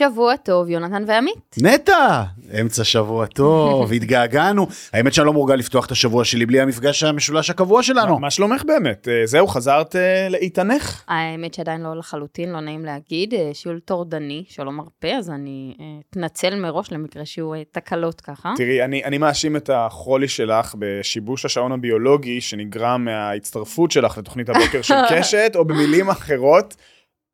שבוע 0.00 0.36
טוב, 0.36 0.68
יונתן 0.68 1.04
ועמית. 1.06 1.56
נטע, 1.62 2.22
אמצע 2.60 2.84
שבוע 2.84 3.26
טוב, 3.26 3.92
התגעגענו. 3.96 4.66
האמת 4.92 5.14
שאני 5.14 5.26
לא 5.26 5.32
מורגל 5.32 5.54
לפתוח 5.54 5.86
את 5.86 5.90
השבוע 5.90 6.24
שלי 6.24 6.46
בלי 6.46 6.60
המפגש 6.60 7.02
המשולש 7.02 7.50
הקבוע 7.50 7.82
שלנו. 7.82 8.18
מה 8.18 8.30
שלומך 8.30 8.62
באמת? 8.64 9.08
אה, 9.08 9.26
זהו, 9.26 9.46
חזרת 9.46 9.96
אה, 9.96 10.28
לאיתנך? 10.28 11.04
האמת 11.08 11.54
שעדיין 11.54 11.80
לא 11.80 11.96
לחלוטין, 11.96 12.52
לא 12.52 12.60
נעים 12.60 12.84
להגיד, 12.84 13.34
אה, 13.34 13.50
שיעול 13.52 13.80
טורדני 13.84 14.44
שלא 14.48 14.72
מרפה, 14.72 15.08
אז 15.08 15.30
אני 15.30 15.74
אתנצל 16.10 16.54
מראש 16.54 16.92
למקרה 16.92 17.26
שיהיו 17.26 17.52
תקלות 17.72 18.20
ככה. 18.20 18.52
תראי, 18.56 18.84
אני, 18.84 19.04
אני 19.04 19.18
מאשים 19.18 19.56
את 19.56 19.70
החולי 19.72 20.28
שלך 20.28 20.74
בשיבוש 20.78 21.44
השעון 21.44 21.72
הביולוגי 21.72 22.40
שנגרם 22.40 23.04
מההצטרפות 23.04 23.90
שלך 23.90 24.18
לתוכנית 24.18 24.48
הבוקר 24.48 24.82
של 24.82 24.94
קשת, 25.12 25.52
או 25.54 25.64
במילים 25.64 26.10
אחרות, 26.10 26.74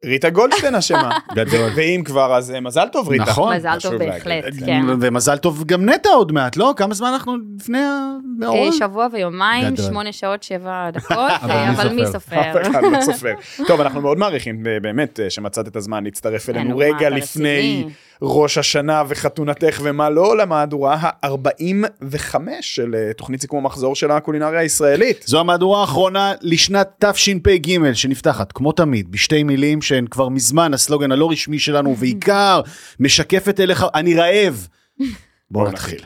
ריטה 0.04 0.30
גולדשטיין 0.30 0.74
אשמה. 0.74 1.18
גדול. 1.34 1.70
ואם 1.76 2.02
כבר, 2.04 2.36
אז 2.36 2.50
אה, 2.50 2.60
מזל 2.60 2.88
טוב, 2.92 3.08
ריטה. 3.08 3.24
נכון. 3.24 3.56
מזל 3.56 3.78
טוב. 3.82 3.94
בהחלט, 3.94 4.44
כן. 4.66 4.82
ומזל 5.00 5.36
טוב 5.36 5.64
גם 5.64 5.88
נטע 5.88 6.08
עוד 6.08 6.32
מעט, 6.32 6.56
לא? 6.56 6.74
כמה 6.76 6.94
זמן 6.94 7.08
אנחנו 7.08 7.36
לפני 7.60 7.78
המאורע? 7.78 8.66
אה, 8.66 8.72
שבוע 8.72 9.06
ויומיים. 9.12 9.76
שמונה 9.76 10.12
שעות, 10.12 10.42
שבע 10.42 10.88
דקות, 10.92 11.32
אבל 11.42 11.88
אה, 11.88 11.92
מי 11.92 12.06
סופר? 12.06 12.40
אף 12.40 12.70
אחד 12.70 12.82
לא 12.92 13.00
סופר. 13.00 13.32
טוב, 13.66 13.80
אנחנו 13.80 14.00
מאוד 14.00 14.18
מעריכים 14.18 14.62
באמת 14.82 15.20
שמצאת 15.28 15.68
את 15.68 15.76
הזמן 15.76 16.04
להצטרף 16.04 16.48
אין, 16.48 16.56
אלינו 16.56 16.78
רגע 16.78 17.10
לפני? 17.10 17.84
ראש 18.22 18.58
השנה 18.58 19.02
וחתונתך 19.08 19.80
ומה 19.82 20.10
לא 20.10 20.36
למהדורה 20.36 20.94
ה-45 20.94 22.34
של 22.60 22.94
אה, 22.94 23.12
תוכנית 23.12 23.40
סיכום 23.40 23.58
המחזור 23.58 23.94
של 23.94 24.10
הקולינריה 24.10 24.60
הישראלית. 24.60 25.24
זו 25.26 25.40
המהדורה 25.40 25.80
האחרונה 25.80 26.32
לשנת 26.40 27.04
תשפ"ג 27.04 27.92
שנפתחת, 27.92 28.52
כמו 28.52 28.72
תמיד, 28.72 29.12
בשתי 29.12 29.42
מילים 29.42 29.82
שהן 29.82 30.06
כבר 30.06 30.28
מזמן 30.28 30.74
הסלוגן 30.74 31.12
הלא 31.12 31.30
רשמי 31.30 31.58
שלנו, 31.58 31.90
ובעיקר 31.90 32.60
משקפת 33.00 33.60
אליך, 33.60 33.86
אני 33.94 34.14
רעב. 34.14 34.68
בואו 35.50 35.68
נתחיל. 35.68 36.00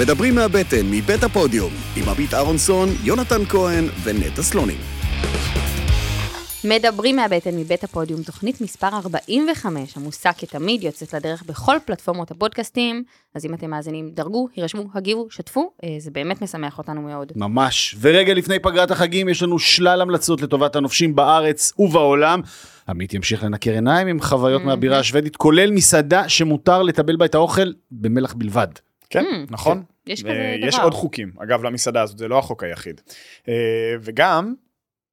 מדברים 0.00 0.34
מהבטן, 0.34 0.86
מבית 0.90 1.24
הפודיום, 1.24 1.72
עם 1.96 2.08
עמית 2.08 2.34
אהרונסון, 2.34 2.88
יונתן 3.04 3.44
כהן 3.44 3.84
ונטע 4.04 4.42
סלונים. 4.42 4.78
מדברים 6.68 7.16
מהבטן 7.16 7.56
מבית 7.58 7.84
הפודיום, 7.84 8.22
תוכנית 8.22 8.60
מספר 8.60 8.88
45, 8.88 9.96
עמוסה 9.96 10.32
כתמיד, 10.32 10.82
יוצאת 10.82 11.14
לדרך 11.14 11.42
בכל 11.42 11.76
פלטפורמות 11.84 12.30
הפודקאסטים, 12.30 13.04
אז 13.34 13.44
אם 13.46 13.54
אתם 13.54 13.70
מאזינים, 13.70 14.10
דרגו, 14.10 14.48
הירשמו, 14.56 14.84
הגיבו, 14.94 15.26
שתפו, 15.30 15.72
אה, 15.84 15.88
זה 15.98 16.10
באמת 16.10 16.42
משמח 16.42 16.78
אותנו 16.78 17.02
מאוד. 17.02 17.32
ממש. 17.36 17.96
ורגע 18.00 18.34
לפני 18.34 18.58
פגרת 18.58 18.90
החגים 18.90 19.28
יש 19.28 19.42
לנו 19.42 19.58
שלל 19.58 20.00
המלצות 20.00 20.42
לטובת 20.42 20.76
הנופשים 20.76 21.14
בארץ 21.16 21.72
ובעולם. 21.78 22.40
עמית 22.88 23.14
ימשיך 23.14 23.44
לנקר 23.44 23.70
עיניים 23.72 24.08
עם 24.08 24.20
חוויות 24.20 24.62
מהבירה 24.62 24.98
השוודית, 24.98 25.36
כולל 25.36 25.70
מסעדה 25.70 26.28
שמותר 26.28 26.82
לטבל 26.82 27.16
בה 27.16 27.24
את 27.24 27.34
האוכל 27.34 27.72
במלח 27.90 28.32
בלבד. 28.34 28.68
כן, 29.10 29.24
Mm, 29.24 29.50
נכון. 29.50 29.82
יש 30.06 30.22
כזה 30.22 30.56
דבר. 30.70 30.82
עוד 30.82 30.94
חוקים, 30.94 31.32
אגב, 31.42 31.62
למסעדה 31.64 32.02
הזאת, 32.02 32.18
זה 32.18 32.28
לא 32.28 32.38
החוק 32.38 32.62
היחיד. 32.64 33.00
אה, 33.48 33.54
וגם, 34.00 34.54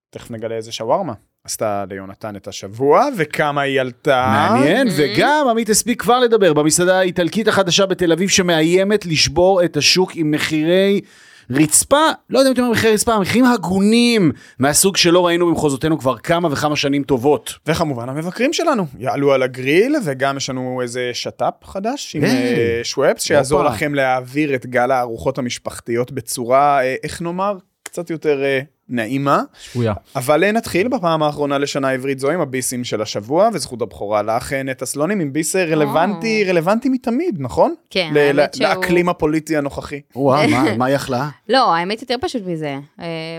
תכף 0.09 0.31
נגלה 0.31 0.55
איזה 0.55 0.71
שווארמה. 0.71 1.13
עשתה 1.45 1.85
ליונתן 1.89 2.35
את 2.35 2.47
השבוע, 2.47 3.07
וכמה 3.17 3.61
היא 3.61 3.81
עלתה. 3.81 4.25
מעניין, 4.27 4.87
Mm-hmm. 4.87 4.91
וגם 4.97 5.47
עמית 5.49 5.69
הספיק 5.69 6.01
כבר 6.01 6.19
לדבר 6.19 6.53
במסעדה 6.53 6.99
האיטלקית 6.99 7.47
החדשה 7.47 7.85
בתל 7.85 8.11
אביב 8.11 8.29
שמאיימת 8.29 9.05
לשבור 9.05 9.63
את 9.63 9.77
השוק 9.77 10.11
עם 10.15 10.31
מחירי 10.31 11.01
רצפה, 11.49 12.07
לא 12.29 12.39
יודע 12.39 12.49
אם 12.49 12.53
אתם 12.53 12.61
אומרים 12.61 12.77
מחירי 12.77 12.93
רצפה, 12.93 13.19
מחירים 13.19 13.45
הגונים 13.45 14.31
מהסוג 14.59 14.97
שלא 14.97 15.25
ראינו 15.25 15.47
במחוזותינו 15.47 15.99
כבר 15.99 16.17
כמה 16.17 16.49
וכמה 16.51 16.75
שנים 16.75 17.03
טובות. 17.03 17.53
וכמובן 17.67 18.09
המבקרים 18.09 18.53
שלנו 18.53 18.85
יעלו 18.99 19.33
על 19.33 19.43
הגריל, 19.43 19.95
וגם 20.03 20.37
יש 20.37 20.49
לנו 20.49 20.79
איזה 20.81 21.09
שת"פ 21.13 21.63
חדש 21.63 22.15
עם. 22.15 22.23
אה, 22.23 22.79
שוואפס, 22.83 23.23
שיעזור. 23.23 23.63
לכם 23.63 23.95
להעביר 23.95 24.55
את 24.55 24.65
גל 24.65 24.91
הארוחות 24.91 25.37
המשפחתיות 25.37 26.11
בצורה, 26.11 26.83
אה, 26.83 26.95
איך 27.03 27.21
נאמר, 27.21 27.57
קצת 27.83 28.09
יותר 28.09 28.43
אה, 28.43 28.59
נעימה. 28.89 29.41
שבויה. 29.61 29.93
אבל 30.15 30.43
אה, 30.43 30.51
נתחיל 30.51 30.87
בפעם 30.87 31.23
האחרונה 31.23 31.57
לשנה 31.57 31.87
העברית 31.87 32.19
זו 32.19 32.31
עם 32.31 32.41
הביסים 32.41 32.83
של 32.83 33.01
השבוע, 33.01 33.49
וזכות 33.53 33.81
הבכורה 33.81 34.21
לך, 34.21 34.53
אה, 34.53 34.63
נטע 34.63 34.85
סלונים, 34.85 35.19
עם 35.19 35.33
ביס 35.33 35.55
אה, 35.55 35.65
רלוונטי, 35.65 36.43
רלוונטי 36.47 36.89
מתמיד, 36.89 37.35
נכון? 37.39 37.73
כן, 37.89 38.11
ל- 38.13 38.17
האמת 38.17 38.55
ל- 38.55 38.57
שהוא- 38.57 38.67
לאקלים 38.67 39.09
הפוליטי 39.09 39.57
הנוכחי. 39.57 40.01
וואו, 40.15 40.49
מה- 40.49 40.77
מה 40.77 40.85
היא 40.85 40.95
יכלה? 40.95 41.29
לא, 41.49 41.73
האמת 41.75 42.01
יותר 42.01 42.15
פשוט 42.21 42.41
מזה, 42.45 42.75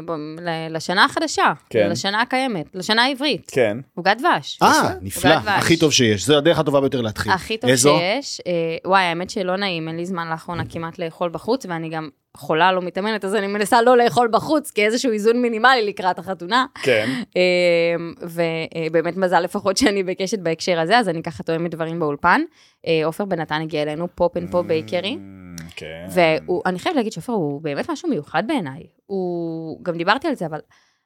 ב- 0.07 0.11
ל- 0.41 0.77
לשנה 0.77 1.05
החדשה, 1.05 1.53
כן. 1.71 1.89
לשנה 1.91 2.23
הקיימת, 2.23 2.67
לשנה 2.75 3.03
העברית, 3.05 3.51
כן. 3.53 3.79
עוגת 3.95 4.17
דבש. 4.19 4.59
אה, 4.63 4.83
נפלא, 5.03 5.37
דבש. 5.39 5.49
הכי 5.59 5.77
טוב 5.77 5.93
שיש, 5.93 6.27
זו 6.27 6.37
הדרך 6.39 6.59
הטובה 6.59 6.81
ביותר 6.81 7.01
להתחיל. 7.01 7.33
הכי 7.33 7.57
טוב 7.57 7.71
איזו? 7.71 7.97
שיש. 7.99 8.41
אה, 8.47 8.53
וואי, 8.91 9.03
האמת 9.03 9.31
שלא 9.31 9.57
נעים, 9.57 9.89
אין 9.89 9.97
לי 9.97 10.07
זמן 10.07 10.29
לאחרונה 10.31 10.63
כמעט 10.69 10.99
לאכול 10.99 11.29
בחוץ, 11.31 11.67
ואני 11.69 11.89
גם 11.89 12.09
חולה, 12.37 12.73
לא 12.73 12.83
מתאמנת, 12.83 13.25
אז 13.25 13.35
אני 13.35 13.47
מנסה 13.47 13.83
לא 13.83 13.97
לאכול 13.97 14.29
בחוץ, 14.29 14.71
כאיזשהו 14.71 15.13
איזון 15.13 15.43
מינימלי 15.43 15.87
לקראת 15.87 16.19
החתונה. 16.19 16.67
כן. 16.83 17.07
אה, 17.37 17.97
ובאמת 18.23 19.17
מזל 19.17 19.41
לפחות 19.41 19.77
שאני 19.77 20.03
בקשת 20.03 20.39
בהקשר 20.39 20.81
הזה, 20.81 20.99
אז 20.99 21.09
אני 21.09 21.23
ככה 21.23 21.43
תואמת 21.43 21.71
דברים 21.71 21.99
באולפן. 21.99 22.41
אה, 22.87 23.01
עופר 23.05 23.25
בן 23.25 23.41
נתן 23.41 23.61
הגיע 23.61 23.83
אלינו, 23.83 24.09
פופ 24.15 24.37
אנד 24.37 24.51
פופ 24.51 24.67
bakery. 24.67 25.13
Mm, 25.13 25.63
כן. 25.77 26.07
ואני 26.11 26.79
חייבת 26.79 26.97
להגיד 26.97 27.13
שעופר 27.13 27.33
הוא 27.33 27.63
באמת 27.63 27.91
משהו 27.91 28.09
מיוחד 28.09 28.43
בעיניי. 28.47 28.83
הוא, 29.07 29.85
גם 29.85 29.97
דיברתי 29.97 30.29
על 30.29 30.35
זה, 30.35 30.47
אבל 30.47 30.61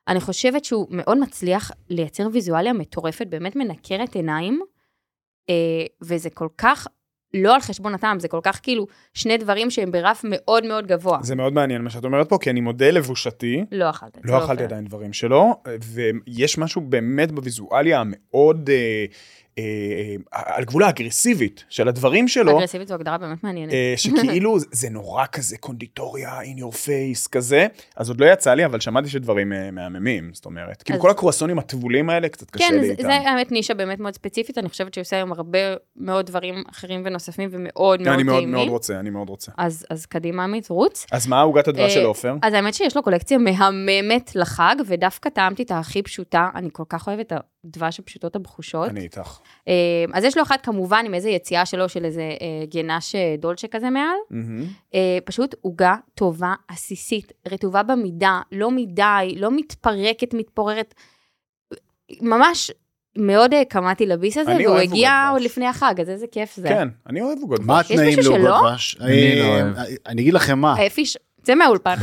אני 0.09 0.21
חושבת 0.21 0.65
שהוא 0.65 0.87
מאוד 0.91 1.19
מצליח 1.19 1.71
לייצר 1.91 2.29
ויזואליה 2.33 2.73
מטורפת, 2.73 3.27
באמת 3.27 3.57
מנקרת 3.57 4.15
עיניים, 4.15 4.61
אה, 5.51 5.55
וזה 6.03 6.31
כל 6.31 6.49
כך 6.59 6.87
לא 7.35 7.55
על 7.55 7.61
חשבון 7.61 7.95
הטעם, 7.95 8.21
זה 8.21 8.29
כל 8.29 8.41
כך 8.43 8.61
כאילו 8.63 8.87
שני 9.15 9.37
דברים 9.37 9.71
שהם 9.71 9.93
ברף 9.93 10.25
מאוד 10.25 10.67
מאוד 10.67 10.87
גבוה. 10.87 11.19
זה 11.23 11.35
מאוד 11.35 11.53
מעניין 11.53 11.83
מה 11.83 11.91
שאת 11.91 12.05
אומרת 12.05 12.29
פה, 12.29 12.39
כי 12.41 12.51
אני 12.51 12.61
מודה 12.61 12.91
לבושתי. 12.91 13.65
לא 13.73 13.91
אכלת 13.91 14.19
את 14.19 14.23
זה. 14.27 14.33
לא 14.33 14.45
אכלתי. 14.45 14.63
עדיין 14.63 14.85
דברים 14.85 15.13
שלו, 15.13 15.63
ויש 15.85 16.59
משהו 16.59 16.81
באמת 16.81 17.33
בוויזואליה 17.33 18.01
המאוד 18.01 18.71
אה, 18.71 19.05
על 20.33 20.65
גבול 20.65 20.83
האגרסיבית 20.83 21.65
של 21.69 21.89
הדברים 21.89 22.29
שלו. 22.29 22.59
אגרסיבית 22.59 22.89
זו 22.89 22.95
הגדרה 22.95 23.19
באמת 23.19 23.45
מעניינת. 23.45 23.73
אה, 23.73 23.95
שכאילו 23.97 24.59
זה- 24.59 24.89
נורא 24.91 25.25
כזה 25.33 25.57
קונדיטוריה 25.59 26.41
in 26.43 26.59
your 26.61 26.75
face 26.75 27.29
כזה, 27.33 27.67
אז 27.97 28.09
עוד 28.09 28.21
לא 28.21 28.27
יצא 28.33 28.55
לי, 28.55 28.65
אבל 28.65 28.81
שמעתי 28.81 29.09
שדברים 29.09 29.53
אה, 29.53 29.71
מהממים, 29.71 30.31
זאת 30.35 30.47
אומרת, 30.47 30.83
כאילו 30.83 31.01
כל 31.01 31.11
הקרואסונים 31.11 31.59
הטבולים 31.59 32.11
האלה, 32.11 32.29
קצת 32.29 32.51
קשה 32.51 32.65
כן, 32.69 32.75
לי 32.81 32.91
איתם. 32.91 33.03
זה 33.03 33.15
האמת 33.15 33.53
נישה 33.53 33.75
באמת 33.75 34.01
מאוד 34.01 34.15
ספציפית, 34.15 34.59
אני 34.59 34.69
חושבת 34.69 34.95
שהוא 34.95 35.03
עושה 35.03 35.17
היום 35.17 35.33
הרבה 35.33 35.59
מאוד 35.97 36.27
דברים 36.27 36.55
אחרים 36.71 37.03
ונוספים 37.05 37.49
ומאוד 37.53 38.03
מאוד 38.03 38.15
אני 38.15 38.23
מאוד 38.23 38.37
טעימים. 38.37 38.55
מאוד 38.55 38.69
רוצה, 38.69 39.01
אני 39.01 39.11
מאוד 39.11 39.29
רוצה. 39.29 39.53
אז, 39.59 40.07
קדימה 40.09 40.45
עמית, 40.45 40.69
רוץ. 40.69 41.07
אז 41.13 41.27
מה 41.27 41.41
עוגת 41.41 41.69
הדבש 41.69 41.95
של 41.95 42.01
אה, 42.01 42.07
עופר? 42.07 42.35
אז 42.43 42.53
האמת 42.53 42.75
שיש 42.75 42.97
לו 42.97 43.03
קולקציה 43.03 43.39
מהממת 43.39 44.31
לחג, 44.35 44.77
ודווקא 44.87 45.29
טעמתי 45.31 45.63
את 45.63 45.71
הכי 45.71 46.03
פשוטה, 46.03 46.49
אני 46.55 46.69
כל 46.73 46.83
כך 46.89 47.09
אוהבת 47.09 47.33
את 47.33 47.33
הדבש 47.65 47.99
הפשוטות 47.99 48.37
הבחושות. 48.37 48.89
אני 48.89 49.01
איתך. 49.01 49.39
אה, 49.69 49.73
אז 50.13 50.25
יש 50.25 50.37
לו 50.37 50.43
אחת 50.43 50.61
כמובן 50.65 51.03
עם 51.07 51.15
איזה 51.15 51.31
יציאה 51.31 51.67
שלו 51.67 51.89
של 51.89 52.05
איזה 52.05 52.23
אה, 52.23 52.67
גנש 52.67 53.15
אה, 53.15 53.35
דולצ'ה 53.39 53.69
כזה 53.69 53.91
מעל. 53.91 54.17
אה, 54.95 55.19
פשוט 55.25 55.55
עוגה 55.61 55.95
טובה, 56.15 56.55
עסיסית, 56.69 57.33
רטובה 57.49 57.83
במידה, 57.83 58.41
לא 58.53 58.71
מדי, 58.71 59.35
לא 59.37 59.51
מתפרקת, 59.51 60.35
מתפוררת. 60.35 60.95
ממש 62.21 62.71
מאוד 63.17 63.55
קמאתי 63.69 64.07
לביס 64.07 64.37
הזה, 64.37 64.57
והוא 64.65 64.77
הגיע 64.77 65.29
עוד. 65.33 65.43
לפני 65.43 65.67
החג, 65.67 65.95
אז 66.01 66.11
איזה 66.11 66.27
כיף 66.33 66.57
זה. 66.57 66.69
כן, 66.69 66.89
אני 67.07 67.21
אוהב 67.21 67.39
עוגות 67.39 67.61
מה 67.61 67.83
דבש. 67.83 67.91
התנאים 67.91 68.17
מישהו 68.17 68.37
לעוגות? 68.37 68.71
דבש? 68.73 68.97
אני 69.01 69.39
לא 69.39 69.45
אוהב. 69.45 69.77
אני 70.07 70.23
אגיד 70.23 70.35
לכם 70.35 70.59
מה, 70.59 70.75
צא 71.49 71.55
מהאולפן. 71.55 71.95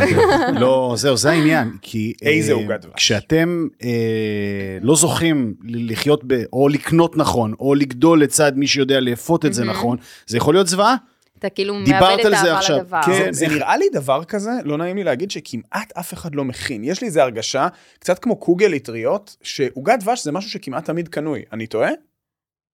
לא, 0.60 0.94
זהו, 0.98 1.18
זה 1.18 1.32
העניין, 1.32 1.72
כי... 1.82 2.14
איזה 2.22 2.52
אה, 2.52 2.58
עוגת 2.58 2.82
דבש? 2.82 2.94
כשאתם 2.96 3.68
אה, 3.84 4.78
לא 4.82 4.96
זוכים 4.96 5.54
לחיות, 5.64 6.22
ב, 6.28 6.44
או 6.54 6.68
לקנות 6.68 7.18
נכון, 7.18 7.54
או 7.60 7.76
לגדול 7.76 8.22
לצד 8.22 8.52
מי 8.56 8.68
שיודע 8.68 9.00
לאפות 9.00 9.46
את 9.46 9.54
זה. 9.54 9.64
נכון, 9.64 9.98
זה 10.28 10.38
יכול 10.38 10.54
להיות 10.54 10.68
זוועה. 10.68 10.96
אתה 11.40 11.50
כאילו 11.50 11.74
מאבד 11.74 12.18
את 12.20 12.26
האהבה 12.26 12.58
עכשיו. 12.58 12.78
לדבר. 12.78 13.02
כן. 13.06 13.12
זה, 13.12 13.28
זה 13.32 13.48
נראה 13.48 13.78
לי 13.78 13.86
דבר 13.94 14.24
כזה, 14.24 14.52
לא 14.64 14.78
נעים 14.78 14.96
לי 14.96 15.04
להגיד 15.04 15.32
שכמעט 15.32 15.94
אף 16.00 16.14
אחד 16.14 16.36
לא 16.36 16.44
מכין. 16.44 16.84
יש 16.84 17.02
לי 17.02 17.08
איזה 17.08 17.24
הרגשה, 17.24 17.68
קצת 18.00 18.20
כמו 18.20 18.36
קוגל 18.36 18.76
אטריות, 18.76 19.36
שעוגת 19.44 20.00
דבש 20.00 20.24
זה 20.24 20.32
משהו 20.32 20.50
שכמעט 20.50 20.86
תמיד 20.86 21.08
קנוי. 21.08 21.44
אני 21.54 21.68
טועה? 21.68 21.90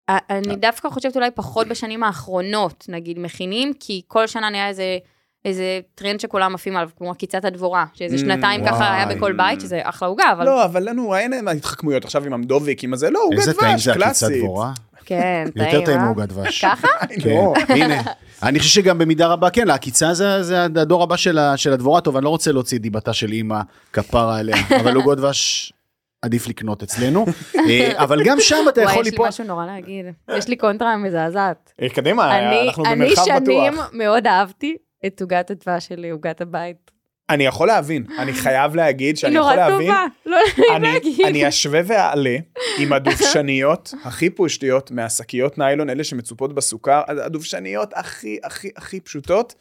אני 0.10 0.56
דווקא 0.56 0.90
חושבת 0.90 1.16
אולי 1.16 1.32
פחות 1.36 1.68
בשנים 1.68 2.04
האחרונות, 2.04 2.86
נגיד, 2.90 3.20
מכינים, 3.20 3.74
כי 3.80 4.02
כל 4.08 4.28
שנה 4.28 4.50
נהיה 4.50 4.68
איזה... 4.68 4.98
איזה 5.46 5.80
טרנד 5.96 6.20
שכולם 6.20 6.56
עפים 6.56 6.76
עליו, 6.78 6.90
כמו 6.98 7.12
עקיצת 7.12 7.46
הדבורה, 7.46 7.86
שאיזה 7.94 8.16
Mm, 8.16 8.20
שנתיים 8.20 8.66
ככה 8.66 8.94
היה 8.94 9.06
וואי. 9.06 9.16
בכל 9.16 9.34
בית, 9.34 9.62
שזה 9.62 9.80
אחלה 9.84 10.08
עוגה, 10.08 10.32
אבל 10.32 10.46
לא, 10.46 10.66
אבל 10.66 10.90
לנו 10.90 11.16
אין 11.16 11.48
ההתחכמויות 11.48 12.06
עכשיו 12.06 12.26
עם 12.26 12.34
המדוביק, 12.34 12.84
עם 12.84 12.94
הזה, 12.94 13.10
לא, 13.10 13.20
עוגת 13.24 13.38
איזה 13.40 13.54
טעים 13.54 13.72
דבש, 13.74 13.84
זה 13.84 13.92
עקיצת 13.92 14.06
קלאסית. 14.06 14.44
דבורה. 14.44 14.72
כן, 15.06 15.46
יותר 15.56 15.86
טעים 15.86 16.00
אה? 16.00 16.06
מעוגת 16.06 16.30
דבש. 16.30 16.66
ככה? 16.66 16.88
כן, 17.24 17.30
לא. 17.30 17.54
הנה. 17.70 18.02
אני 18.44 18.60
חושב 18.60 18.72
שגם 18.82 18.98
במידה 18.98 19.28
רבה, 19.28 19.50
כן, 19.50 19.68
לעקיצה 19.68 20.14
זה, 20.14 20.44
זה 20.44 20.64
הדור 20.64 21.04
הבא 21.04 21.16
של, 21.16 21.40
הדבורה. 21.72 22.02
טוב, 22.02 22.16
אני 22.18 22.26
לא 22.26 22.30
רוצה 22.30 22.52
להוציא 22.52 22.78
את 22.78 22.82
דיבתה 22.82 23.14
של 23.14 23.32
אימא, 23.32 23.62
כפרה 23.94 24.38
עליה, 24.40 24.56
אבל 24.82 24.96
עוגות 24.96 25.18
דבש, 25.18 25.74
עדיף 26.22 26.48
לקנות 26.48 26.84
אצלנו, 26.84 27.26
אה, 27.56 27.92
אבל 28.04 28.24
גם 28.26 28.38
שם 28.40 28.56
אתה 28.70 28.82
וואי, 28.82 28.92
יכול 28.92 29.02
יש 29.02 29.06
לי 29.06 29.12
ליפול. 29.12 29.28
משהו 29.28 29.44
נורא 29.44 29.66
להגיד. 29.66 30.06
יש 30.38 30.48
לי 30.48 30.56
קונטרה 30.56 30.98
מזעזעת. 30.98 31.74
אה, 31.82 31.90
קדימה, 31.90 32.38
אני 32.38 32.68
אנחנו 32.68 32.86
אני 32.86 33.06
במרחב 33.06 33.26
שנים 33.26 33.74
בטוח. 33.74 33.90
מאוד 33.94 34.28
אהבתי 34.28 34.78
את 35.06 35.22
עוגת 35.22 35.52
הדבש 35.52 35.88
שלי, 35.88 36.10
עוגת 36.10 36.42
הבית. 36.42 36.92
אני 37.30 37.46
יכול 37.46 37.68
להבין, 37.68 38.06
אני 38.18 38.34
חייב 38.34 38.76
להגיד 38.76 39.16
היא 39.16 39.16
שאני 39.16 39.36
נורא 39.36 39.54
יכול 39.54 39.56
להבין. 39.56 39.88
טובה, 39.88 40.06
לא 40.26 40.38
נעים 40.58 40.82
להגיד. 40.82 41.26
אני 41.26 41.48
אשווה 41.48 41.82
ואעלה 41.86 42.36
עם 42.78 42.94
הדובשניות 42.94 43.94
הכי 44.04 44.30
פושטיות 44.30 44.92
מהשקיות 44.92 45.58
ניילון, 45.58 45.90
אלה 45.90 46.04
שמצופות 46.04 46.54
בסוכר, 46.54 47.02
הדובשניות 47.08 47.94
הכי 47.96 48.40
הכי 48.44 48.70
הכי 48.76 49.00
פשוטות. 49.00 49.56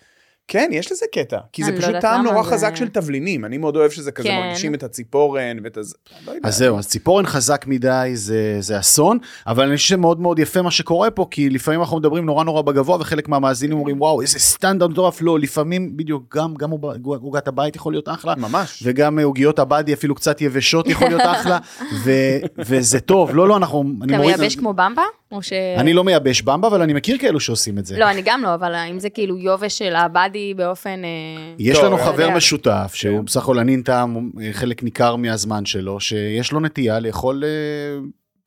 כן, 0.52 0.69
יש 0.73 0.93
לזה 0.93 1.06
קטע, 1.12 1.38
כי 1.52 1.64
זה 1.64 1.73
לא 1.73 1.79
פשוט 1.79 1.94
טעם 2.00 2.25
נורא 2.25 2.43
חזק 2.43 2.76
של 2.76 2.88
תבלינים, 2.88 3.44
אני 3.44 3.58
מאוד 3.58 3.76
אוהב 3.76 3.91
שזה 3.91 4.12
כזה 4.12 4.29
כן. 4.29 4.41
מרגישים 4.44 4.75
את 4.75 4.82
הציפורן 4.82 5.56
ואת 5.64 5.76
הזה, 5.76 5.94
לא. 6.26 6.32
אז 6.44 6.56
זהו, 6.56 6.79
אז 6.79 6.88
ציפורן 6.88 7.26
חזק 7.26 7.64
מדי 7.67 8.11
זה, 8.14 8.56
זה 8.61 8.79
אסון, 8.79 9.19
אבל 9.47 9.67
אני 9.69 9.76
חושב 9.76 9.88
שמאוד 9.88 10.20
מאוד 10.20 10.38
יפה 10.38 10.62
מה 10.62 10.70
שקורה 10.70 11.11
פה, 11.11 11.26
כי 11.31 11.50
לפעמים 11.50 11.81
אנחנו 11.81 11.97
מדברים 11.99 12.26
נורא 12.26 12.44
נורא 12.44 12.62
בגבוה, 12.62 12.97
וחלק 13.00 13.29
מהמאזינים 13.29 13.76
אומרים, 13.79 14.00
וואו, 14.00 14.20
איזה 14.20 14.38
סטנדרט 14.38 14.91
מטורף, 14.91 15.23
לא, 15.23 15.38
לפעמים 15.38 15.97
בדיוק 15.97 16.37
גם, 16.37 16.55
גם 16.55 16.70
עוג- 16.70 17.06
עוגת 17.23 17.49
הבית 17.49 17.76
יכול 17.76 17.93
להיות 17.93 18.08
אחלה, 18.08 18.35
ממש. 18.37 18.82
וגם 18.87 19.19
אה, 19.19 19.25
עוגיות 19.25 19.58
הבאדי 19.58 19.93
אפילו 19.94 20.14
קצת 20.14 20.41
יבשות 20.41 20.88
יכול 20.88 21.08
להיות 21.08 21.23
אחלה, 21.25 21.58
וזה 22.58 23.00
טוב, 23.00 23.35
לא, 23.35 23.49
לא, 23.49 23.56
אנחנו, 23.56 23.85
אתה 24.06 24.19
מייבש 24.19 24.56
כמו 24.56 24.73
במבה? 24.75 25.03
או 25.32 25.43
ש... 25.43 25.53
אני 25.53 25.93
לא 25.93 26.05
מייבש 26.05 26.43
במבה, 26.43 26.69
אבל 26.69 26.82
אני 26.82 26.93
מכיר 26.93 27.19
כאלו 27.19 27.41
שעושים 27.41 27.79
את 27.79 27.87
זה. 27.87 27.99
לא, 27.99 28.11
אני 28.11 28.23
גם 28.25 28.43
לא, 28.43 28.55
אבל 28.55 28.75
אם 28.75 28.99
זה 28.99 29.11
כאילו 29.11 29.38
יובש 29.38 29.79
של 29.79 29.97
הבאדי 29.97 30.55
באופן... 30.55 31.05
אה, 31.05 31.55
יש 31.59 31.77
טוב, 31.77 31.85
לנו 31.87 31.99
חבר. 31.99 32.31
משותף, 32.31 32.93
שהוא 32.94 33.19
כן. 33.19 33.25
בסך 33.25 33.43
הכל 33.43 33.59
ענין 33.59 33.82
טעם 33.82 34.31
אה, 34.43 34.49
חלק 34.53 34.82
ניכר 34.82 35.17
מהזמן 35.17 35.65
שלו, 35.65 36.00
שיש 36.00 36.53
לו 36.53 36.61
נטייה 36.61 37.00
לאכול 37.00 37.44
אה, 37.44 38.00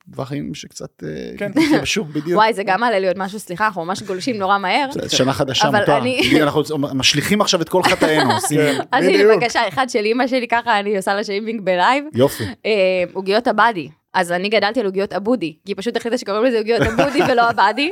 דברים 0.08 0.54
שקצת 0.54 1.02
כן. 1.38 1.52
בשוק 1.82 2.08
בדיוק. 2.14 2.36
וואי, 2.38 2.52
זה 2.54 2.62
גם 2.64 2.80
מעלה 2.80 2.98
לי 2.98 3.06
עוד 3.06 3.18
משהו, 3.18 3.38
סליחה, 3.38 3.66
אנחנו 3.66 3.84
ממש 3.84 4.02
גולשים 4.02 4.38
נורא 4.38 4.58
מהר. 4.58 4.86
שנה 5.08 5.32
חדשה 5.32 5.68
אבל 5.68 5.80
מותר. 5.80 6.42
אנחנו 6.42 6.62
משליכים 6.78 7.40
עכשיו 7.40 7.62
את 7.62 7.68
כל 7.68 7.82
חטאינו, 7.82 8.30
כן, 8.48 8.80
אז 8.92 9.04
הנה. 9.04 9.34
בבקשה, 9.34 9.68
אחד 9.68 9.90
של 9.90 10.04
אימא 10.04 10.26
שלי, 10.26 10.48
ככה 10.48 10.80
אני 10.80 10.96
עושה 10.96 11.14
לה 11.14 11.24
שיימינג 11.24 11.60
ב 11.60 11.67
live. 11.67 12.04
יופי. 12.14 12.44
עוגיות 13.12 13.46
הבאדי. 13.46 13.88
אז 14.14 14.32
אני 14.32 14.48
גדלתי 14.48 14.80
על 14.80 14.86
עוגיות 14.86 15.12
אבודי, 15.12 15.56
כי 15.66 15.72
היא 15.72 15.76
פשוט 15.78 15.96
החליטה 15.96 16.18
שקוראים 16.18 16.44
לזה 16.44 16.58
עוגיות 16.58 16.82
אבודי 16.82 17.20
ולא 17.32 17.50
הבאדי. 17.50 17.90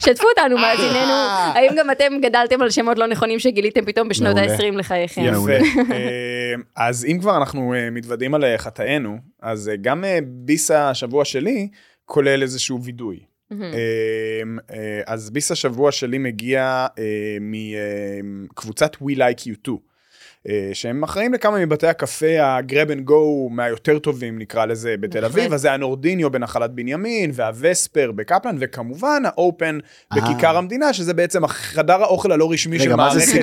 שתפו 0.00 0.26
אותנו, 0.28 0.58
מאזיננו, 0.58 1.12
האם 1.54 1.72
גם 1.78 1.90
אתם 1.90 2.12
גדלתם 2.22 2.62
על 2.62 2.70
שמות 2.70 2.98
לא 2.98 3.06
נכונים 3.06 3.38
שגיליתם 3.38 3.84
פתאום 3.84 4.08
בשנות 4.08 4.36
מעולה. 4.36 4.52
ה-20 4.52 4.76
לחייכם? 4.78 5.22
יפה. 5.24 5.52
אה, 5.92 6.54
אז 6.76 7.04
אם 7.04 7.18
כבר 7.20 7.36
אנחנו 7.36 7.74
אה, 7.74 7.90
מתוודעים 7.90 8.34
על 8.34 8.44
אה, 8.44 8.58
חטאינו, 8.58 9.18
אז 9.42 9.68
אה, 9.68 9.76
גם 9.76 10.04
אה, 10.04 10.18
ביס 10.26 10.70
השבוע 10.70 11.24
שלי 11.24 11.68
כולל 12.04 12.42
איזשהו 12.42 12.82
וידוי. 12.82 13.20
אה, 13.52 13.56
אה, 14.70 15.00
אז 15.06 15.30
ביס 15.30 15.50
השבוע 15.50 15.92
שלי 15.92 16.18
מגיע 16.18 16.86
אה, 16.98 17.04
מקבוצת 18.22 18.96
We 18.96 19.16
Like 19.16 19.40
You 19.40 19.68
Too. 19.68 19.78
אה, 20.48 20.70
שהם 20.72 21.02
אחראים 21.02 21.34
לכמה 21.34 21.66
מבתי 21.66 21.86
הקפה 21.86 22.26
ה 22.40 22.50
grab 22.50 22.90
and 22.90 23.00
go 23.04 23.48
מהיותר 23.52 23.98
טובים 23.98 24.38
נקרא 24.38 24.64
לזה 24.64 24.94
בתל. 25.00 25.24
אביב, 25.24 25.52
אז 25.52 25.60
זה 25.60 25.72
הנורדיניו 25.72 26.30
בנחלת 26.30 26.70
בנימין 26.70 27.30
והווספר 27.34 28.12
בקפלן 28.12 28.56
וכמובן 28.60 29.22
האופן 29.24 29.78
אה. 30.12 30.16
בכיכר 30.16 30.56
המדינה 30.56 30.92
שזה 30.92 31.14
בעצם 31.14 31.46
חדר 31.46 32.02
האוכל 32.02 32.32
הלא 32.32 32.52
רשמי 32.52 32.78
של 32.78 32.94
מערכת? 32.94 33.40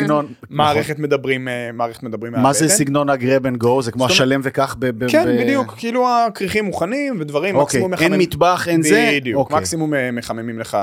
מערכת 0.50 1.00
מדברים, 1.00 1.48
אה, 1.48 1.72
מערכת 1.74 2.04
מדברים 2.04 2.34
מה 2.34 2.54
זה. 2.54 2.70
סגנון 2.70 3.10
ה 3.10 3.17
grab 3.17 3.46
and 3.46 3.58
go? 3.58 3.82
זה 3.82 3.92
כמו 3.92 4.06
השלם 4.06 4.42
וכך 4.44 4.76
ב... 4.80 5.08
כן, 5.10 5.38
בדיוק, 5.40 5.76
כאילו 5.78 6.08
הכריכים 6.10 6.66
מוכנים 6.66 7.18
ודברים, 7.20 7.56
אוקיי, 7.56 7.64
מקסימום 7.64 7.94
אין 7.94 8.04
מחממים. 8.04 8.20
מטבח, 8.20 8.68
אין 8.68 8.82
זה? 8.82 9.12
בדיוק, 9.16 9.40
אוקיי. 9.40 9.58
מקסימום 9.58 9.94
מחממים 10.14 10.60
לך 10.60 10.78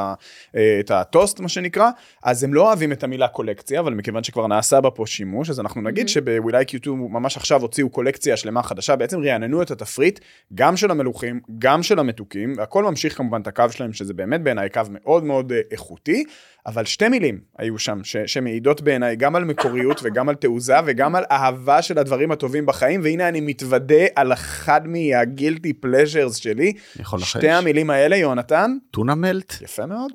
את 0.81 0.91
הטוסט, 0.91 1.41
מה 1.41 1.49
שנקרא. 1.49 1.91
אז 2.25 2.45
הם 2.45 2.55
לא 2.55 2.63
אוהבים 2.63 2.93
את 2.93 3.05
המילה 3.05 3.29
קולקציה, 3.29 3.81
אבל 3.81 3.95
מכיוון 3.95 4.25
שכבר 4.25 4.47
נעשה 4.47 4.81
בה 4.81 4.91
פה 4.91 5.07
שימוש, 5.07 5.51
אז 5.51 5.61
אנחנו 5.61 5.83
נגיד 5.83 6.10
שב-We 6.13 6.51
Like 6.51 6.69
You 6.69 6.85
Too 6.87 6.91
ממש 6.91 7.37
עכשיו 7.37 7.63
הוציאו 7.63 7.91
קולקציה 7.91 8.37
שלמה 8.37 8.63
חדשה, 8.63 8.97
בעצם 8.97 9.21
רעננו 9.25 9.63
את 9.63 9.71
התפריט, 9.71 10.21
גם 10.55 10.77
של 10.77 10.91
המלוכים, 10.91 11.41
גם 11.59 11.83
של 11.83 11.99
המתוקים, 11.99 12.55
והכל 12.57 12.85
ממשיך 12.85 13.17
כמובן 13.17 13.41
את 13.41 13.47
הקו 13.47 13.65
שלהם, 13.71 13.93
שזה 13.93 14.15
באמת 14.15 14.43
בעיניי 14.43 14.71
קו 14.71 14.81
מאוד 14.91 15.25
מאוד 15.25 15.53
אה, 15.53 15.61
איכותי. 15.71 16.25
אבל 16.67 16.85
שתי 16.85 17.09
מילים 17.09 17.39
היו 17.59 17.79
שם 17.79 18.01
ש- 18.05 18.17
שמעידות 18.27 18.81
בעיניי 18.81 19.17
גם 19.17 19.37
על 19.37 19.45
מקוריות 19.45 20.01
וגם 20.05 20.29
על 20.29 20.35
תעוזה 20.35 20.75
וגם 20.87 21.17
על 21.17 21.25
אהבה 21.31 21.83
של 21.83 21.99
הדברים 21.99 22.31
הטובים 22.33 22.67
בחיים 22.67 23.01
והנה 23.05 23.29
אני 23.29 23.41
מתוודה 23.41 24.05
על 24.17 24.33
אחד 24.33 24.81
מהגילטי 24.87 25.73
פלז'רס 25.73 26.37
שלי. 26.37 26.73
יכול 27.01 27.19
לחש. 27.19 27.31
שתי 27.31 27.49
המילים 27.51 27.91
האלה 27.91 28.17
יונתן, 28.17 28.77
טונה 28.91 29.15
מלט? 29.15 29.55
יפה 29.63 29.87
מאוד. 29.87 30.11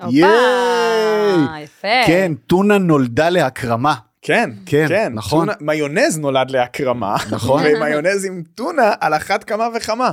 יפה. 1.62 1.88
כן, 2.06 2.32
טונה 2.46 2.78
נולדה 2.78 3.28
להקרמה. 3.30 3.94
כן, 4.26 4.50
כן, 4.66 4.88
כן, 4.88 5.12
נכון. 5.14 5.46
טונה, 5.46 5.52
מיונז 5.60 6.18
נולד 6.18 6.50
להקרמה, 6.50 7.16
נכון. 7.30 7.62
ומיונז 7.66 8.24
עם 8.24 8.42
טונה 8.54 8.92
על 9.00 9.14
אחת 9.14 9.44
כמה 9.44 9.68
וכמה. 9.76 10.10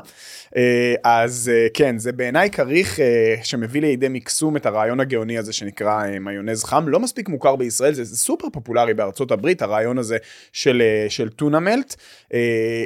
אה, 0.57 0.93
אז 1.03 1.51
אה, 1.53 1.67
כן, 1.73 1.97
זה 1.97 2.11
בעיניי 2.11 2.49
כריך 2.49 2.99
אה, 2.99 3.35
שמביא 3.43 3.81
לידי 3.81 4.07
מקסום 4.09 4.57
את 4.57 4.65
הרעיון 4.65 4.99
הגאוני 4.99 5.37
הזה 5.37 5.53
שנקרא 5.53 6.03
מיונז 6.19 6.63
חם, 6.63 6.87
לא 6.87 6.99
מספיק 6.99 7.29
מוכר 7.29 7.55
בישראל, 7.55 7.93
זה, 7.93 8.03
זה 8.03 8.17
סופר 8.17 8.47
פופולרי 8.49 8.93
בארצות 8.93 9.31
הברית, 9.31 9.61
הרעיון 9.61 9.97
הזה 9.97 10.17
של, 10.51 10.81
של 11.09 11.29
טונה 11.29 11.59
מלט. 11.59 11.95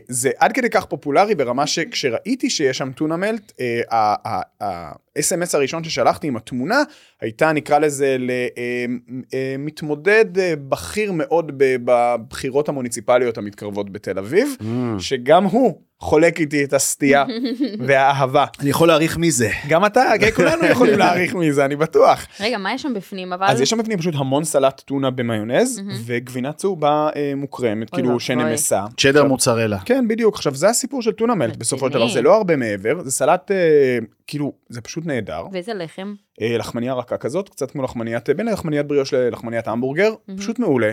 זה 0.08 0.30
עד 0.38 0.52
כדי 0.52 0.70
כך 0.70 0.86
פופולרי 0.86 1.36
ברמה 1.36 1.68
שכשראיתי 1.68 2.50
שיש 2.50 2.78
שם 2.78 2.92
טונה 2.92 3.18
מלט, 3.18 3.52
ה-SMS 3.92 5.50
הראשון 5.54 5.84
ששלחתי 5.84 6.28
עם 6.28 6.38
התמונה 6.38 6.84
הייתה 7.22 7.52
נקרא 7.54 7.80
לזה 7.80 8.18
למתמודד 9.58 10.26
בכיר 10.70 11.12
מאוד 11.12 11.52
בבחירות 11.58 12.70
המוניציפליות 12.70 13.38
המתקרבות 13.38 13.90
בתל 13.90 14.20
אביב, 14.20 14.48
Mm. 14.60 14.64
שגם 15.00 15.44
הוא 15.44 15.82
חולק 16.00 16.40
איתי 16.40 16.64
את 16.64 16.74
הסטייה 16.74 17.26
והאהבה. 17.88 18.46
אני 18.60 18.70
יכול 18.70 18.88
להעריך 18.88 19.18
מי 19.18 19.32
זה. 19.32 19.50
גם 19.70 19.86
אתה, 19.86 20.04
כן, 20.20 20.32
כולנו 20.32 20.66
יכולים 20.66 21.00
להעריך 21.00 21.36
מזה, 21.36 21.66
אני 21.66 21.76
בטוח. 21.76 22.28
רגע, 22.40 22.58
מה 22.58 22.74
יש 22.74 22.82
שם 22.82 22.94
בפנים, 22.94 23.34
אבל? 23.34 23.46
אז 23.50 23.62
יש 23.62 23.70
שם 23.70 23.78
בפנים 23.78 23.98
פשוט 23.98 24.14
המון 24.18 24.44
סלט 24.44 24.82
טונה 24.86 25.12
במיונז, 25.12 25.82
וגבינה 26.06 26.54
צהובה 26.54 27.10
אה, 27.16 27.34
מוקרמת, 27.36 27.90
כאילו. 27.90 28.20
שנמסה. 28.20 28.86
צ'דר 28.98 29.24
מוצרלה. 29.24 29.80
כן, 29.86 30.08
בדיוק. 30.08 30.36
עכשיו, 30.36 30.56
זה 30.56 30.70
הסיפור 30.70 31.02
של 31.02 31.12
טונה 31.12 31.36
מלט, 31.36 31.56
בסופו 31.56 31.88
של 31.88 31.94
דבר. 31.94 32.08
זה 32.08 32.22
לא 32.22 32.36
הרבה 32.36 32.56
מעבר, 32.56 33.04
זה 33.04 33.12
סלט, 33.12 33.52
אה, 33.52 33.58
כאילו, 34.28 34.54
זה 34.70 34.82
פשוט 34.82 35.06
נהדר. 35.06 35.44
ואיזה 35.52 35.74
לחם? 35.74 36.14
אה, 36.42 36.58
לחמניה 36.58 36.94
רכה 36.94 37.18
כזאת, 37.18 37.50
קצת 37.50 37.72
כמו 37.72 37.84
לחמניית, 37.84 38.30
בין 38.30 38.48
לחמניית 38.48 38.86
בריאוש 38.88 39.14
ללחמניית 39.14 39.68
המבורגר, 39.68 40.14
פשוט 40.38 40.60
מעולה. 40.60 40.92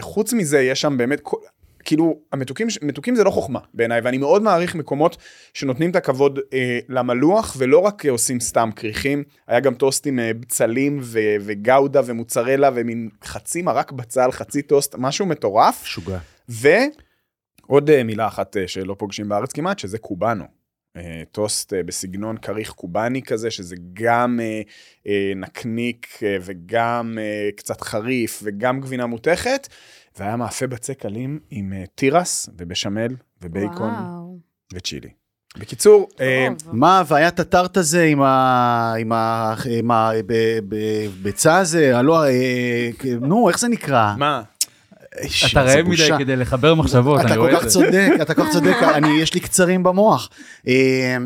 חוץ 0.00 0.32
מזה, 0.32 0.60
יש 0.60 0.80
שם 0.80 0.96
באמת, 0.96 1.20
כל- 1.22 1.36
כאילו, 1.84 2.18
המתוקים, 2.32 2.66
מתוקים 2.82 3.14
זה 3.14 3.24
לא 3.24 3.30
חוכמה 3.30 3.58
בעיניי, 3.74 4.00
ואני 4.00 4.18
מאוד 4.18 4.42
מעריך 4.42 4.74
מקומות 4.74 5.16
שנותנים 5.54 5.90
את 5.90 5.96
הכבוד 5.96 6.38
אה, 6.52 6.78
למלוח, 6.88 7.54
ולא 7.58 7.78
רק 7.78 8.06
אה, 8.06 8.10
עושים 8.10 8.40
סתם 8.40 8.70
כריכים, 8.76 9.24
היה 9.46 9.60
גם 9.60 9.74
טוסט 9.74 10.06
עם 10.06 10.18
אה, 10.18 10.34
בצלים 10.34 10.98
ו- 11.02 11.36
וגאודה 11.40 12.00
ומוצרלה, 12.06 12.70
ומין 12.74 13.08
חצי 13.24 13.62
מרק 13.62 13.92
בצל, 13.92 14.30
חצי 14.30 14.62
טוסט, 14.62 14.94
משהו 14.98 15.26
מטורף. 15.26 15.82
משוגע. 15.82 16.18
ועוד 16.48 17.90
אה, 17.90 18.02
מילה 18.02 18.26
אחת 18.26 18.56
אה, 18.56 18.68
שלא 18.68 18.96
פוגשים 18.98 19.28
בארץ 19.28 19.52
כמעט, 19.52 19.78
שזה 19.78 19.98
קובאנו. 19.98 20.62
אה, 20.96 21.22
טוסט 21.32 21.72
אה, 21.72 21.82
בסגנון 21.82 22.36
כריך 22.36 22.70
קובאני 22.70 23.22
כזה, 23.22 23.50
שזה 23.50 23.76
גם 23.92 24.40
אה, 24.42 24.62
אה, 25.06 25.32
נקניק 25.36 26.06
אה, 26.22 26.36
וגם 26.40 27.18
אה, 27.20 27.50
קצת 27.56 27.80
חריף 27.80 28.40
וגם 28.42 28.80
גבינה 28.80 29.06
מותכת, 29.06 29.68
והיה 30.18 30.36
מאפה 30.36 30.66
בצק 30.66 31.00
קלים 31.00 31.38
עם 31.50 31.72
אה, 31.72 31.84
תירס 31.94 32.48
ובשמל 32.58 33.16
ובייקון 33.42 33.90
וואו. 33.90 34.38
וצ'ילי. 34.74 35.08
בקיצור, 35.58 36.08
אה. 36.20 36.48
מה 36.72 36.98
הוויית 36.98 37.40
הטארט 37.40 37.76
הזה 37.76 38.04
עם 38.04 38.22
ה... 38.22 38.94
עם 38.98 39.12
ה... 39.12 39.54
עם 39.78 39.90
ה... 39.90 40.10
ב- 40.26 40.58
ב- 40.68 41.06
ביצה 41.22 41.58
הזה? 41.58 41.98
הלא... 41.98 42.24
אה, 42.24 42.90
נו, 43.20 43.48
איך 43.48 43.58
זה 43.58 43.68
נקרא? 43.68 44.14
מה? 44.18 44.42
איש, 45.18 45.52
אתה 45.52 45.62
רעב 45.62 45.88
מדי. 45.88 46.08
כדי 46.18 46.36
לחבר 46.36 46.74
מחשבות, 46.74 47.20
אתה 47.20 47.28
אני 47.28 47.34
כל 47.34 47.40
רואה 47.40 47.52
כך 47.56 47.64
את 47.64 47.70
זה. 47.70 47.80
צודק, 47.80 48.08
אתה 48.22 48.34
כל 48.34 48.42
כך 48.44 48.52
צודק, 48.54 48.76
אני, 48.94 49.20
יש 49.20 49.34
לי 49.34 49.40
קצרים 49.40 49.82
במוח. 49.82 50.28
אה, 50.68 51.16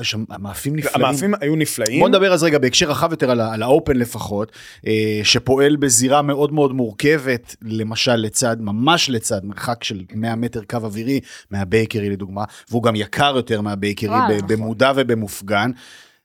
יש 0.00 0.10
שם 0.10 0.24
מאפים 0.38 0.76
נפלאים. 0.76 1.04
המאפים 1.06 1.34
היו 1.40 1.56
נפלאים. 1.56 2.00
בוא 2.00 2.08
נדבר 2.08 2.32
אז 2.32 2.42
רגע 2.42 2.58
בהקשר 2.58 2.90
רחב 2.90 3.10
יותר 3.10 3.30
על, 3.30 3.62
האופן 3.62 3.96
לפחות, 3.96 4.52
אה, 4.86 4.92
שפועל 5.24 5.76
בזירה 5.76 6.22
מאוד 6.22 6.52
מאוד 6.52 6.72
מורכבת, 6.72 7.56
למשל 7.62 8.16
לצד, 8.16 8.56
ממש 8.60 9.10
לצד, 9.10 9.40
מרחק 9.44 9.84
של 9.84 10.02
100 10.14 10.36
מטר 10.36 10.60
קו 10.70 10.76
אווירי 10.76 11.20
מהבייקרי 11.50 12.10
לדוגמה, 12.10 12.44
והוא 12.70 12.82
גם 12.82 12.96
יקר 12.96 13.32
יותר 13.36 13.60
מהבייקרי, 13.60 14.08
וואלה. 14.08 14.42
ב- 14.42 14.52
במודע 14.52 14.92
ובמופגן. 14.96 15.70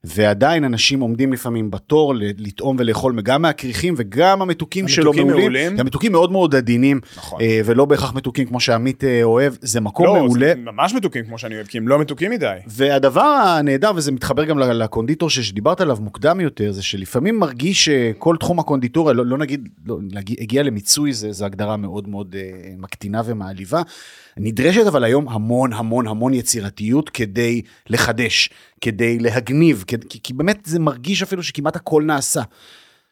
ועדיין 0.06 0.64
אנשים 0.64 1.00
עומדים 1.00 1.32
לפעמים 1.32 1.70
בתור 1.70 2.14
לטעום 2.16 2.76
ולאכול 2.78 3.20
גם 3.20 3.42
מהכריכים 3.42 3.94
וגם 3.96 4.42
המתוקים 4.42 4.88
שלו 4.88 5.10
המתוקים 5.10 5.26
מעולים. 5.26 5.44
מעולים. 5.44 5.76
גם 5.76 5.86
מתוקים 5.86 6.12
מאוד 6.12 6.32
מאוד 6.32 6.54
עדינים, 6.54 7.00
נכון. 7.16 7.40
אה, 7.40 7.60
ולא 7.64 7.84
בהכרח 7.84 8.14
מתוקים 8.14 8.46
כמו 8.46 8.60
שעמית 8.60 9.04
אה, 9.04 9.22
אוהב, 9.22 9.54
זה 9.60 9.80
מקום 9.80 10.06
לא, 10.06 10.14
מעולה. 10.14 10.52
זה 10.54 10.60
ממש 10.60 10.94
מתוקים 10.94 11.24
כמו 11.24 11.38
שאני 11.38 11.54
אוהב, 11.54 11.66
כי 11.66 11.78
הם 11.78 11.88
לא 11.88 11.98
מתוקים 11.98 12.30
מדי. 12.30 12.56
והדבר 12.66 13.22
הנהדר, 13.22 13.92
וזה 13.96 14.12
מתחבר 14.12 14.44
גם 14.44 14.58
לקונדיטור 14.58 15.30
שדיברת 15.30 15.80
עליו 15.80 15.96
מוקדם 16.00 16.40
יותר, 16.40 16.72
זה 16.72 16.82
שלפעמים 16.82 17.38
מרגיש 17.38 17.84
שכל 17.84 18.36
תחום 18.40 18.58
הקונדיטוריה, 18.58 19.14
לא, 19.14 19.26
לא 19.26 19.38
נגיד, 19.38 19.68
לא, 19.86 19.98
הגיע 20.38 20.62
למיצוי, 20.62 21.12
זה 21.12 21.46
הגדרה 21.46 21.76
מאוד 21.76 22.08
מאוד 22.08 22.36
אה, 22.38 22.70
מקטינה 22.78 23.22
ומעליבה. 23.24 23.82
נדרשת 24.36 24.86
אבל 24.86 25.04
היום 25.04 25.28
המון 25.28 25.72
המון 25.72 26.06
המון 26.06 26.34
יצירתיות 26.34 27.10
כדי 27.10 27.62
לחדש, 27.90 28.50
כדי 28.82 29.18
להגניב, 29.18 29.84
כי, 29.86 29.96
כי, 30.08 30.18
כי 30.22 30.32
באמת 30.32 30.58
זה 30.64 30.78
מרגיש 30.78 31.22
אפילו 31.22 31.42
שכמעט 31.42 31.76
הכל 31.76 32.02
נעשה. 32.06 32.42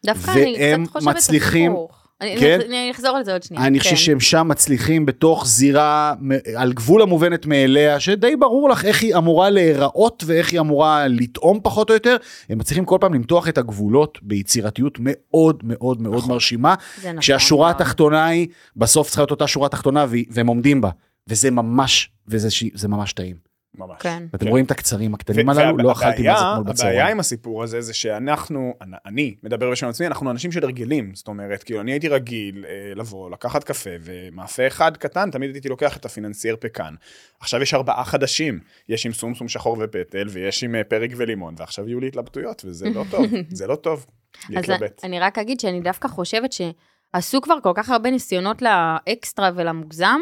דווקא 0.06 0.30
אני 0.30 0.54
קצת 0.84 0.92
חושבת 0.92 1.16
מצליחים- 1.16 1.72
הפוך. 1.72 1.96
אני- 2.20 2.36
כן? 2.40 2.58
אני 2.66 2.82
אני 2.82 2.90
אחזור 2.90 3.16
על 3.16 3.24
זה 3.24 3.32
עוד 3.32 3.42
שנייה. 3.42 3.66
אני 3.66 3.78
כן. 3.80 3.82
חושב 3.84 3.96
שהם 3.96 4.20
שם 4.20 4.48
מצליחים 4.48 5.06
בתוך 5.06 5.46
זירה 5.46 6.14
על 6.56 6.72
גבול 6.72 7.02
המובנת 7.02 7.46
מאליה, 7.46 8.00
שדי 8.00 8.36
ברור 8.36 8.68
לך 8.68 8.84
איך 8.84 9.02
היא 9.02 9.16
אמורה 9.16 9.50
להיראות 9.50 10.22
ואיך 10.26 10.52
היא 10.52 10.60
אמורה 10.60 11.08
לטעום 11.08 11.60
פחות 11.62 11.90
או 11.90 11.94
יותר. 11.94 12.16
הם 12.48 12.58
מצליחים 12.58 12.84
כל 12.84 12.98
פעם 13.00 13.14
למתוח 13.14 13.48
את 13.48 13.58
הגבולות 13.58 14.18
ביצירתיות 14.22 14.98
מאוד 15.00 15.60
מאוד 15.64 16.00
מאוד 16.02 16.28
מרשימה. 16.28 16.74
זה 17.00 17.08
נכון 17.08 17.20
כשהשורה 17.20 17.68
מאוד. 17.70 17.80
התחתונה 17.82 18.26
היא, 18.26 18.48
בסוף 18.76 19.06
צריכה 19.08 19.20
להיות 19.22 19.30
אותה 19.30 19.46
שורה 19.46 19.68
תחתונה 19.68 20.06
והם 20.30 20.46
עומדים 20.46 20.80
בה. 20.80 20.90
וזה 21.28 21.50
ממש, 21.50 22.10
וזה 22.28 22.48
ממש 22.88 23.12
טעים. 23.12 23.49
ממש. 23.74 23.96
כן. 24.02 24.22
ואתם 24.32 24.44
כן. 24.44 24.50
רואים 24.50 24.64
את 24.64 24.70
הקצרים 24.70 25.14
הקטנים 25.14 25.48
ו- 25.48 25.50
הללו, 25.50 25.76
לא 25.76 25.88
והבעיה- 25.88 25.92
אכלתי 25.92 26.22
מזה 26.22 26.32
אתמול 26.32 26.50
הבעיה 26.50 26.62
בצהריים. 26.72 27.06
עם 27.06 27.20
הסיפור 27.20 27.62
הזה 27.62 27.80
זה 27.80 27.94
שאנחנו, 27.94 28.74
אני- 28.80 28.96
אני 29.06 29.34
מדבר 29.42 29.70
בשם 29.70 29.88
עצמי, 29.88 30.06
אנחנו 30.06 30.30
אנשים 30.30 30.52
של 30.52 30.64
הרגלים. 30.64 31.14
זאת 31.14 31.28
אומרת, 31.28 31.62
כאילו, 31.62 31.80
אני 31.80 31.92
הייתי 31.92 32.08
רגיל 32.08 32.64
אה, 32.68 32.92
לבוא, 32.96 33.30
לקחת 33.30 33.64
קפה, 33.64 33.90
ומאפה 34.00 34.66
אחד 34.66 34.96
קטן, 34.96 35.30
תמיד 35.30 35.54
הייתי 35.54 35.68
לוקח 35.68 35.96
את 35.96 36.04
הפיננסייר 36.04 36.56
פקן. 36.60 36.94
עכשיו 37.40 37.62
יש 37.62 37.74
ארבעה 37.74 38.04
חדשים, 38.04 38.60
יש 38.88 39.06
עם 39.06 39.12
סומסום 39.12 39.48
שחור 39.48 39.76
ופטל, 39.80 40.26
ויש 40.30 40.64
עם 40.64 40.74
אה, 40.74 40.84
פרק 40.84 41.10
ולימון, 41.16 41.54
ועכשיו 41.58 41.88
יהיו 41.88 42.00
לי 42.00 42.06
התלבטויות, 42.06 42.62
וזה 42.64 42.90
לא 42.94 43.04
טוב, 43.10 43.26
זה 43.58 43.66
לא 43.66 43.74
טוב. 43.76 44.06
אז 44.48 44.54
להתלבט. 44.54 45.04
אני 45.04 45.20
רק 45.20 45.38
אגיד 45.38 45.60
שאני 45.60 45.80
דווקא 45.80 46.08
חושבת 46.08 46.50
שעשו 46.52 47.40
כבר 47.40 47.56
כל 47.62 47.72
כך 47.74 47.90
הרבה 47.90 48.10
ניסיונות 48.10 48.62
לאקסטרה 48.62 49.50
ולמוגזם, 49.54 50.20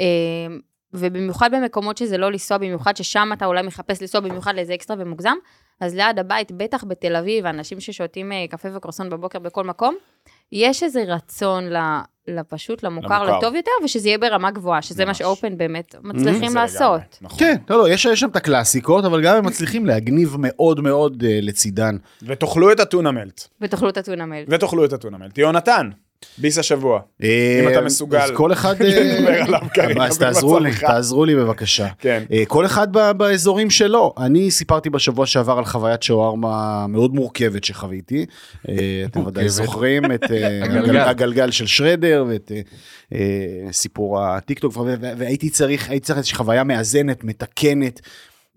אה, 0.00 0.06
ובמיוחד 0.94 1.50
במקומות 1.54 1.96
שזה 1.96 2.18
לא 2.18 2.30
לנסוע, 2.30 2.58
במיוחד 2.58 2.96
ששם 2.96 3.30
אתה 3.32 3.46
אולי 3.46 3.62
מחפש 3.62 4.00
לנסוע 4.02 4.20
במיוחד 4.20 4.54
לאיזה 4.54 4.74
אקסטרה 4.74 4.96
ומוגזם, 5.00 5.34
אז 5.80 5.94
ליד 5.94 6.18
הבית, 6.18 6.52
בטח 6.52 6.84
בתל 6.84 7.16
אביב, 7.16 7.46
אנשים 7.46 7.80
ששותים 7.80 8.32
אה, 8.32 8.44
קפה 8.50 8.68
וקרוסון 8.76 9.10
בבוקר 9.10 9.38
בכל 9.38 9.64
מקום, 9.64 9.96
יש 10.52 10.82
איזה 10.82 11.04
רצון 11.06 11.64
לפשוט, 12.28 12.82
למוכר, 12.82 13.22
למוכר. 13.22 13.38
לטוב 13.38 13.54
יותר, 13.54 13.70
ושזה 13.84 14.08
יהיה 14.08 14.18
ברמה 14.18 14.50
גבוהה, 14.50 14.82
שזה 14.82 15.04
מה 15.04 15.08
ממש. 15.08 15.18
שאופן 15.18 15.56
באמת 15.56 15.94
מצליחים 16.02 16.48
זה 16.48 16.54
לעשות. 16.54 17.00
לגמרי, 17.00 17.06
נכון. 17.20 17.38
כן, 17.38 17.56
לא, 17.70 17.78
לא, 17.78 17.88
יש 17.88 18.04
יש 18.04 18.20
שם 18.20 18.28
את 18.28 18.36
הקלאסיקות, 18.36 19.04
אבל 19.04 19.22
גם 19.22 19.36
הם 19.36 19.46
מצליחים 19.46 19.86
להגניב 19.86 20.36
מאוד 20.38 20.80
מאוד 20.80 21.24
אה, 21.26 21.38
לצידן. 21.42 21.96
ותאכלו 22.22 22.72
את 22.72 22.80
הטונה 22.80 23.10
מלט. 23.10 23.48
ותאכלו 23.60 23.88
את 23.88 23.96
הטונה 23.96 24.26
מלט. 24.26 24.46
ותאכלו 24.50 24.84
את 24.84 24.92
הטונה 24.92 25.18
מלט. 25.18 25.38
יונתן, 25.38 25.90
ביס 26.38 26.58
השבוע. 26.58 27.00
אם 27.22 27.28
אתה 27.72 27.80
מסוגל 27.80 28.18
אז 28.18 28.30
כל 28.34 28.52
אחד... 28.52 28.74
אה, 28.82 29.44
עליו 29.44 29.60
כרגע 29.74 30.04
אז 30.04 30.18
תעזרו 30.18 30.58
לי. 30.58 30.70
תעזרו 30.80 31.24
לי 31.24 31.34
בבקשה. 31.36 31.86
כן. 31.98 32.22
אה, 32.32 32.42
כל 32.48 32.66
אחד 32.66 32.92
באזורים 32.92 33.70
שלו. 33.70 34.14
אני 34.18 34.50
סיפרתי 34.50 34.90
בשבוע 34.90 35.26
שעבר 35.26 35.58
על 35.58 35.64
חוויית 35.64 36.02
שווארמה 36.02 36.86
מאוד 36.88 37.14
מורכבת 37.14 37.64
שחוויתי. 37.64 38.26
אה, 38.68 38.74
אתם 39.06 39.26
ודאי. 39.26 39.48
זוכרים 39.48 40.04
את 40.12 40.22
אה, 40.30 40.60
הגלגל. 40.64 40.90
הגל- 40.90 40.96
הגלגל 41.08 41.50
של 41.50 41.66
שרדר 41.66 42.24
ואת 42.28 42.52
אה, 42.54 42.60
אה, 43.14 43.72
סיפור 43.72 44.20
הטיקטוק, 44.24 44.76
והייתי 45.00 45.50
צריך, 45.50 45.90
הייתי 45.90 46.06
צריך 46.06 46.18
איזושהי 46.18 46.36
חוויה 46.36 46.64
מאזנת, 46.64 47.24
מתקנת. 47.24 48.00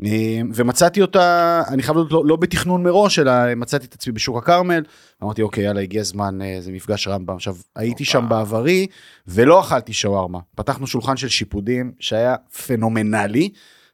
אה, 0.05 0.41
ומצאתי 0.55 1.01
אותה, 1.01 1.63
אני 1.67 1.83
חייב 1.83 1.95
להודות, 1.95 2.11
לא, 2.11 2.25
לא 2.25 2.35
בתכנון 2.35 2.83
מראש, 2.83 3.19
אלא 3.19 3.31
מצאתי 3.55 3.85
את 3.85 3.93
עצמי 3.93 4.13
בשוק 4.13 4.37
הכרמל. 4.37 4.83
אמרתי, 5.23 5.41
אוקיי, 5.41 5.63
יאללה, 5.63 5.81
הגיע 5.81 6.01
הזמן, 6.01 6.41
אה, 6.41 6.57
זה 6.59 6.71
מפגש 6.71 7.07
רמב"ם. 7.07 7.35
עכשיו, 7.35 7.55
הייתי 7.75 8.05
שם 8.05 8.25
בעברי, 8.29 8.87
ולא 9.27 9.59
אכלתי 9.59 9.93
שווארמה. 9.93 10.39
פתחנו 10.55 10.87
שולחן 10.87 11.17
של 11.17 11.27
שיפודים, 11.29 11.91
שהיה 11.99 12.35
פנומנלי, 12.67 13.49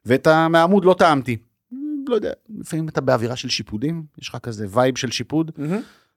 ואת 0.05 0.27
המעמוד 0.27 0.85
לא 0.85 0.95
טעמתי. 0.97 1.37
לא 2.07 2.15
יודע, 2.15 2.31
לפעמים 2.59 2.89
אתה 2.89 3.01
באווירה 3.01 3.35
של 3.35 3.49
שיפודים, 3.49 4.03
יש 4.21 4.29
לך 4.29 4.37
כזה 4.43 4.65
vibe 4.69 4.97
של 4.97 5.11
שיפוד. 5.11 5.51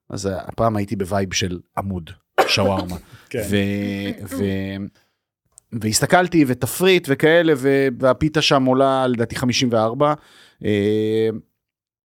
אז 0.09 0.28
הפעם 0.32 0.76
הייתי 0.76 0.97
ב 0.96 1.04
vibe 1.04 1.34
של 1.35 1.59
עמוד, 1.78 2.11
שווארמה. 2.47 2.97
כן. 3.30 3.42
ו... 3.50 3.56
ו... 4.28 4.44
והסתכלתי 5.72 6.44
ותפריט 6.46 7.06
וכאלה 7.10 7.52
והפיתה 7.98 8.42
שם 8.42 8.64
עולה 8.64 9.06
לדעתי 9.06 9.36
54 9.36 10.14
אה, 10.64 11.28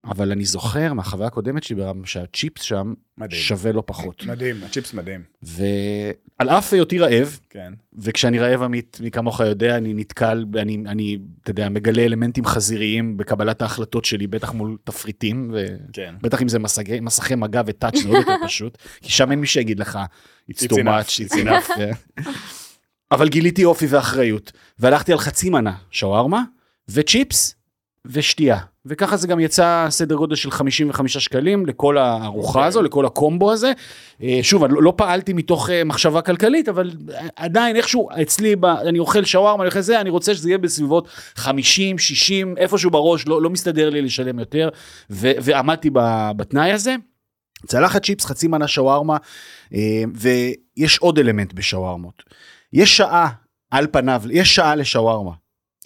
אבל 0.05 0.31
אני 0.31 0.45
זוכר 0.45 0.93
מהחוויה 0.93 1.27
הקודמת 1.27 1.63
שלי 1.63 1.75
ברם 1.75 2.05
שהצ'יפס 2.05 2.61
שם 2.61 2.93
מדהים. 3.17 3.41
שווה 3.41 3.71
לא 3.71 3.83
פחות 3.85 4.25
מדהים, 4.25 4.63
הצ'יפס 4.63 4.93
מדהים. 4.93 5.23
ועל 5.41 6.49
אף 6.49 6.73
היותי 6.73 6.99
רעב 6.99 7.39
כן. 7.49 7.73
וכשאני 7.93 8.39
רעב 8.39 8.63
עמית 8.63 8.97
מי 9.03 9.11
כמוך 9.11 9.39
יודע 9.39 9.77
אני 9.77 9.93
נתקל 9.93 10.45
אני 10.55 10.83
אני 10.85 11.17
אתה 11.43 11.51
יודע 11.51 11.69
מגלה 11.69 12.05
אלמנטים 12.05 12.45
חזיריים 12.45 13.17
בקבלת 13.17 13.61
ההחלטות 13.61 14.05
שלי 14.05 14.27
בטח 14.27 14.53
מול 14.53 14.77
תפריטים 14.83 15.51
ו... 15.53 15.65
כן. 15.93 16.15
בטח 16.21 16.41
אם 16.41 16.47
זה 16.47 16.59
מסגי, 16.59 16.99
מסכי 16.99 17.35
מגע 17.35 17.61
וטאץ' 17.65 17.97
זה 17.97 18.09
עוד 18.09 18.17
יותר 18.17 18.35
פשוט, 18.45 18.77
כי 19.01 19.11
שם 19.11 19.31
אין 19.31 19.39
מי 19.39 19.47
שיגיד 19.47 19.79
לך, 19.79 19.99
it's 20.51 20.53
It's 20.53 20.67
too 20.67 20.83
much, 20.83 21.27
it's 21.27 21.35
enough. 21.35 21.69
אבל 23.15 23.29
גיליתי 23.29 23.65
אופי 23.65 23.85
ואחריות, 23.89 24.51
והלכתי 24.79 25.11
על 25.11 25.17
חצי 25.17 25.49
מנה 25.49 25.73
שווארמה, 25.91 26.43
וצ'יפס, 26.89 27.55
ושתייה. 28.05 28.57
וככה 28.85 29.17
זה 29.17 29.27
גם 29.27 29.39
יצא 29.39 29.87
סדר 29.89 30.15
גודל 30.15 30.35
של 30.35 30.51
55 30.51 31.17
שקלים 31.17 31.65
לכל 31.65 31.97
הארוחה 31.97 32.65
הזו, 32.65 32.81
לכל 32.81 33.05
הקומבו 33.05 33.51
הזה. 33.51 33.71
אה, 34.23 34.39
שוב, 34.41 34.63
אני 34.63 34.73
לא, 34.73 34.83
לא 34.83 34.93
פעלתי 34.97 35.33
מתוך 35.33 35.69
אה, 35.69 35.83
מחשבה 35.83 36.21
כלכלית, 36.21 36.69
אבל 36.69 36.91
עדיין 37.35 37.75
איכשהו 37.75 38.09
אצלי, 38.21 38.55
ב, 38.55 38.65
אני 38.65 38.99
אוכל 38.99 39.23
שווארמה, 39.23 39.63
אני 39.63 39.67
אוכל 39.67 39.81
זה, 39.81 40.01
אני 40.01 40.09
רוצה 40.09 40.35
שזה 40.35 40.49
יהיה 40.49 40.57
בסביבות 40.57 41.07
50, 41.35 41.97
60, 41.97 42.57
איפשהו 42.57 42.91
בראש, 42.91 43.27
לא, 43.27 43.41
לא 43.41 43.49
מסתדר 43.49 43.89
לי 43.89 44.01
לשלם 44.01 44.39
יותר, 44.39 44.69
ו, 45.09 45.31
ועמדתי 45.41 45.89
בתנאי 46.37 46.71
הזה. 46.71 46.95
צלחת 47.67 48.03
צ'יפס, 48.03 48.25
חצי 48.25 48.47
מנה 48.47 48.67
שווארמה, 48.67 49.17
אה, 49.73 50.03
ויש 50.13 50.97
עוד 50.97 51.19
אלמנט 51.19 51.53
בשווארמות. 51.53 52.23
יש 52.75 52.97
שעה, 52.97 53.29
על 53.71 53.87
פניו, 53.91 54.23
יש 54.31 54.55
שעה 54.55 54.75
לשווארמה. 54.75 55.31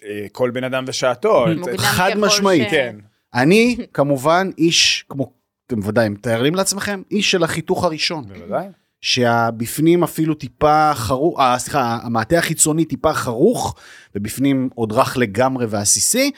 אה, 0.04 0.26
כל 0.32 0.50
בן 0.50 0.64
אדם 0.64 0.84
ושעתו. 0.86 1.46
חד 1.76 2.10
משמעית. 2.16 2.70
כן. 2.70 2.96
אני, 3.34 3.76
כמובן, 3.94 4.50
איש, 4.58 5.04
כמו, 5.08 5.32
אתם 5.66 5.78
ודאי 5.82 6.08
מתארים 6.08 6.54
לעצמכם, 6.54 7.02
איש 7.10 7.30
של 7.30 7.44
החיתוך 7.44 7.84
הראשון. 7.84 8.24
בוודאי. 8.28 8.66
שהבפנים 9.00 10.02
אפילו 10.02 10.34
טיפה 10.34 10.90
חרוך, 10.94 11.40
אה, 11.40 11.58
סליחה, 11.58 11.98
המעטה 12.02 12.38
החיצוני 12.38 12.84
טיפה 12.84 13.12
חרוך, 13.12 13.74
ובפנים 14.14 14.68
עוד 14.74 14.92
רך 14.92 15.16
לגמרי 15.16 15.66
ועסיסי. 15.66 16.30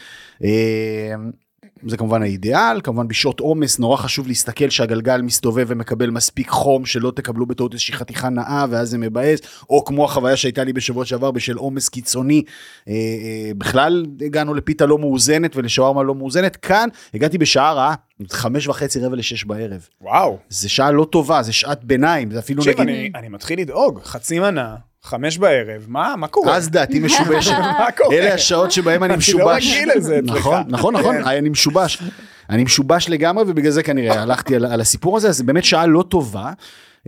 זה 1.86 1.96
כמובן 1.96 2.22
האידיאל, 2.22 2.80
כמובן 2.82 3.08
בשעות 3.08 3.40
עומס 3.40 3.78
נורא 3.78 3.96
חשוב 3.96 4.26
להסתכל 4.26 4.70
שהגלגל 4.70 5.22
מסתובב 5.22 5.66
ומקבל 5.68 6.10
מספיק 6.10 6.48
חום, 6.48 6.86
שלא 6.86 7.12
תקבלו 7.16 7.46
בטעות 7.46 7.72
איזושהי 7.72 7.94
חתיכה 7.94 8.28
נאה 8.28 8.64
ואז 8.70 8.90
זה 8.90 8.98
מבאס, 8.98 9.40
או 9.70 9.84
כמו 9.84 10.04
החוויה 10.04 10.36
שהייתה 10.36 10.64
לי 10.64 10.72
בשבוע 10.72 11.04
שעבר 11.04 11.30
בשל 11.30 11.56
עומס 11.56 11.88
קיצוני, 11.88 12.42
אה, 12.88 12.92
אה, 12.92 13.50
בכלל 13.58 14.06
הגענו 14.26 14.54
לפיתה 14.54 14.86
לא 14.86 14.98
מאוזנת 14.98 15.56
ולשווארמה 15.56 16.02
לא 16.02 16.14
מאוזנת, 16.14 16.56
כאן 16.56 16.88
הגעתי 17.14 17.38
בשעה 17.38 17.72
רעה, 17.72 17.94
חמש 18.30 18.68
וחצי 18.68 19.00
רבע 19.00 19.16
לשש 19.16 19.44
בערב. 19.44 19.88
וואו. 20.00 20.38
זה 20.48 20.68
שעה 20.68 20.90
לא 20.90 21.04
טובה, 21.04 21.42
זה 21.42 21.52
שעת 21.52 21.84
ביניים, 21.84 22.30
זה 22.30 22.38
אפילו 22.38 22.62
תקשיב, 22.62 22.80
נגיד... 22.80 22.94
אני 22.94 23.10
אני 23.14 23.28
מתחיל 23.28 23.60
לדאוג. 23.60 24.00
חצי 24.02 24.38
מנה, 24.38 24.76
חמש 25.04 25.38
בערב, 25.38 25.84
מה 25.88 26.14
מה 26.16 26.28
קורה? 26.28 26.56
אז 26.56 26.70
דעתי 26.70 26.98
משובשת. 27.00 27.50
מה 27.80 27.86
קורה? 27.96 28.14
אלה 28.16 28.34
השעות 28.34 28.72
שבהם 28.72 29.02
אני 29.04 29.12
אני 29.14 29.18
משובש. 29.18 29.44
לא 29.44 29.50
רגיל 29.76 29.90
לזה 29.96 30.18
אצלך. 30.18 30.36
נכון, 30.36 30.62
נכון, 30.68 30.94
נכון, 30.96 31.14
כן. 31.22 31.24
אני 31.28 31.48
משובש. 31.48 32.02
אני 32.50 32.64
משובש 32.64 33.08
לגמרי, 33.08 33.44
ובגלל 33.46 33.70
זה 33.70 33.82
כנראה 33.82 34.22
הלכתי 34.22 34.56
על, 34.56 34.64
על 34.66 34.80
הסיפור 34.80 35.16
הזה, 35.16 35.28
אז 35.28 35.36
זה 35.36 35.44
באמת 35.44 35.64
שעה 35.64 35.86
לא 35.86 36.04
טובה. 36.08 36.52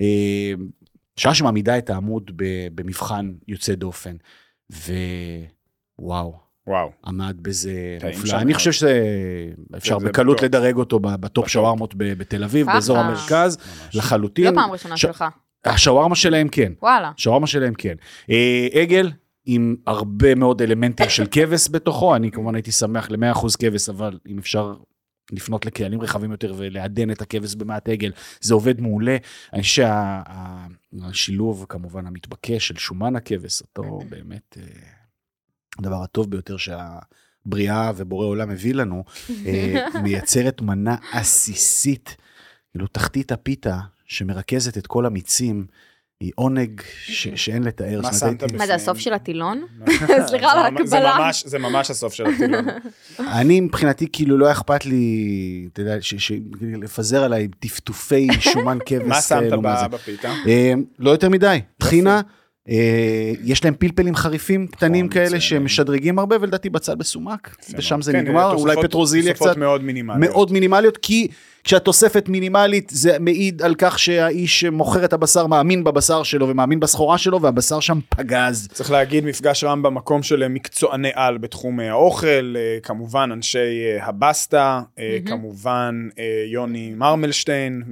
אה, 0.01 0.53
שעה 1.17 1.35
שמעמידה 1.35 1.79
את 1.79 1.91
העמוד 1.91 2.31
במבחן 2.75 3.33
יוצא 3.49 3.75
דופן. 3.75 4.17
ווואו, 6.01 6.35
וואו. 6.67 6.91
עמד 7.07 7.37
בזה 7.43 7.73
מופלא. 8.17 8.37
אני. 8.39 8.55
חושב 8.55 8.73
שאפשר 8.73 9.99
בקלות. 9.99 10.43
לדרג 10.43 10.77
אותו 10.77 10.99
ב- 10.99 11.15
בטופ. 11.15 11.49
שווארמות 11.49 11.95
ב- 11.95 12.13
בתל 12.13 12.45
אביב. 12.45 12.67
באזור 12.67 12.99
המרכז, 12.99 13.59
לחלוטין. 13.95 14.45
לא 14.45 14.61
פעם 14.61 14.71
ראשונה 14.71 14.97
שלך. 14.97 15.25
השווארמה 15.65 16.15
שלהם 16.15 16.49
כן. 16.49 16.73
וואלה. 16.83 17.13
שווארמה 17.17 17.47
שלהם 17.47 17.75
כן. 17.75 17.95
אה, 18.31 18.69
עגל 18.73 19.11
עם 19.47 19.77
הרבה 19.87 20.35
מאוד 20.35 20.63
אלמנטים 20.63 21.09
של 21.09 21.27
כבש 21.31 21.69
בתוכו, 21.71 22.17
אני 22.17 22.31
כמובן 22.31 22.55
הייתי 22.55 22.73
שמח 22.73 23.11
ל-100% 23.11 23.57
כבש, 23.59 23.89
אבל 23.89 24.19
אם 24.29 24.39
אפשר 24.39 24.75
לפנות 25.33 25.67
לקהלים 25.67 26.01
רחבים 26.01 26.31
יותר 26.31 26.55
ולעדן 26.57 27.11
את 27.11 27.23
הכבש 27.23 27.55
במעט 27.55 27.89
עגל, 27.89 28.13
זה 28.41 28.55
עובד 28.55 28.81
מעולה. 28.81 29.17
אני 29.53 29.63
חושב 29.63 29.89
שהשילוב 31.03 31.67
כמובן 31.69 32.07
המתבקש 32.07 32.69
של 32.69 32.77
שומן 32.77 33.17
הכבש, 33.17 33.63
אותו 33.63 33.99
באמת 34.09 34.59
אה, 34.61 34.65
הדבר 35.79 36.03
הטוב 36.03 36.31
ביותר 36.31 36.57
שהבריאה 36.57 37.93
ובורא 37.97 38.27
עולם 38.27 38.51
הביא 38.51 38.75
לנו, 38.75 39.05
אה, 39.47 39.87
מייצרת 40.03 40.61
מנה 40.61 40.97
עסיסית, 41.13 42.17
כאילו 42.71 42.87
תחתית 42.87 43.33
הפיתה 43.33 43.79
שמרכזת 44.15 44.79
את 44.79 44.87
כל 44.87 45.07
המיצים. 45.07 45.67
היא 46.21 46.33
עונג 46.35 46.81
ש- 47.05 47.29
שאין 47.35 47.63
לתאר. 47.63 48.01
מה 48.03 48.13
שמת 48.13 48.43
הייתי- 48.43 48.57
מה 48.57 48.67
זה 48.67 48.75
הסוף 48.75 48.99
של 48.99 49.13
הטילון? 49.13 49.63
זה 49.87 49.93
סליחה 50.29 50.53
על 50.53 50.59
ההקבלה. 50.59 51.17
ממש- 51.19 51.45
זה 51.47 51.59
ממש 51.59 51.91
הסוף 51.91 52.15
של 52.15 52.27
הטילון. 52.27 52.65
אני 53.41 53.61
מבחינתי 53.61 54.07
כאילו 54.13 54.39
לא 54.39 54.53
אכפת 54.53 54.87
לי, 54.87 55.05
אתה 55.73 55.81
יודע, 55.81 55.97
ש- 56.01 56.15
ש- 56.15 56.33
לפזר 56.83 57.25
עליי 57.25 57.49
טפטופי 57.59 58.29
שומן 58.41 58.79
כבש. 58.87 59.03
מה 59.07 59.23
שמת 59.23 59.53
בפיתה? 59.91 60.33
אה, 60.47 60.73
לא 60.99 61.11
יותר 61.11 61.29
מדי, 61.29 61.61
טחינה, 61.79 62.21
אה, 62.69 62.75
יש 63.45 63.65
להם 63.65 63.75
פלפלים 63.79 64.15
חריפים 64.17 64.67
קטנים 64.67 65.09
כאלה 65.09 65.25
מצוין. 65.27 65.41
שמשדרגים 65.41 66.19
הרבה 66.19 66.37
ולדעתי 66.41 66.71
בצל 66.71 66.95
בסומק, 66.95 67.57
ושם. 67.79 68.03
זה 68.03 68.13
כן, 68.13 68.19
נגמר, 68.21 68.53
אולי 68.55 68.75
תוספות- 68.75 68.85
פטרוזיליה 68.85 69.33
תוספות 69.33 69.49
קצת, 69.49 69.57
מאוד 69.59 69.83
מינימליות. 69.85 70.21
מאוד 70.33 70.53
מינימליות, 70.53 70.97
כי 70.97 71.29
כשהתוספת 71.65 72.29
מינימלית 72.29 72.91
זה 72.95 73.17
מעיד 73.21 73.63
על 73.63 73.75
כך 73.79 73.99
שהאיש 73.99 74.61
שמוכר 74.61 75.05
את 75.05 75.13
הבשר 75.13 75.47
מאמין 75.47 75.85
בבשר 75.85 76.23
שלו 76.23 76.49
ומאמין 76.49 76.81
בסחורה 76.81 77.19
שלו 77.19 77.43
והבשר 77.43 77.81
שם 77.81 77.99
פגז. 78.09 78.69
צריך 78.73 78.91
להגיד, 78.91 79.25
מפגש 79.25 79.65
רם 79.65 79.83
במקום 79.83 80.23
של 80.23 80.49
מקצועני 80.49 81.11
על 81.15 81.39
בתחום 81.39 81.81
האוכל, 81.81 82.55
אה, 82.57 82.79
כמובן 82.83 83.31
אנשי 83.33 83.59
אה, 83.59 84.07
הבסטה, 84.07 84.81
אה. 84.99 85.19
כמובן 85.27 86.09
יוני 86.53 86.93
מרמלשטיין, 86.97 87.83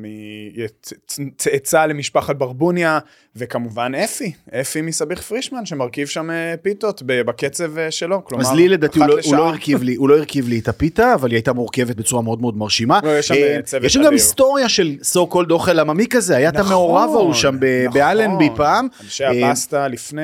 מצאצא 1.18 1.86
למשפחת 1.86 2.36
ברבוניה, 2.36 2.98
וכמובן 3.36 3.92
אפי, 3.94 4.32
אפי 4.60 4.80
מסביח 4.82 5.22
פרישמן, 5.22 5.66
שמרכיב 5.66 6.06
שם 6.08 6.30
פיתות 6.62 7.02
בקצב 7.06 7.72
שלו. 7.90 8.24
כלומר, 8.24 8.44
אז 8.44 8.52
לי 8.52 8.68
לדעתי 8.68 8.98
הוא 8.98 9.06
לא- 9.06 9.12
הוא 9.12 9.16
לא 9.16 9.20
לשעה. 9.20 9.48
הרכיב 9.48 9.82
לי, 9.82 9.94
הוא 9.94 10.08
לא 10.08 10.16
הרכיב 10.18 10.48
לי 10.48 10.58
את 10.58 10.68
הפיתה, 10.68 11.14
אבל 11.14 11.30
היא 11.30 11.36
הייתה 11.36 11.52
מורכבת 11.52 11.96
בצורה 11.96 12.22
מאוד 12.22 12.40
מאוד 12.40 12.56
מרשימה. 12.56 13.00
לא, 13.02 13.18
יש 13.18 13.28
שם, 13.28 13.34
צוות 13.62 13.84
יש 13.84 13.92
שם 13.92 14.02
גם. 14.04 14.12
היסטוריה 14.12 14.68
של 14.68 14.96
so 15.12 15.32
called 15.32 15.50
אוכל 15.50 15.78
עממי 15.78 16.06
כזה, 16.06 16.36
היה 16.36 16.48
את 16.48 16.54
נכון, 16.54 16.66
המעורב 16.66 17.10
ההוא 17.10 17.34
שם 17.34 17.56
ב- 17.60 17.84
נכון. 17.86 18.00
באלנבי 18.00 18.48
פעם. 18.56 18.88
אנשי 19.04 19.24
אה, 19.24 19.48
הבסטה 19.48 19.88
לפני 19.88 20.22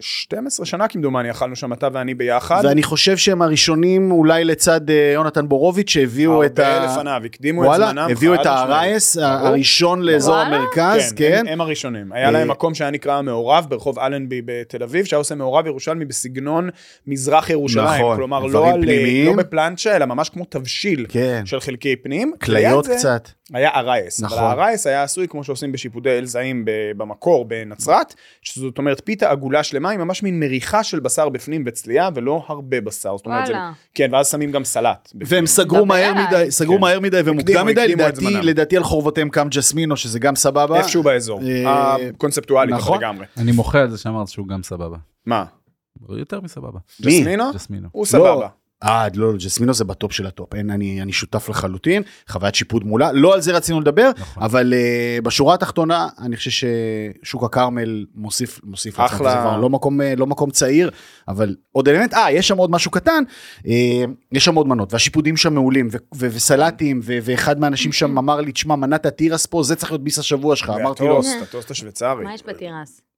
12 0.00 0.66
שנה 0.66 0.88
כמדומני, 0.88 1.30
אכלנו 1.30 1.56
שם 1.56 1.72
אתה 1.72 1.88
ואני 1.92 2.14
ביחד. 2.14 2.62
ואני 2.64 2.82
חושב 2.82 3.16
שהם 3.16 3.42
הראשונים 3.42 4.10
אולי 4.10 4.44
לצד 4.44 4.90
אה, 4.90 5.10
יונתן 5.14 5.48
בורוביץ' 5.48 5.90
שהביאו 5.90 6.44
את 6.44 6.58
ה... 6.58 6.74
הרבה 6.74 6.92
לפניו, 6.92 7.22
הקדימו 7.24 7.74
את 7.74 7.76
זמנם. 7.76 8.08
הביאו 8.10 8.34
את. 8.34 8.46
הארייס. 8.46 9.16
הראשון 9.16 10.02
לאזור? 10.02 10.36
המרכז, 10.36 11.12
כן, 11.12 11.42
כן. 11.44 11.44
הם, 11.48 11.60
הראשונים. 11.60 12.12
היה 12.12 12.26
אה, 12.26 12.30
להם 12.30 12.48
מקום 12.50 12.74
שהיה 12.74 12.90
נקרא 12.90 13.14
המעורב 13.18 13.66
ברחוב 13.68 13.98
אלנבי 13.98 14.40
בתל 14.44 14.82
אביב, 14.82 15.04
שהיה 15.04 15.18
עושה 15.18 15.34
מעורב 15.34 15.66
ירושלמי 15.66 16.04
בסגנון 16.04 16.68
מזרח 17.06 17.50
ירושלים. 17.50 18.00
נכון, 18.00 18.16
כלומר, 18.16 18.48
דברים 18.48 18.82
לא. 18.82 19.32
לא 19.32 19.36
בפלנצ'ה, 19.36 19.96
אלא 19.96 20.06
ממש 20.06 20.28
כמו 20.28 20.44
תבשיל 20.48 21.06
כן, 21.08 21.42
של 21.44 21.60
חלקי 21.60 21.96
פנים. 21.96 22.32
כליות 22.56 22.86
קצת. 22.88 23.28
היה 23.54 23.70
ארייס. 23.74 24.22
נכון. 24.22 24.38
אבל 24.38 24.46
הארייס 24.46 24.86
היה 24.86 25.02
עשוי 25.02 25.28
כמו 25.28 25.44
שעושים 25.44 25.72
בשיפודי 25.72 26.10
אל 26.18 26.24
זעים 26.24 26.64
ב- 26.64 26.70
במקור 26.96 27.44
בנצרת, 27.44 28.14
שזאת 28.42 28.78
אומרת 28.78 29.02
פיתה 29.04 29.30
עגולה 29.30 29.62
שלמה 29.62 29.90
עם 29.90 30.00
ממש 30.00 30.22
מין 30.22 30.40
מריחה 30.40 30.82
של 30.84 31.00
בשר 31.00 31.28
בפנים 31.28 31.64
וצלייה, 31.66 32.08
ולא 32.14 32.44
הרבה 32.48 32.80
בשר. 32.80 33.16
זאת 33.16 33.26
אומרת, 33.26 33.46
זה. 33.46 33.52
כן, 33.94 34.08
ואז 34.12 34.30
שמים 34.30 34.52
גם 34.52 34.64
סלט. 34.64 35.08
בפנים. 35.14 35.26
והם 35.30 35.46
סגרו 35.46 35.86
מהר. 35.86 36.14
מדי, 36.28 36.50
סגרו 36.50 36.74
כן. 36.74 36.80
מהר 36.80 37.00
מדי 37.00 37.20
ומוקדם 37.24 37.66
מדי, 37.66 37.88
לדעתי. 37.88 38.26
לדעתי 38.42 38.76
על 38.76 38.82
חורבותיהם 38.82 39.28
קם 39.28 39.48
ג'סמינו, 39.50 39.96
שזה 39.96 40.18
גם 40.18 40.36
סבבה. 40.36 40.78
איפשהו 40.78 41.02
באזור. 41.02 41.40
אה, 41.42 41.96
הקונספטואלית 42.08 42.74
נכון. 42.74 42.98
לגמרי. 42.98 43.26
אני 43.36 43.52
מוחה 43.52 43.80
על 43.80 43.90
זה 43.90 43.98
שאמרת 43.98 44.28
שהוא 44.28 44.48
גם 44.48 44.62
סבבה. 44.62 44.96
מה? 45.26 45.44
יותר 46.08 46.40
מסבבה. 46.40 46.78
מי? 47.04 47.20
ג'סמינו? 47.20 47.44
ג'סמינו. 47.54 47.88
הוא 47.92 48.06
סבבה. 48.06 48.48
אה, 48.84 49.06
לא, 49.14 49.32
ג'סמינו 49.36 49.74
זה 49.74 49.84
ב 49.84 49.91
top 49.91 50.12
של 50.12 50.26
ה 50.26 50.32
top, 50.32 50.54
אין, 50.54 50.70
אני, 50.70 51.02
אני 51.02 51.12
שותף 51.12 51.48
לחלוטין, 51.48 52.02
חוויית 52.28 52.54
שיפוט 52.54 52.84
מעולה, 52.84 53.12
לא 53.12 53.34
על 53.34 53.40
זה 53.40 53.52
רצינו 53.52 53.80
לדבר, 53.80 54.10
נכון. 54.18 54.42
אבל 54.42 54.74
uh, 54.74 55.22
בשורה 55.22 55.54
התחתונה, 55.54 56.08
אני 56.18 56.36
חושב 56.36 56.50
ששוק 57.22 57.44
הכרמל 57.44 58.04
מוסיף, 58.14 58.60
מוסיף 58.64 59.00
אחלה. 59.00 59.30
זה 59.30 59.36
כבר 59.36 59.56
לא 59.56 59.70
מקום, 59.70 60.00
אה, 60.00 60.14
לא 60.16 60.26
מקום 60.26 60.50
צעיר, 60.50 60.90
אבל 61.28 61.56
עוד 61.72 61.88
אלמנט, 61.88 62.14
אה, 62.14 62.32
יש 62.32 62.48
שם 62.48 62.56
עוד 62.58 62.70
משהו 62.70 62.90
קטן, 62.90 63.22
אה, 63.66 64.04
יש 64.32 64.44
שם 64.44 64.54
עוד 64.54 64.68
מנות, 64.68 64.92
והשיפודים 64.92 65.36
שם 65.36 65.54
מעולים, 65.54 65.88
ו- 65.92 65.96
ו- 66.14 66.28
וסלטים, 66.32 67.00
ו- 67.02 67.18
ואחד 67.22 67.60
מהאנשים 67.60 67.92
שם 67.92 68.18
אמר 68.18 68.40
לי, 68.40 68.52
תשמע, 68.52 68.76
מנת 68.76 69.06
התירס 69.06 69.46
פה, 69.46 69.62
זה 69.62 69.76
צריך 69.76 69.92
להיות 69.92 70.04
ביס 70.04 70.18
השבוע 70.18 70.56
שלך, 70.56 70.70
אמרתי 70.80 71.04
לו, 71.04 71.14
והטוסט, 71.14 71.42
הטוסט 71.42 71.70
השוויצרי. 71.70 72.24
מה 72.24 72.34
יש 72.34 72.42
בתירס? 72.46 73.11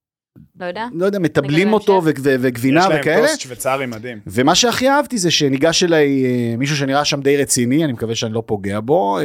לא 0.59 0.65
יודע? 0.65 0.85
לא 0.93 1.05
יודע, 1.05 1.19
מטבלים 1.19 1.73
אותו 1.73 2.01
בהמשך. 2.01 2.19
ו- 2.23 2.29
ו- 2.29 2.35
וגבינה 2.41 2.79
יש 2.79 2.85
להם 2.89 2.99
וכאלה, 3.01 3.27
טוסט 3.27 3.39
שוויצרי 3.39 3.85
מדהים. 3.85 4.19
ומה 4.27 4.55
שהכי 4.55 4.89
אהבתי 4.89 5.17
זה 5.17 5.31
שניגש 5.31 5.83
אליי 5.83 6.25
אה, 6.25 6.57
מישהו 6.57 6.77
שנראה 6.77 7.05
שם 7.05 7.21
די 7.21 7.37
רציני, 7.37 7.85
אני 7.85 7.93
מקווה 7.93 8.15
שאני 8.15 8.33
לא 8.33 8.43
פוגע 8.45 8.79
בו, 8.79 9.19
אה, 9.19 9.23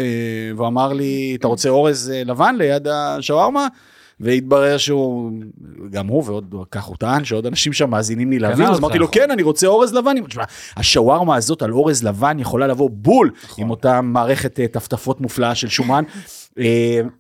והוא 0.57 0.67
אמר 0.67 0.93
לי, 0.93 1.37
אתה 1.41 1.49
רוצה 1.49 1.69
אורז 1.69 2.13
אה, 2.15 2.25
לבן 2.25 2.55
ליד 2.59 2.89
השווארמה? 2.89 3.67
והתברר 4.23 4.77
שהוא, 4.79 5.33
גם 5.91 6.07
הוא 6.07 6.23
ועוד 6.27 6.55
כך 6.71 6.85
הוא 6.85 6.97
טען, 6.97 7.25
שעוד 7.25 7.47
אנשים 7.47 7.73
שם 7.73 7.91
מאזינים 7.91 8.31
לי 8.31 8.39
להבין, 8.39 8.67
אז. 8.67 8.79
אמרתי 8.79 8.99
לו, 8.99 9.11
כן, 9.11 9.31
אני 9.31 9.43
רוצה 9.43 9.67
אורז 9.67 9.95
לבן. 9.95 10.25
תשמע, 10.29 10.45
השווארמה 10.77 11.37
הזאת 11.37 11.63
על 11.63 11.73
אורז 11.73 12.05
לבן 12.05 12.39
יכולה 12.39 12.67
לבוא 12.67 12.91
בול 12.93 13.31
נכון. 13.45 13.65
עם 13.65 13.71
אותה 13.71 14.01
מערכת 14.01 14.61
טפטפות 14.73 15.21
מופלאה 15.21 15.55
של 15.55 15.69
שומן, 15.69 16.05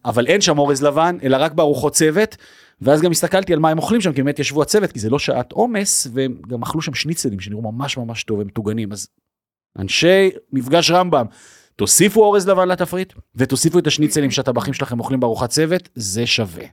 אבל 0.05 0.27
אין 0.27 0.41
שם 0.41 0.59
אורז 0.59 0.83
לבן, 0.83 1.17
אלא 1.23 1.37
רק 1.41 1.53
בארוחות 1.53 1.93
צוות. 1.93 2.37
ואז 2.81 3.03
גם 3.03 3.11
הסתכלתי 3.11 3.53
על 3.53 3.59
מה 3.59 3.71
הם 3.71 3.79
אוכלים 3.79 4.01
שם, 4.01 4.13
כי 4.13 4.23
באמת 4.23 4.39
ישבו 4.39 4.63
הצוות, 4.63 4.93
כי 4.93 4.99
זה 4.99 5.11
לא 5.11 5.19
שעת 5.19 5.53
עומס, 5.53 6.07
והם 6.13 6.37
גם 6.49 6.63
אכלו 6.63 6.83
שם 6.83 6.95
שניצלים 6.95 7.41
שנראו 7.41 7.73
ממש 7.73 7.97
ממש 7.97 8.25
טוב, 8.25 8.41
הם 8.41 8.47
מטוגנים. 8.47 8.93
אז 8.93 9.09
אנשי 9.79 10.31
מפגש 10.53 10.91
רמב"ם, 10.91 11.27
תוסיפו 11.77 12.21
אורז 12.25 12.49
לבן 12.49 12.69
לתפריט, 12.69 13.13
ותוסיפו 13.35 13.79
את 13.79 13.87
השניצלים 13.87 14.31
שהטבחים 14.31 14.75
שלכם 14.75 14.99
אוכלים 14.99 15.21
בארוחת 15.21 15.51
צוות, 15.51 15.89
זה 15.95 16.27
שווה. 16.27 16.65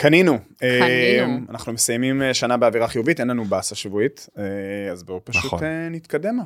קנינו. 0.00 0.38
קנינו. 0.56 0.82
אה, 1.32 1.36
אנחנו 1.50 1.72
מסיימים 1.72 2.22
אה, 2.22 2.34
שנה 2.34 2.56
באווירה 2.56 2.88
חיובית, 2.88 3.20
אין 3.20 3.28
לנו 3.28 3.44
באסה 3.44 3.74
שבועית, 3.74 4.28
אה, 4.38 4.92
אז 4.92 5.02
בואו 5.02 5.24
פשוט 5.24 5.44
נכון. 5.44 5.60
נתקדם. 5.90 6.38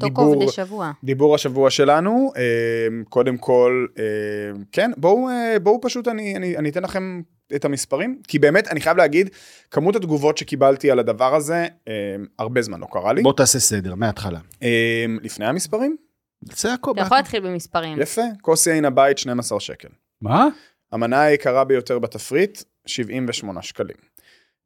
טוקוב 0.00 0.34
לדיבור. 0.34 0.84
דיבור 1.04 1.34
השבוע 1.34 1.70
שלנו, 1.70 2.32
קודם 3.08 3.36
כל, 3.36 3.86
כן, 4.72 4.90
בואו 4.96 5.28
בואו 5.62 5.80
פשוט 5.82 6.08
אני, 6.08 6.36
אני, 6.36 6.56
אני 6.56 6.68
אתן 6.68 6.82
לכם 6.82 7.20
את 7.56 7.64
המספרים, 7.64 8.20
כי 8.28 8.38
באמת, 8.38 8.68
אני 8.68 8.80
חייב 8.80 8.96
להגיד, 8.96 9.30
כמות 9.70 9.96
התגובות 9.96 10.38
שקיבלתי 10.38 10.90
על 10.90 10.98
הדבר 10.98 11.34
הזה, 11.34 11.66
אה, 11.88 11.92
הרבה 12.38 12.62
זמן 12.62 12.80
לא 12.80 12.86
קרה 12.92 13.12
לי. 13.12 13.22
בוא 13.22 13.32
תעשה 13.32 13.58
סדר, 13.58 13.94
מההתחלה. 13.94 14.38
אה, 14.62 15.06
לפני 15.22 15.46
המספרים, 15.46 15.96
זה 16.42 16.72
הכל. 16.72 16.90
אתה 16.90 17.00
יכול 17.00 17.16
להתחיל 17.16 17.40
במספרים. 17.40 18.00
יפה, 18.00 18.22
כוס 18.42 18.66
יין 18.66 18.84
הבית 18.84 19.18
12 19.18 19.60
שקל. 19.60 19.88
מה? 20.20 20.48
המנה 20.92 21.22
היקרה 21.22 21.64
ביותר 21.64 21.98
בתפריט, 21.98 22.62
78 22.86 23.62
שקלים. 23.62 23.96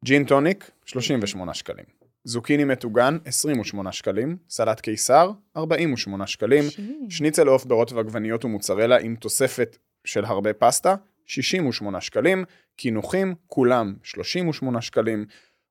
ג'ין 0.05 0.25
טוניק, 0.25 0.71
38 0.85 1.53
שקלים. 1.53 1.85
זוקיני 2.23 2.63
מטוגן, 2.63 3.17
28 3.25 3.91
שקלים. 3.91 4.37
סלט 4.49 4.79
קיסר, 4.79 5.31
48 5.57 6.27
שקלים. 6.27 6.63
שניצל 7.09 7.47
עוף 7.47 7.65
ברוטב 7.65 7.97
עגבניות 7.97 8.45
ומוצרלה 8.45 8.97
עם 8.97 9.15
תוספת 9.15 9.77
של 10.05 10.25
הרבה 10.25 10.53
פסטה, 10.53 10.95
68 11.25 12.01
שקלים. 12.01 12.45
קינוחים, 12.75 13.35
כולם 13.47 13.93
38 14.03 14.81
שקלים. 14.81 15.25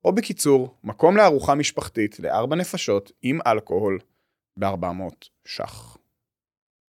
או 0.04 0.12
בקיצור, 0.14 0.74
מקום 0.84 1.16
לארוחה 1.16 1.54
משפחתית 1.54 2.20
לארבע 2.20 2.56
נפשות 2.56 3.12
עם 3.22 3.38
אלכוהול 3.46 3.98
ב-400 4.56 5.28
ש"ח. 5.44 5.96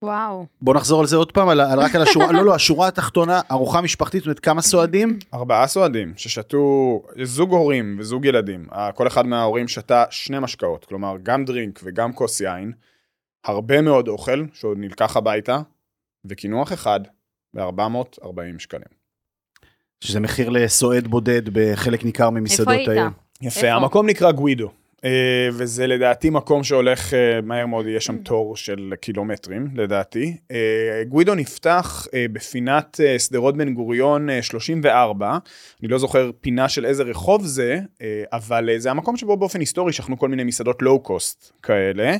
וואו. 0.04 0.46
בוא 0.62 0.76
נחזור 0.76 1.02
על 1.02 1.08
זה 1.08 1.16
עוד 1.16 1.32
פעם, 1.32 1.50
על, 1.50 1.62
על, 1.62 1.80
רק 1.80 1.96
על 1.96 2.02
השורה, 2.02 2.32
לא, 2.38 2.46
לא, 2.46 2.56
השורה 2.56 2.88
התחתונה, 2.88 3.42
ארוחה 3.52 3.82
משפחתית, 3.82 4.20
זאת 4.20 4.26
אומרת, 4.28 4.39
כמה 4.39 4.62
סועדים? 4.62 5.20
ארבעה 5.34 5.68
סועדים 5.68 6.13
ששתו, 6.18 7.02
זוג 7.24 7.52
הורים 7.52 7.96
וזוג 8.00 8.26
ילדים, 8.26 8.68
כל 8.96 9.08
אחד 9.08 9.26
מההורים 9.26 9.68
שתה 9.68 10.04
שני 10.10 10.39
משקאות, 10.39 10.86
כלומר 10.86 11.16
גם 11.24 11.46
דרינק 11.46 11.80
וגם 11.84 12.13
כוס 12.13 12.42
יין, 12.42 12.72
הרבה 13.46 13.82
מאוד 13.82 14.08
אוכל 14.08 14.44
שעוד 14.54 14.78
נלקח 14.78 15.18
הביתה, 15.18 15.60
וקינוח 16.26 16.74
אחד 16.74 17.00
ב-440 17.54 18.60
שקלים. 18.60 19.04
שזה 20.04 20.20
מחיר 20.20 20.50
לסועד 20.50 21.08
בודד 21.08 21.42
בחלק 21.54 22.04
ניכר 22.04 22.30
ממסעדות 22.30 22.74
איפה 22.74 22.92
העיר. 22.92 23.02
היית? 23.02 23.13
יפה, 23.42 23.60
איפה? 23.60 23.72
המקום 23.72 24.10
נקרא 24.10 24.32
גווידו, 24.32 24.70
אה, 25.06 25.50
וזה 25.54 25.88
לדעתי 25.88 26.30
מקום 26.30 26.63
שהולך 26.63 27.13
אה, 27.13 27.42
מהר 27.42 27.66
מאוד, 27.66 27.86
יש 27.88 28.06
שם 28.06 28.18
תור 28.18 28.56
של 28.58 28.94
קילומטרים, 29.02 29.68
לדעתי. 29.76 30.38
אה, 30.52 31.04
גווידו 31.08 31.36
נפתח 31.36 32.08
בפינת 32.32 33.00
שדרות 33.18 33.58
בן 33.58 33.74
גוריון 33.74 34.30
אה, 34.30 34.42
34, 34.42 35.38
אני 35.82 35.88
לא 35.88 35.98
זוכר 35.98 36.32
פינה 36.42 36.70
של 36.70 36.86
איזה 36.86 37.04
רחוב 37.04 37.46
זה, 37.46 37.80
אבל 38.34 38.70
זה 38.78 38.92
המקום 38.92 39.18
שבו 39.18 39.38
באופן 39.38 39.60
היסטורי 39.60 39.94
שכנו 39.94 40.20
כל 40.20 40.30
מיני 40.30 40.44
מסעדות 40.44 40.82
לואו-קוסט 40.82 41.52
כאלה. 41.63 42.16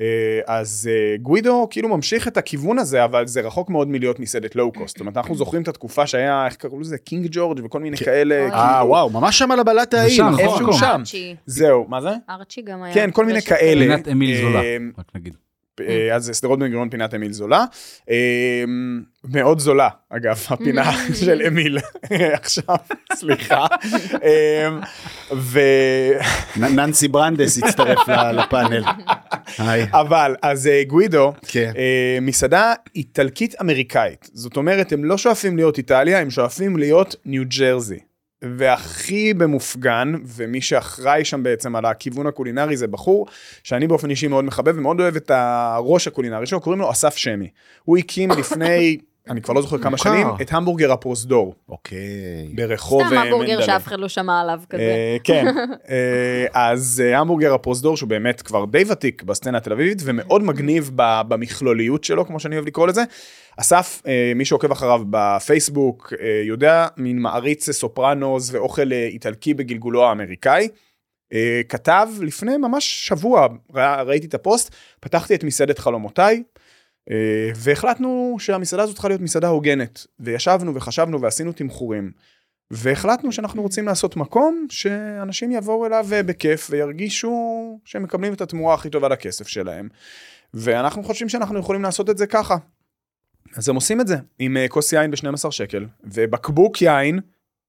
אה, 0.00 0.06
אז 0.46 0.90
אה, 0.92 1.16
גווידו 1.16 1.66
כאילו 1.70 1.88
ממשיך 1.88 2.28
את 2.28 2.36
הכיוון 2.36 2.78
הזה, 2.78 3.04
אבל 3.04 3.26
זה 3.26 3.40
רחוק 3.40 3.70
מאוד 3.70 3.88
מלהיות 3.88 4.20
מסעדת 4.20 4.56
לואו-קוסט. 4.56 4.96
זאת 4.96 5.00
אומרת, 5.00 5.16
אנחנו 5.16 5.34
זוכרים 5.34 5.62
את 5.62 5.68
התקופה 5.68 6.06
שהיה, 6.06 6.46
איך 6.46 6.56
קראו 6.56 6.80
לזה? 6.80 6.98
קינג 6.98 7.26
ג'ורג' 7.30 7.60
וכל 7.64 7.80
מיני 7.80 7.96
כאלה. 7.96 8.34
אוי. 8.34 8.50
אה, 8.50 8.72
כאילו- 8.74 8.88
וואו, 8.88 9.10
ממש 9.10 9.38
שם 9.38 9.50
על 9.50 9.60
הבלט 9.60 9.94
שם, 10.08 10.24
נכון? 10.28 10.40
איפשהו 10.40 10.66
מקום. 10.66 10.78
שם. 10.78 11.02
זהו, 11.46 11.86
מה 11.88 12.00
זה? 12.00 12.10
ארצ'י 12.30 12.62
גם 12.62 12.82
היה. 12.82 12.94
כן, 12.94 13.10
כל 13.10 13.26
מיני. 13.26 13.42
כאלה. 13.42 13.80
פינת 13.80 14.08
אמיל 14.08 14.40
זולה, 14.40 14.62
אה, 14.62 14.76
רק 14.98 15.06
נגיד. 15.14 15.34
אה, 15.80 16.14
אז 16.14 16.30
שדרות 16.38 16.58
בן 16.58 16.66
גוריון 16.68 16.90
פינת 16.90 17.14
אמיל 17.14 17.32
זולה. 17.32 17.64
אה, 18.10 18.64
מאוד 19.24 19.58
זולה, 19.58 19.88
אגב, 20.10 20.46
הפינה 20.48 20.92
של 21.24 21.42
אמיל 21.46 21.78
עכשיו, 22.40 22.76
סליחה. 23.14 23.66
אה, 24.24 24.68
ו... 25.36 25.60
ננסי 26.56 27.08
ברנדס 27.08 27.62
הצטרף 27.62 28.08
ל- 28.08 28.32
לפאנל. 28.32 28.82
אבל, 29.92 30.34
אז 30.42 30.70
גווידו, 30.86 31.32
כן. 31.48 31.72
מסעדה 32.22 32.72
איטלקית 32.94 33.54
אמריקאית. 33.60 34.30
זאת 34.32 34.56
אומרת, 34.56 34.92
הם 34.92 35.04
לא 35.04 35.18
שואפים 35.18 35.56
להיות 35.56 35.78
איטליה, 35.78 36.18
הם 36.20 36.30
שואפים 36.30 36.76
להיות 36.76 37.16
ניו 37.24 37.42
ג'רזי. 37.58 37.98
והכי 38.42 39.34
במופגן, 39.34 40.12
ומי 40.24 40.60
שאחראי 40.60 41.24
שם 41.24 41.42
בעצם 41.42 41.76
על 41.76 41.84
הכיוון 41.84 42.26
הקולינרי 42.26 42.76
זה 42.76 42.86
בחור, 42.86 43.26
שאני 43.62 43.88
באופן 43.88 44.10
אישי 44.10 44.28
מאוד 44.28 44.44
מחבב 44.44 44.78
ומאוד 44.78 45.00
אוהב 45.00 45.16
את 45.16 45.30
הראש 45.34 46.06
הקולינרי 46.06 46.46
שלו, 46.46 46.60
קוראים 46.60 46.80
לו 46.80 46.90
אסף 46.90 47.16
שמי. 47.16 47.48
הוא 47.84 47.98
הקים 47.98 48.30
לפני, 48.38 48.98
אני 49.30 49.42
כבר 49.42 49.54
לא 49.54 49.62
זוכר 49.62 49.78
כמה. 49.78 49.98
שנים, 49.98 50.26
את 50.42 50.52
המבורגר 50.52 50.92
הפרוזדור, 50.92 51.54
אוקיי. 51.68 51.98
ברחוב 52.54 53.02
סתם 53.06 53.14
אה, 53.16 53.22
המבורגר 53.22 53.48
מנדלה. 53.50 53.66
שאף 53.66 53.86
אחד 53.86 53.98
לא 54.00 54.08
שמע 54.08 54.40
עליו 54.40 54.60
כזה. 54.70 54.82
אה, 54.82 55.16
כן, 55.24 55.46
אה, 55.90 56.46
אז 56.52 57.02
המבורגר 57.16 57.54
הפרוזדור 57.54 57.96
שהוא 57.96 58.08
באמת 58.08 58.42
כבר 58.42 58.64
די 58.64 58.82
ותיק 58.88 59.22
בסצנה 59.22 59.58
התל 59.58 59.72
אביבית 59.72 60.02
ומאוד 60.04 60.42
מגניב 60.42 60.90
ב- 60.96 61.22
במכלוליות 61.28 62.04
שלו 62.04 62.26
כמו 62.26 62.40
שאני 62.40 62.56
אוהב 62.56 62.66
לקרוא 62.66 62.86
לזה. 62.86 63.02
אסף, 63.56 64.02
מי 64.36 64.44
שעוקב 64.44 64.70
אחריו 64.72 65.00
בפייסבוק 65.10 66.12
יודע, 66.44 66.86
מין 66.96 67.18
מעריץ 67.18 67.70
סופרנוס 67.70 68.50
ואוכל 68.52 68.92
איטלקי 68.92 69.54
בגלגולו 69.54 70.04
האמריקאי. 70.08 70.68
כתב 71.68 72.08
לפני 72.20 72.56
ממש 72.56 73.08
שבוע, 73.08 73.46
רא- 73.74 74.02
ראיתי 74.06 74.26
את 74.26 74.34
הפוסט, 74.34 74.74
פתחתי 75.00 75.34
את 75.34 75.44
מסעדת 75.44 75.78
חלומותיי. 75.78 76.42
אה, 77.10 77.50
והחלטנו 77.56 78.36
שהמסעדה 78.38 78.82
הזאת 78.82 78.94
צריכה 78.94 79.08
להיות 79.08 79.20
מסעדה 79.20 79.48
הוגנת 79.48 80.06
וישבנו 80.20 80.74
וחשבנו 80.74 81.20
ועשינו 81.20 81.52
תמחורים. 81.52 82.12
והחלטנו 82.70 83.32
שאנחנו 83.32 83.62
רוצים 83.62 83.86
לעשות 83.86 84.16
מקום 84.16 84.66
שאנשים 84.70 85.52
יבואו 85.52 85.86
אליו 85.86 86.06
אה, 86.12 86.22
בכיף 86.22 86.68
וירגישו 86.70 87.78
שהם 87.84 88.02
מקבלים 88.02 88.32
את 88.32 88.40
התמורה 88.40 88.74
הכי 88.74 88.90
טובה 88.90 89.08
לכסף 89.08 89.48
שלהם. 89.48 89.88
ואנחנו 90.54 91.02
חושבים 91.04 91.28
שאנחנו 91.28 91.58
יכולים 91.58 91.82
לעשות 91.82 92.10
את 92.10 92.18
זה 92.18 92.26
ככה. 92.26 92.56
אז 93.56 93.68
הם 93.68 93.74
עושים 93.74 94.00
את 94.00 94.06
זה 94.06 94.16
עם 94.38 94.56
אה, 94.56 94.68
כוס 94.68 94.92
יין 94.92 95.10
ב-12 95.10 95.50
שקל 95.50 95.86
ובקבוק 96.04 96.82
יין 96.82 97.20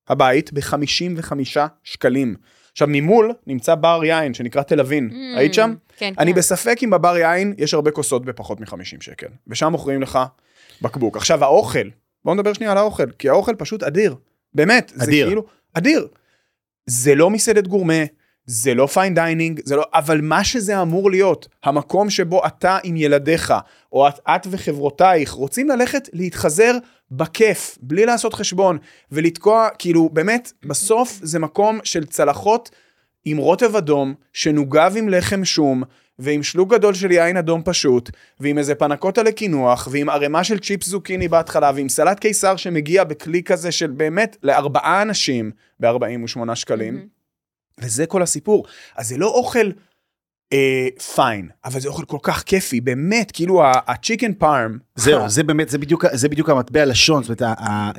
הבית 0.08 0.54
ב-55 0.54 1.60
שקלים. 1.84 2.36
עכשיו 2.74 2.88
ממול 2.92 3.34
נמצא 3.48 3.76
בר 3.76 4.02
יין 4.04 4.34
שנקרא 4.34 4.62
תל 4.62 4.80
אביב, 4.80 5.04
Mm, 5.10 5.14
היית 5.38 5.54
שם? 5.54 5.74
כן, 5.98 6.14
אני 6.20 6.32
כן. 6.34 6.38
בספק 6.38 6.78
אם 6.84 6.90
בבר 6.90 7.18
יין 7.18 7.54
יש 7.58 7.74
הרבה 7.74 7.92
כוסות 7.92 8.26
בפחות 8.26 8.60
מ-50 8.60 8.78
שקל, 9.02 9.28
ושם 9.48 9.68
מוכרים 9.72 10.02
לך 10.02 10.20
בקבוק. 10.82 11.18
עכשיו 11.18 11.44
האוכל, 11.44 11.88
בוא 12.26 12.34
נדבר 12.36 12.54
שנייה 12.54 12.72
על 12.72 12.78
האוכל, 12.78 13.12
כי 13.20 13.30
האוכל 13.30 13.56
פשוט 13.56 13.84
אדיר, 13.84 14.16
באמת, 14.54 14.92
זה 14.96 15.04
אדיר. 15.04 15.28
כאילו, 15.28 15.44
אדיר. 15.74 16.08
זה 16.86 17.16
לא 17.16 17.30
מסעדת 17.30 17.68
גורמה, 17.68 17.94
זה 18.46 18.74
לא 18.74 18.86
fine 18.86 19.14
dining, 19.14 19.62
זה 19.64 19.76
לא, 19.76 19.84
אבל 19.94 20.22
מה 20.22 20.44
שזה 20.44 20.82
אמור 20.82 21.12
להיות, 21.12 21.48
המקום 21.64 22.10
שבו 22.10 22.46
אתה 22.46 22.78
עם 22.84 22.96
ילדיך, 22.96 23.54
או 23.92 24.08
את, 24.08 24.20
את 24.30 24.48
וחברותייך 24.52 25.32
רוצים 25.32 25.70
ללכת 25.70 26.10
להתחזר 26.14 26.78
בכיף, 27.12 27.78
בלי 27.82 28.06
לעשות 28.06 28.34
חשבון, 28.34 28.78
ולתקוע, 29.12 29.68
כאילו, 29.80 30.10
באמת, 30.14 30.54
בסוף 30.66 31.20
זה 31.22 31.40
מקום 31.40 31.80
של 31.84 32.06
צלחות 32.06 32.70
עם 33.26 33.38
רוטב 33.38 33.76
אדום, 33.76 34.14
שנוגב 34.34 34.94
עם 34.98 35.10
לחם 35.10 35.46
שום, 35.46 35.84
ועם 36.20 36.44
שלוק 36.44 36.74
גדול 36.74 36.94
של 36.94 37.12
יין 37.12 37.38
אדום 37.38 37.62
פשוט, 37.66 38.10
ועם 38.40 38.58
איזה 38.58 38.76
פנקוטה 38.76 39.24
לקינוח, 39.24 39.88
ועם 39.92 40.10
ערימה 40.10 40.44
של 40.44 40.60
צ'יפס 40.60 40.88
זוקיני 40.88 41.28
בהתחלה, 41.28 41.72
ועם 41.76 41.90
סלט 41.90 42.20
קיסר 42.20 42.56
שמגיע 42.56 43.04
בכלי 43.04 43.44
כזה 43.44 43.72
של 43.72 43.92
באמת 43.92 44.38
לארבעה 44.44 45.02
אנשים 45.02 45.52
ב-48 45.80 46.56
שקלים. 46.56 47.08
וזה 47.80 48.06
כל 48.06 48.22
הסיפור. 48.22 48.66
אז 48.96 49.08
זה 49.08 49.18
לא 49.18 49.28
אוכל 49.28 49.70
אה, 50.54 50.88
פיין, 51.16 51.48
אבל 51.66 51.80
זה 51.80 51.88
אוכל 51.88 52.06
כל 52.06 52.18
כך 52.24 52.44
כיפי, 52.44 52.82
באמת, 52.82 53.32
כאילו 53.32 53.62
הצ'יקן 53.66 54.34
פארם. 54.34 54.78
זהו, 54.96 55.30
זה 55.36 55.44
באמת, 55.44 55.70
זה 55.70 55.78
בדיוק, 55.78 56.06
זה 56.14 56.30
בדיוק 56.30 56.50
המטבע 56.50 56.86
לשון, 56.86 57.24
זאת 57.24 57.42
אומרת, 57.42 57.60
אה, 57.60 57.92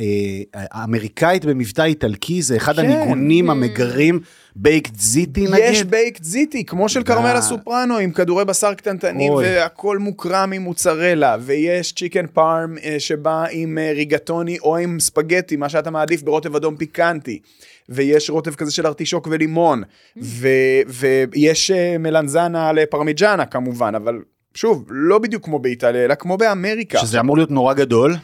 האמריקאית 0.54 1.44
במבטא 1.44 1.82
איטלקי 1.82 2.42
זה 2.42 2.56
אחד 2.56 2.76
כן. 2.76 2.84
הניגונים 2.84 3.50
המגרים, 3.50 4.20
בייקד 4.56 4.96
זיטי 4.96 5.40
יש 5.40 5.50
נגיד. 5.50 5.90
בייקד 5.90 6.24
זיטי, 6.24 6.64
כמו 6.64 6.88
של 6.88 7.02
כרמלה. 7.02 7.42
סופרנו, 7.42 7.98
עם 7.98 8.12
כדורי 8.12 8.44
בשר 8.44 8.74
קטנטנים, 8.74 9.32
אוי. 9.32 9.44
והכל 9.44 9.98
מוקרם 9.98 10.52
עם 10.52 10.62
מוצרלה, 10.62 11.36
ויש 11.40 11.92
צ'יקן 11.92 12.26
פארם 12.26 12.78
אה, 12.84 12.96
שבא 12.98 13.44
עם 13.50 13.78
אה, 13.78 13.92
ריגטוני 13.94 14.58
או 14.58 14.76
עם 14.76 15.00
ספגטי, 15.00 15.56
מה 15.56 15.68
שאתה 15.68 15.90
מעדיף 15.90 16.22
ברוטב 16.22 16.56
אדום 16.56 16.76
פיקנטי. 16.76 17.40
ויש 17.88 18.30
רוטב 18.30 18.54
כזה 18.54 18.70
של 18.72 18.86
ארטישוק 18.86 19.28
ולימון, 19.30 19.82
ו- 20.22 20.80
ויש 20.88 21.70
אה, 21.70 21.98
מלנזנה 21.98 22.72
לפרמיג'נה 22.72 23.46
כמובן, 23.46 23.94
אבל 23.94 24.18
שוב, 24.54 24.84
לא 24.90 25.18
בדיוק 25.18 25.44
כמו 25.44 25.58
באיטליה, 25.58 26.04
אלא 26.04 26.14
כמו 26.14 26.36
באמריקה. 26.36 26.98
שזה 26.98 27.20
אמור 27.20 27.36
להיות 27.36 27.50
נורא 27.50 27.74
גדול. 27.74 28.14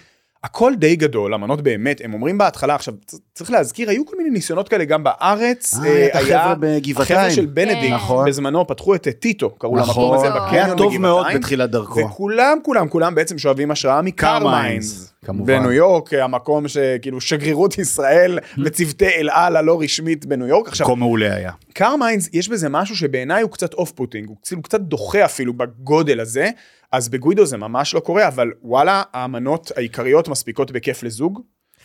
הכל 0.44 0.72
די 0.76 0.96
גדול, 0.96 1.34
המנות 1.34 1.60
באמת, 1.60 2.00
הם 2.04 2.14
אומרים 2.14 2.38
בהתחלה, 2.38 2.74
עכשיו 2.74 2.94
צריך 3.34 3.50
להזכיר, 3.50 3.90
היו 3.90 4.06
כל 4.06 4.16
מיני 4.16 4.30
ניסיונות 4.30 4.68
כאלה 4.68 4.84
גם 4.84 5.04
בארץ. 5.04 5.74
אה, 5.84 6.06
את 6.06 6.14
החבר'ה 6.14 6.54
בגבעתיים. 6.60 7.18
החבר'ה 7.18 7.30
של 7.30 7.46
בנדיקט, 7.46 7.94
נכון. 7.94 8.28
בזמנו 8.28 8.66
פתחו 8.66 8.94
את 8.94 9.08
טיטו, 9.08 9.50
קראו 9.50 9.76
למקום 9.76 9.90
נכון, 9.90 10.18
הזה 10.18 10.26
זה 10.26 10.30
בקניון 10.30 10.52
היה 10.54 10.64
בגבעתיים. 10.64 10.90
טוב 10.90 10.98
מאוד 10.98 11.26
בתחילת 11.34 11.70
דרכו. 11.70 12.00
וכולם, 12.00 12.58
כולם, 12.62 12.88
כולם 12.88 13.14
בעצם 13.14 13.38
שואבים 13.38 13.70
השראה 13.70 14.02
מקרמיינס. 14.02 15.12
כמובן. 15.24 15.46
בניו 15.46 15.72
יורק, 15.72 16.14
המקום 16.14 16.68
שכאילו 16.68 17.20
שגרירות 17.20 17.78
ישראל 17.78 18.38
וצוותי 18.64 19.08
אל 19.08 19.28
על 19.32 19.56
הלא 19.56 19.80
רשמית 19.80 20.26
בניו 20.26 20.46
יורק. 20.46 20.68
עכשיו, 20.68 20.86
מקום 20.86 20.98
מעולה 20.98 21.34
היה. 21.34 21.52
קרמיינס, 21.72 22.28
יש 22.32 22.48
בזה 22.48 22.68
משהו 22.68 22.96
שבעיניי 22.96 23.42
הוא 23.42 23.50
קצת 23.50 23.74
off-putting, 23.74 24.28
הוא 24.28 24.36
כאילו 24.46 24.62
קצת 24.62 24.80
דוחה 24.80 25.24
אפילו 25.24 25.52
בגודל 25.52 26.20
הזה, 26.20 26.50
אז 26.92 27.08
בגוידו 27.08 27.46
זה 27.46 27.56
ממש 27.56 27.94
לא 27.94 28.00
קורה, 28.00 28.28
אבל 28.28 28.50
וואלה, 28.62 29.02
המנות 29.12 29.72
העיקריות 29.76 30.28
מספיקות 30.28 30.70
בכיף 30.70 31.02
לזוג, 31.02 31.40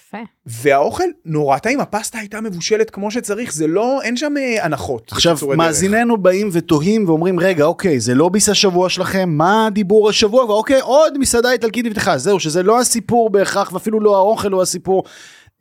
יפה. 0.08 0.18
והאוכל 0.46 1.04
נורא 1.26 1.58
טעים, 1.58 1.80
הפסטה 1.80 2.18
הייתה 2.20 2.42
מבושלת 2.42 2.90
כמו 2.90 3.12
שצריך, 3.12 3.54
זה 3.54 3.68
לא, 3.68 4.02
אין 4.02 4.18
שם 4.18 4.34
אה, 4.38 4.66
הנחות. 4.66 5.12
עכשיו. 5.12 5.38
מאזיננו 5.58 6.18
באים 6.18 6.50
ותוהים 6.52 7.10
ואומרים, 7.10 7.40
רגע, 7.40 7.66
אוקיי, 7.66 8.00
זה 8.00 8.16
לא 8.16 8.30
ביס 8.30 8.50
השבוע 8.50 8.90
שלכם, 8.90 9.30
מה 9.30 9.68
הדיבור 9.68 10.10
השבוע? 10.10 10.46
ואוקיי, 10.46 10.80
עוד 10.82 11.18
מסעדה 11.18 11.52
איטלקית 11.52 11.86
נפתחה. 11.86 12.18
זהו, 12.18 12.40
שזה 12.40 12.64
לא 12.64 12.80
הסיפור 12.80 13.30
בהכרח, 13.30 13.74
ואפילו 13.74 14.00
לא 14.00 14.18
האוכל 14.18 14.52
הוא 14.52 14.62
הסיפור. 14.62 15.04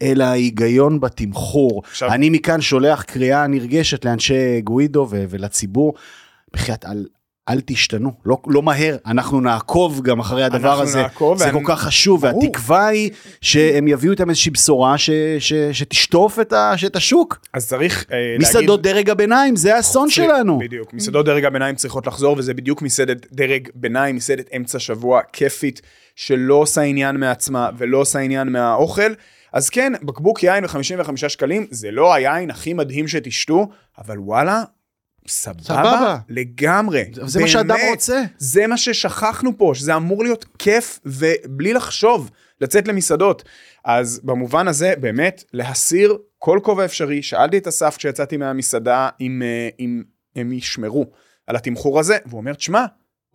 אלא 0.02 0.24
ההיגיון 0.24 1.00
בתמחור. 1.00 1.82
עכשיו- 1.84 2.10
אני 2.10 2.30
מכאן 2.30 2.60
שולח 2.60 3.02
קריאה 3.02 3.46
נרגשת 3.46 4.04
לאנשי 4.04 4.60
גווידו 4.60 5.06
ו- 5.10 5.24
ולציבור, 5.28 5.94
בחייאת, 6.52 6.84
אל, 6.84 7.06
אל 7.48 7.60
תשתנו, 7.66 8.12
לא, 8.26 8.36
לא 8.46 8.62
מהר, 8.62 8.96
אנחנו 9.06 9.40
נעקוב 9.40 10.02
גם 10.02 10.20
אחרי 10.20 10.44
הדבר 10.44 10.80
הזה, 10.80 11.02
נעקוב, 11.02 11.38
זה 11.38 11.44
ואני- 11.46 11.58
כל 11.66 11.72
כך 11.72 11.80
חשוב, 11.82 12.26
ברור. 12.26 12.42
והתקווה 12.44 12.86
היא 12.86 13.10
שהם 13.40 13.88
יביאו 13.88 14.12
איתם 14.12 14.28
איזושהי 14.30 14.50
בשורה 14.50 14.98
ש, 14.98 15.10
ש, 15.38 15.52
שתשטוף 15.72 16.40
את, 16.40 16.52
ה, 16.52 16.74
את 16.86 16.96
השוק. 16.96 17.40
אז 17.54 17.68
צריך 17.68 18.04
אה, 18.12 18.16
להגיד... 18.18 18.40
מסעדות 18.40 18.82
דרג 18.82 19.10
הביניים, 19.10 19.56
זה 19.56 19.76
האסון 19.76 20.08
זה- 20.08 20.14
שלנו. 20.14 20.58
בדיוק, 20.58 20.94
מסעדות 20.94 21.26
דרג 21.26 21.44
הביניים 21.44 21.74
צריכות 21.74 22.06
לחזור, 22.06 22.36
וזה 22.38 22.54
בדיוק 22.54 22.82
מסעדת 22.82 23.26
דרג 23.32 23.68
ביניים, 23.74 24.16
מסעדת 24.16 24.46
אמצע 24.56 24.78
שבוע 24.78 25.20
כיפית, 25.32 25.82
שלא 26.16 26.54
עושה 26.54 26.80
עניין 26.80 27.16
מעצמה 27.16 27.70
ולא 27.78 27.98
עושה 27.98 28.18
עניין 28.18 28.48
מהאוכל. 28.48 29.12
אז 29.52 29.70
כן, 29.70 29.92
בקבוק 30.02 30.42
יין 30.42 30.64
ב-55 30.66 31.28
שקלים, 31.28 31.66
זה 31.70 31.90
לא 31.90 32.14
היין 32.14 32.50
הכי 32.50 32.74
מדהים 32.74 33.08
שתשתו, 33.08 33.68
אבל 33.98 34.18
וואלה, 34.18 34.62
סבבה, 35.28 35.62
סבבה. 35.62 36.18
לגמרי. 36.28 37.04
זה 37.12 37.40
מה 37.40 37.48
שאדם 37.48 37.68
באמת, 37.68 37.90
רוצה. 37.90 38.22
זה 38.38 38.66
מה 38.66 38.76
ששכחנו 38.76 39.58
פה, 39.58 39.72
שזה 39.74 39.96
אמור 39.96 40.24
להיות 40.24 40.44
כיף 40.58 41.00
ובלי 41.06 41.72
לחשוב, 41.72 42.30
לצאת 42.60 42.88
למסעדות. 42.88 43.44
אז 43.84 44.20
במובן 44.24 44.68
הזה, 44.68 44.94
באמת, 45.00 45.44
להסיר 45.52 46.18
כל 46.38 46.60
כובע 46.62 46.84
אפשרי. 46.84 47.22
שאלתי 47.22 47.58
את 47.58 47.66
אסף 47.66 47.96
כשיצאתי 47.96 48.36
מהמסעדה 48.36 49.08
אם, 49.20 49.42
אה, 49.44 49.68
אם 49.80 50.02
הם 50.36 50.52
ישמרו 50.52 51.06
על 51.46 51.56
התמחור 51.56 52.00
הזה, 52.00 52.18
והוא 52.26 52.40
אומר, 52.40 52.54
תשמע, 52.54 52.86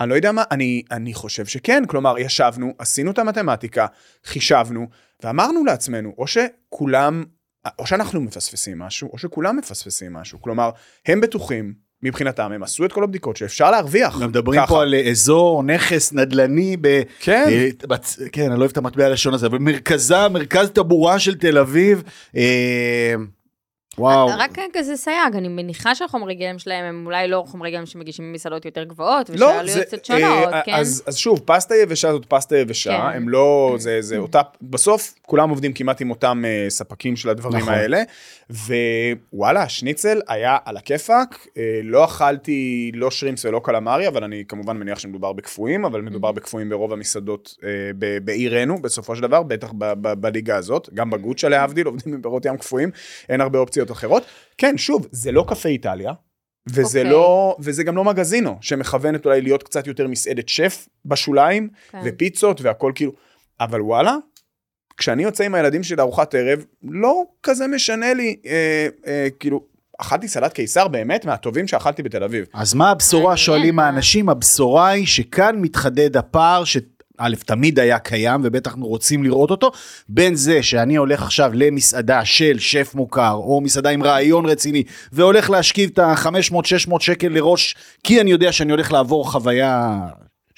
אני 0.02 0.10
לא 0.10 0.16
יודע 0.16 0.32
מה, 0.32 0.44
אני, 0.52 0.84
אני 0.92 1.14
חושב 1.14 1.46
שכן. 1.46 1.84
כלומר, 1.88 2.20
ישבנו, 2.20 2.74
עשינו 2.78 3.12
את 3.12 3.20
המתמטיקה, 3.20 3.86
חישבנו, 4.26 4.88
ואמרנו 5.24 5.66
לעצמנו, 5.66 6.14
או 6.18 6.26
שכולם, 6.28 7.24
או 7.80 7.86
שאנחנו 7.88 8.22
מפספסים 8.22 8.80
משהו, 8.80 9.10
או 9.14 9.18
שכולם 9.18 9.58
מפספסים 9.58 10.14
משהו. 10.14 10.42
כלומר, 10.42 10.70
הם 11.08 11.22
בטוחים 11.22 11.74
מבחינתם, 12.04 12.52
הם 12.52 12.64
עשו 12.64 12.86
את 12.86 12.94
כל 12.94 13.04
הבדיקות 13.04 13.38
שאפשר 13.38 13.72
להרוויח. 13.72 14.14
אנחנו 14.14 14.28
מדברים 14.28 14.60
ככה. 14.62 14.68
פה 14.68 14.82
על 14.82 14.96
אזור, 15.12 15.64
נכס 15.64 16.14
נדל"ני, 16.14 16.78
ב... 16.82 17.02
כן. 17.20 17.46
אה, 17.50 17.70
בצ- 17.88 18.20
כן, 18.32 18.42
אני 18.46 18.54
לא 18.56 18.60
אוהב 18.60 18.72
את 18.72 18.78
המטבע 18.78 19.06
הלשון 19.06 19.34
הזה, 19.34 19.46
אבל 19.48 19.58
מרכזה, 19.58 20.28
מרכז 20.30 20.70
טבורה 20.70 21.20
של 21.20 21.36
תל 21.36 21.58
אביב. 21.58 22.04
אה, 22.36 23.14
וואו. 24.00 24.28
רק 24.38 24.60
כזה 24.74 24.96
סייג, 24.96 25.36
אני 25.36 25.48
מניחה 25.48 25.96
שהחומרי 25.96 26.36
גלם 26.36 26.60
שלהם 26.60 26.86
הם 26.86 27.06
אולי 27.06 27.28
לא 27.28 27.44
חומרי 27.48 27.72
גלם 27.72 27.86
שמגישים 27.86 28.32
ממסעדות 28.32 28.66
יותר 28.66 28.84
גבוהות, 28.84 29.30
לא, 29.30 29.36
ושהעלויות 29.36 29.78
זה, 29.78 29.84
קצת 29.84 30.06
שונות, 30.06 30.54
אה, 30.54 30.62
כן? 30.66 30.74
אז, 30.74 31.04
אז 31.08 31.18
שוב, 31.18 31.40
פסטה 31.46 31.76
יבשה 31.76 32.12
זאת 32.12 32.26
פסטה 32.26 32.58
יבשה, 32.58 33.10
כן. 33.12 33.18
הם 33.18 33.30
לא, 33.30 33.76
זה, 33.78 34.02
זה 34.02 34.18
אותה, 34.30 34.42
בסוף 34.62 35.14
כולם 35.22 35.50
עובדים 35.50 35.74
כמעט 35.74 36.02
עם 36.02 36.10
אותם 36.10 36.44
אה, 36.46 36.66
ספקים 36.70 37.16
של 37.16 37.30
הדברים 37.30 37.62
נכון. 37.62 37.74
האלה, 37.74 38.02
ווואלה, 38.50 39.64
השניצל 39.64 40.22
היה 40.28 40.58
על 40.66 40.78
הכיפאק, 40.78 41.48
אה, 41.58 41.80
לא 41.84 42.06
אכלתי 42.06 42.92
לא 42.94 43.12
שרימפס 43.12 43.46
ולא 43.46 43.62
קלמרי, 43.64 44.08
אבל 44.08 44.24
אני 44.24 44.44
כמובן 44.48 44.78
מניח 44.78 45.00
שמדובר 45.00 45.34
בקפואים, 45.34 45.86
אבל 45.86 46.02
מדובר 46.02 46.32
בקפואים 46.32 46.70
ברוב 46.70 46.94
המסעדות 46.94 47.56
אה, 47.64 47.70
ב- 48.00 48.18
בעירנו, 48.18 48.82
בסופו 48.82 49.16
של 49.16 49.22
דבר, 49.22 49.44
בטח 49.44 49.72
בליגה 50.02 50.56
הזאת, 50.56 50.90
גם 50.94 51.10
בגוצ'ה 51.10 51.50
להבדיל, 51.50 51.88
עובדים 51.88 52.14
עם 52.14 52.22
פירות 52.22 52.46
ים 52.46 52.58
קפואים, 52.58 52.92
אין 53.30 53.42
הרבה 53.42 53.60
אופציות 53.60 53.89
אחרות. 53.92 54.24
כן, 54.58 54.78
שוב, 54.78 55.08
זה 55.12 55.32
לא 55.32 55.46
קפה 55.48 55.70
איטליה. 55.70 56.14
וזה 56.70 57.00
אוקיי. 57.00 57.12
לא, 57.12 57.56
וזה 57.60 57.84
גם 57.84 57.96
לא 57.96 58.04
מגזינו, 58.04 58.58
שמכוונת 58.62 59.26
אולי 59.26 59.42
להיות 59.42 59.64
קצת 59.64 59.88
יותר 59.88 60.08
מסעדת 60.08 60.50
שף 60.50 60.88
בשוליים, 61.06 61.70
כן. 61.92 62.02
ופיצות 62.06 62.62
והכל 62.62 62.92
כאילו, 62.96 63.12
אבל 63.60 63.82
וואלה, 63.82 64.16
כשאני 64.98 65.24
יוצא 65.24 65.44
עם 65.44 65.56
הילדים 65.56 65.84
שלי 65.84 65.96
לארוחת 65.96 66.36
ערב, 66.36 66.66
לא 66.84 67.24
כזה 67.44 67.68
משנה 67.68 68.14
לי, 68.14 68.36
אה, 68.46 68.88
אה, 69.08 69.28
כאילו, 69.40 69.66
אכלתי 69.98 70.28
סלט 70.28 70.54
קיסר 70.54 70.88
באמת 70.88 71.26
מהטובים 71.26 71.68
שאכלתי 71.68 72.04
בתל 72.04 72.24
אביב. 72.24 72.46
אז 72.54 72.74
מה 72.74 72.92
הבשורה. 72.92 73.38
שואלים 73.38 73.80
האנשים? 73.80 74.30
הבשורה 74.30 74.90
היא 74.90 75.06
שכאן 75.06 75.56
מתחדד 75.62 76.18
הפער 76.18 76.64
ש... 76.64 76.78
א', 77.20 77.36
תמיד 77.46 77.80
היה 77.80 78.00
קיים, 78.00 78.42
ובטח 78.44 78.72
אנחנו 78.72 78.88
רוצים 78.88 79.24
לראות 79.24 79.52
אותו, 79.52 79.72
בין 80.10 80.36
זה 80.36 80.64
שאני 80.64 80.96
הולך 80.96 81.22
עכשיו 81.22 81.52
למסעדה 81.54 82.26
של 82.26 82.60
שף 82.60 82.92
מוכר, 82.96 83.34
או 83.34 83.62
מסעדה 83.62 83.90
עם 83.90 84.04
רעיון 84.04 84.46
רציני, 84.46 84.84
והולך 85.12 85.50
להשכיב 85.50 85.90
את 85.94 86.00
ה-500-600 86.00 86.94
שקל 87.00 87.28
לראש, 87.28 87.76
כי 88.04 88.22
אני 88.22 88.32
יודע 88.32 88.52
שאני 88.52 88.72
הולך 88.72 88.92
לעבור 88.92 89.32
חוויה 89.32 90.00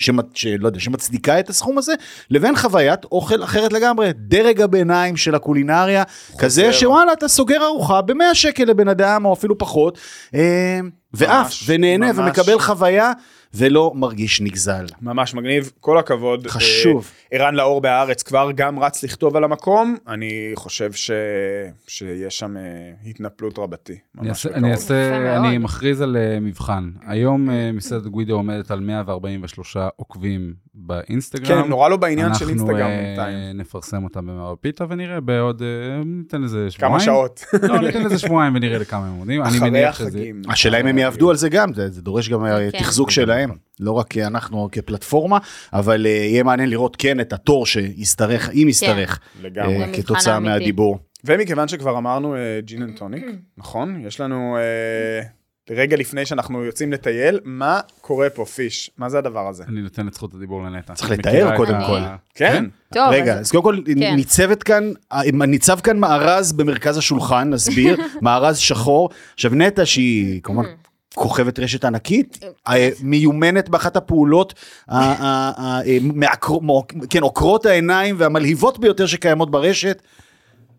שמת, 0.02 0.26
שלא 0.34 0.68
יודע, 0.68 0.80
שמצדיקה 0.80 1.40
את 1.40 1.50
הסכום 1.50 1.78
הזה, 1.78 1.94
לבין 2.30 2.56
חוויית 2.56 3.06
אוכל 3.06 3.44
אחרת 3.44 3.74
לגמרי. 3.74 4.12
דרג 4.16 4.62
הביניים 4.62 5.18
של 5.18 5.36
הקולינריה, 5.36 6.04
כזה 6.38 6.74
שוואלה, 6.74 7.14
אתה 7.14 7.28
סוגר 7.28 7.64
ארוחה 7.64 8.02
ב-100 8.02 8.34
שקל 8.34 8.64
לבן 8.64 8.88
אדם, 8.88 9.26
או 9.26 9.34
אפילו 9.34 9.58
פחות, 9.58 9.98
אה, 10.36 10.80
ממש, 11.22 11.64
ונהנה, 11.68 12.14
ממש. 12.14 12.18
ומקבל 12.18 12.60
חוויה, 12.60 13.12
ולא 13.54 13.92
מרגיש 13.96 14.42
נגזל. 14.42 14.86
ממש 15.02 15.34
מגניב, 15.34 15.72
כל 15.80 15.98
הכבוד. 15.98 16.48
חשוב. 16.48 17.12
אה, 17.34 17.38
ערן 17.40 17.56
לאור 17.56 17.82
בהארץ 17.82 18.24
כבר 18.24 18.50
גם 18.56 18.80
רץ 18.80 19.04
לכתוב 19.04 19.36
על 19.36 19.44
המקום, 19.44 19.98
אני 20.08 20.32
חושב 20.56 20.92
ש... 20.94 21.12
שיש 21.88 22.40
שם 22.40 22.58
אה, 22.58 22.62
התנפלות 23.06 23.60
רבתי. 23.60 23.94
אני 23.94 24.28
ממש 24.28 24.30
אעשה- 24.30 24.50
בקרוב. 24.50 24.64
אני 24.64 24.72
אעשה. 24.74 25.38
אני 25.38 25.58
מכריז 25.58 26.02
על 26.02 26.18
אה, 26.18 26.40
מבחן. 26.40 26.90
היום 27.08 27.50
אה, 27.50 27.72
מסעדת 27.72 28.04
גווידו 28.06 28.34
עומדת 28.36 28.72
על 28.72 28.80
143 28.80 29.78
עוקבים 29.96 30.54
באינסטגרם. 30.76 31.64
כן, 31.64 31.70
נורא 31.70 31.90
לא 31.90 31.98
בעניין 31.98 32.34
של 32.34 32.46
אנחנו 32.46 32.50
אינסטגרם 32.50 32.90
אה, 32.90 33.04
בינתיים. 33.16 33.58
נפרסם 33.58 34.04
אותם 34.04 34.26
במערב 34.26 34.58
פיתה 34.62 34.86
ונראה 34.90 35.20
בעוד, 35.20 35.62
אה, 35.62 36.04
ניתן 36.06 36.42
לזה 36.42 36.72
שבועיים. 36.72 36.94
כמה 36.94 37.00
שעות. 37.00 37.46
לא, 37.70 37.82
ניתן 37.82 38.04
לזה 38.04 38.20
שבועיים 38.20 38.56
ונראה 38.56 38.78
לכמה 38.78 39.08
הם 39.08 39.14
עומדים. 39.14 39.42
אני 39.42 39.90
אחרי. 39.90 40.08
החגים. 40.08 40.42
השאלה 40.50 40.80
אם 40.80 40.88
הם 40.88 40.98
יעבדו 40.98 41.30
על 41.30 41.36
זה 41.36 41.50
גם, 41.50 41.74
זה, 41.74 41.92
זה 41.92 42.02
דורש 42.02 42.30
גם 42.30 42.46
אה, 42.46 42.72
כן. 42.72 42.80
תחזוק 42.80 43.12
שלהם, 43.12 43.52
לא 43.80 43.92
רק 43.92 44.18
אנחנו 44.18 44.70
כפלטפורמה, 44.72 45.38
אבל 45.74 46.06
אה, 46.06 46.12
יהיה 46.12 46.44
מעניין 46.44 46.70
לראות 46.70 46.96
כן 46.96 47.20
את 47.20 47.34
התור 47.34 47.66
שישתרך, 47.66 48.50
אם 48.50 48.68
ישתרך. 48.70 49.20
אה, 49.20 49.42
זה 49.42 49.50
מבחן 49.50 49.94
כתוצאה. 49.94 50.40
מהדיבור. 50.40 51.00
ומכיוון 51.26 51.68
שכבר 51.68 51.98
אמרנו 51.98 52.36
gin 52.64 52.82
and 52.82 52.98
tonic, 52.98 53.26
נכון? 53.58 54.06
יש 54.06 54.20
לנו 54.20 54.58
רגע 55.70 55.98
לפני 55.98 56.26
שאנחנו 56.26 56.64
יוצאים 56.64 56.92
לטייל, 56.94 57.40
מה 57.44 57.80
קורה 58.02 58.30
פה, 58.30 58.46
פיש? 58.46 58.92
מה 58.98 59.10
זה 59.10 59.18
הדבר 59.18 59.48
הזה? 59.48 59.64
אני 59.68 59.82
נותן 59.82 60.08
את 60.08 60.14
זכות 60.14 60.34
הדיבור 60.34 60.64
לנטע. 60.64 60.94
צריך 60.94 61.12
לתאר 61.12 61.58
קודם 61.58 61.76
כל. 61.88 62.00
כן? 62.36 62.66
טוב, 62.94 63.10
רגע, 63.12 63.40
אז- 63.40 63.52
קודם 63.52 63.64
כל 63.64 63.78
כן. 63.86 64.16
ניצבת 64.16 64.64
כאן, 64.64 64.92
אה, 65.14 65.22
ניצב 65.32 65.80
כאן 65.80 65.98
מארז 66.00 66.52
במרכז 66.54 66.98
השולחן, 66.98 67.50
נסביר, 67.50 67.98
מארז 68.22 68.58
שחור. 68.58 69.10
עכשיו 69.34 69.52
נטע 69.56 69.86
שהיא 69.86 70.42
כמובן 70.42 70.64
כוכבת 71.16 71.60
רשת 71.60 71.86
ענקית, 71.86 72.40
אה, 72.68 72.90
מיומנת 73.02 73.70
באחת 73.70 73.96
הפעולות 73.96 74.54
אה, 74.92 75.80
כן, 77.10 77.22
עוקרות 77.24 77.66
העיניים 77.66 78.16
והמלהיבות 78.18 78.80
ביותר 78.80 79.06
שקיימות 79.06 79.52
ברשת, 79.52 80.02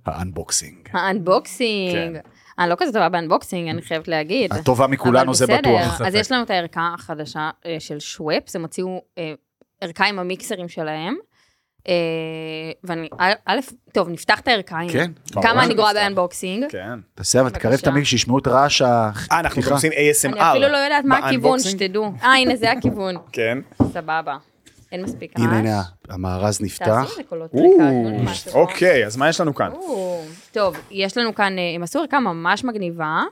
האנבוקסינג. 0.06 0.76
האנבוקסינג. 0.92 2.18
אני 2.62 2.70
לא 2.70 2.76
כזה 2.78 2.92
טובה 2.92 3.08
ב 3.08 3.14
unboxing, 3.14 3.68
אני 3.68 3.82
חייבת 3.82 4.08
להגיד. 4.08 4.52
הטובה 4.52 4.86
מכולנו 4.86 5.34
זה. 5.34 5.46
בטוח. 5.46 6.00
אז 6.00 6.14
יש 6.14 6.32
לנו 6.32 6.42
את 6.42 6.50
הערכה 6.50 6.90
החדשה 6.94 7.50
אה, 7.66 7.76
של 7.78 8.00
שוופס, 8.00 8.56
הם 8.56 8.62
הוציאו 8.62 9.02
אה, 9.18 9.32
ערכה 9.80 10.06
עם 10.06 10.18
המיקסרים 10.18 10.68
שלהם. 10.68 11.16
אה, 11.88 11.94
ואני, 12.84 13.08
א', 13.46 13.58
טוב, 13.92 14.08
נפתח 14.08 14.40
את 14.40 14.48
הערכה. 14.48 14.76
הנה. 14.76 14.92
כן. 14.92 15.10
כמה 15.32 15.42
ברור 15.42 15.62
אני 15.62 15.74
גרועה. 15.74 15.94
ב 15.94 16.01
unboxing. 16.01 16.64
כן. 16.70 16.98
תעשה 17.14 17.40
אבל 17.40 17.50
תקרב 17.50 17.72
את. 17.72 17.86
המיקס, 17.86 18.08
שישמעו 18.08 18.38
את 18.38 18.46
רעש 18.46 18.82
ה... 18.82 19.10
אה, 19.32 19.40
אנחנו 19.40 19.62
עושים 19.70 19.92
ASMR. 19.92 20.32
אני 20.32 20.50
אפילו 20.50 20.68
לא 20.68 20.76
יודעת 20.76 21.04
מה 21.04 21.18
הכיוון? 21.18 21.58
שתדעו. 21.58 22.12
אה, 22.22 22.32
הנה, 22.34 22.56
זה 22.56 22.72
הכיוון. 22.72 23.16
כן. 23.32 23.58
סבבה. 23.92 24.36
אין 24.92 25.02
מספיק 25.02 25.38
רעש. 25.38 25.46
הנה, 25.46 25.58
הנה, 25.58 25.82
המארז 26.08 26.60
נפתח. 26.60 26.84
תעשו 26.86 27.10
איזה 27.10 27.22
קולות 27.22 27.54
או, 27.54 27.76
רקע. 28.22 28.58
אוקיי, 28.58 29.06
אז 29.06 29.16
מה 29.16 29.28
יש 29.28 29.40
לנו 29.40 29.54
כאן? 29.54 29.70
טוב, 30.52 30.76
יש 30.90 31.18
לנו 31.18 31.34
כאן, 31.34 31.56
הם 31.74 31.82
עשו 31.82 31.98
ערכה 31.98 32.20
ממש 32.20 32.64
מגניבה, 32.64 33.22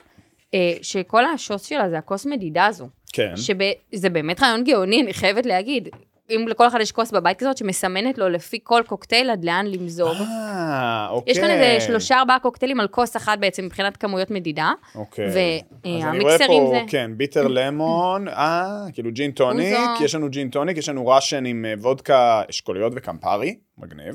אה, 0.55 0.73
שכל 0.83 1.25
השוס 1.25 1.63
שלה 1.63 1.91
זה 1.91 1.99
הכוס 1.99 2.27
מדידה 2.27 2.67
הזו. 2.67 2.89
כן. 3.13 3.33
שזה 3.37 4.11
באמת 4.11 4.43
רעיון 4.43 4.65
גאוני, 4.65 5.03
אני 5.03 5.15
חייבת 5.15 5.47
להגיד. 5.47 5.89
אם 6.31 6.49
לכל 6.49 6.67
אחד 6.67 6.81
יש 6.81 6.93
כוס 6.93 7.11
בבית 7.11 7.39
כזאת 7.39 7.57
שמסמנת 7.57 8.19
לו 8.19 8.29
לפי 8.29 8.59
כל 8.63 8.83
קוקטייל 8.87 9.31
עד 9.31 9.45
לאן 9.45 9.67
למזוג. 9.67 10.17
אה, 10.21 11.09
אוקיי. 11.11 11.31
יש 11.31 11.39
כאן 11.39 11.51
איזה 11.51 11.87
שלושה 11.87 12.19
ארבעה 12.19 12.39
קוקטיילים 12.39 12.81
על 12.81 12.89
כוס 12.89 13.17
אחת 13.17 13.39
בעצם 13.39 13.65
מבחינת 13.65 13.97
כמויות 13.97 14.31
מדידה. 14.31 14.73
אוקיי. 14.95 15.27
אז 15.27 15.37
אני 15.37 15.63
רואה 15.85 16.05
והמיקסרים 16.05 16.63
פה, 16.63 16.71
זה... 16.71 16.81
כן, 16.89 17.11
bitter 17.17 17.47
lemon, 17.49 18.29
אה, 18.29 18.85
כאילו 18.93 19.11
ג'ין 19.13 19.31
טוניק. 19.31 20.01
יש 20.01 20.15
לנו 20.15 20.31
ג'ין 20.31 20.51
טוניק, 20.51 20.77
יש 20.77 20.89
לנו 20.89 21.07
Russian 21.07 21.47
עם 21.47 21.65
אה, 21.65 21.75
וודקה 21.79 22.43
אשכוליות 22.51 22.93
וקמפרי, 22.97 23.57
מגניב. 23.79 24.15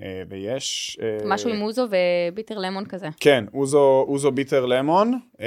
אה, 0.00 0.22
ויש... 0.28 0.98
אה, 1.02 1.18
משהו 1.26 1.50
עם 1.50 1.62
אוזו 1.62 1.86
ו 2.30 2.34
bitter 2.34 2.58
lemon 2.58 2.84
כזה. 2.86 3.06
כן, 3.20 3.44
אוזו, 3.54 4.04
אוזו 4.08 4.30
bitter 4.32 4.66
lemon, 4.66 5.18
אה, 5.40 5.46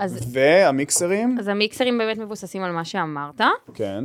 אז- 0.00 0.32
והמיקסרים, 0.32 1.36
אז 1.38 1.48
המיקסרים 1.48 1.98
באמת 1.98 2.18
מבוססים 2.18 2.62
על 2.62 2.72
מה 2.72 2.84
שאמרת. 2.84 3.40
כן. 3.74 4.04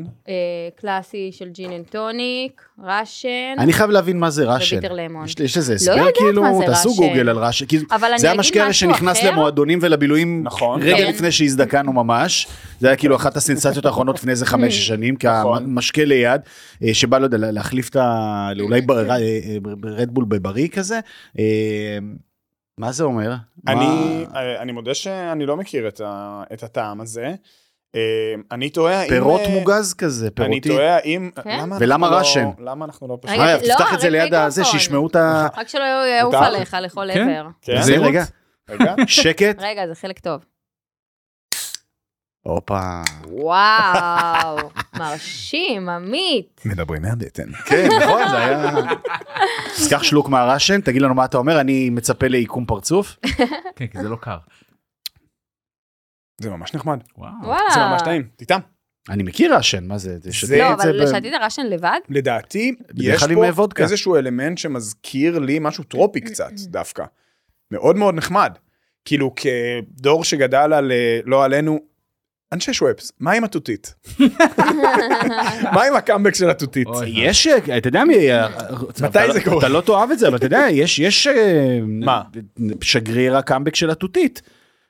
קלאסי 0.75 1.29
של 1.31 1.49
gin 1.49 1.71
and 1.71 1.85
tonic, 1.85 2.61
Russian. 2.83 3.55
אני 3.57 3.73
חייב 3.73 3.89
להבין 3.89 4.19
מה 4.19 4.29
זה 4.29 4.45
Russian. 4.53 4.77
ו 4.77 4.79
bitter 4.79 4.93
lemon. 4.93 5.25
יש- 5.25 5.35
יש 5.39 5.57
איזה 5.57 5.71
לא 5.73 5.75
הסבר 5.75 5.97
יודעת 5.97 6.13
כאילו, 6.17 6.41
מה 6.41 6.53
זה 6.53 6.63
תעשו 6.65 6.89
Russian. 6.89 7.01
גוגל 7.01 7.29
על 7.29 7.37
ראשן. 7.37 7.65
כי 7.65 7.77
אבל 7.91 8.07
אני 8.09 8.19
זה 8.19 8.27
אגיד 8.27 8.37
המשקה 8.39 8.59
הרי 8.61 8.69
משהו 8.69 8.89
שנכנס 8.89 9.19
אחר. 9.19 9.31
למועדונים 9.31 9.79
ולבילויים 9.81 10.43
נכון. 10.43 10.81
רגע 10.81 10.97
כן. 10.97 11.09
לפני 11.09 11.31
שהזדקנו 11.31 11.93
ממש. 11.93 12.47
זה 12.79 12.87
היה 12.87 12.95
כאילו 12.95 13.15
אחת 13.15 13.37
הסנסציות 13.37 13.85
האחרונות 13.85 14.15
לפני 14.15 14.31
איזה 14.31 14.45
חמש 14.45 14.73
שנים, 14.87 15.15
נכון. 15.23 15.63
כמשקה 15.65 16.05
ליד, 16.05 16.41
שבא, 16.93 17.17
לא 17.17 17.23
יודע, 17.23 17.37
להחליף 17.37 17.89
את 17.89 17.95
ה... 17.95 18.49
אולי 18.59 18.81
רדבול 19.85 20.25
בבריא 20.25 20.67
כזה. 20.67 20.99
אה, 21.39 21.97
מה 22.77 22.91
זה 22.91 23.03
אומר? 23.03 23.33
אני, 23.67 24.25
מה- 24.31 24.39
אה, 24.39 24.61
אני 24.61 24.71
מודה 24.71 24.93
שאני 24.93 25.45
לא 25.45 25.57
מכיר 25.57 25.87
את, 25.87 26.01
ה, 26.05 26.43
את 26.53 26.63
הטעם 26.63 27.01
הזה. 27.01 27.35
אה, 27.95 28.33
אני 28.51 28.69
תוהה 28.69 28.99
האם... 28.99 29.09
פירות 29.09 29.41
מוגז 29.49 29.93
כזה, 29.93 30.25
אני 30.25 30.31
פירותי. 30.35 30.69
תוהה 30.69 30.95
האם... 30.95 31.31
כן? 31.43 31.59
למה 31.59 31.77
ולמה? 31.79 32.09
לא, 32.09 32.21
למה 32.59 32.85
אנחנו 32.85 33.07
לא 33.07 33.17
פשוט... 33.21 33.39
רגע, 33.39 33.57
לא, 33.57 33.73
תפתח 33.73 33.93
את 33.93 33.99
זה 33.99 34.09
ליד 34.09 34.33
הזה. 34.33 34.65
שישמעו 34.65 35.07
את 35.07 35.15
ה... 35.15 35.47
רק 35.57 35.67
שלא 35.67 35.83
יעוף? 36.19 36.35
עליך 36.35 36.77
לכל 36.81 37.07
כן. 37.13 37.29
עבר. 37.29 37.49
כן? 37.61 37.81
זה 37.81 37.97
רגע, 37.97 38.23
רגע. 38.69 38.93
שקט. 39.07 39.55
רגע, 39.59 39.87
זה 39.87 39.95
חלק 39.95 40.19
טוב. 40.19 40.41
הופה. 42.47 43.01
וואו, 43.23 44.57
מרשים, 44.97 45.89
עמית. 45.89 46.61
מדברים 46.65 47.01
מהבטן. 47.01 47.51
כן, 47.65 47.87
נכון, 48.01 48.21
זה 48.29 48.37
היה... 48.37 48.71
אז 49.79 49.87
קח 49.89 50.03
שלוק 50.03 50.29
מהראשן, 50.29 50.81
תגיד 50.81 51.01
לנו 51.01 51.13
מה 51.13 51.25
אתה 51.25 51.37
אומר, 51.37 51.61
אני 51.61 51.89
מצפה 51.89 52.27
לעיקום 52.27 52.65
פרצוף. 52.65 53.17
כן, 53.75 53.87
כי 53.87 53.97
זה 54.01 54.09
לא 54.09 54.15
קר. 54.15 54.37
זה 56.41 56.49
ממש 56.49 56.73
נחמד. 56.73 56.99
וואו. 57.17 57.31
זה 57.73 57.79
ממש 57.79 58.01
טעים. 58.01 58.27
תיתם. 58.35 58.59
אני 59.09 59.23
מכיר 59.23 59.55
ראשן, 59.55 59.87
מה 59.87 59.97
זה? 59.97 60.17
זה 60.17 60.33
שתה 60.33 60.57
לא, 60.57 60.73
את 60.73 60.79
זה 60.79 60.89
אבל 60.89 61.07
שתית 61.07 61.33
רשן 61.41 61.65
לבד? 61.65 61.99
לדעתי, 62.09 62.75
יש 62.95 63.23
פה. 63.33 63.65
איזשהו 63.77 64.15
אלמנט 64.15 64.57
שמזכיר 64.57 65.39
לי 65.39 65.59
משהו 65.61 65.83
טרופי 65.83 66.21
קצת, 66.21 66.51
דווקא. 66.67 67.03
מאוד 67.71 67.95
מאוד 67.95 68.15
נחמד. 68.15 68.53
כאילו, 69.05 69.33
כדור 69.35 70.23
שגדל 70.23 70.73
על, 70.73 70.91
אה, 70.91 71.19
לא 71.25 71.45
עלינו, 71.45 71.79
אנשי 72.53 72.73
שוואפס, 72.73 73.11
מה 73.19 73.31
עם 73.31 73.43
התותית? 73.43 73.93
מה 75.73 75.83
עם 75.83 75.95
הקאמבק 75.95 76.35
של 76.35 76.49
התותית? 76.49 76.87
יש, 77.05 77.47
אה, 77.47 77.77
אתה 77.77 77.87
יודע 77.87 78.03
מי, 78.03 78.31
אה, 78.31 78.47
מתי 79.03 79.05
אתה- 79.25 79.33
זה 79.33 79.41
קורה? 79.43 79.57
אתה 79.59 79.67
לא 79.67 79.81
תאהב 79.81 80.11
את 80.11 80.19
זה, 80.19 80.27
אבל 80.27 80.35
אתה 80.37 80.45
יודע, 80.45 80.65
יש, 80.71 80.99
יש 80.99 81.27
אה, 81.27 81.79
מה? 81.83 82.21
שגריר 82.81 83.37
הקאמבק 83.37 83.75
של 83.75 83.89
התותית. 83.89 84.41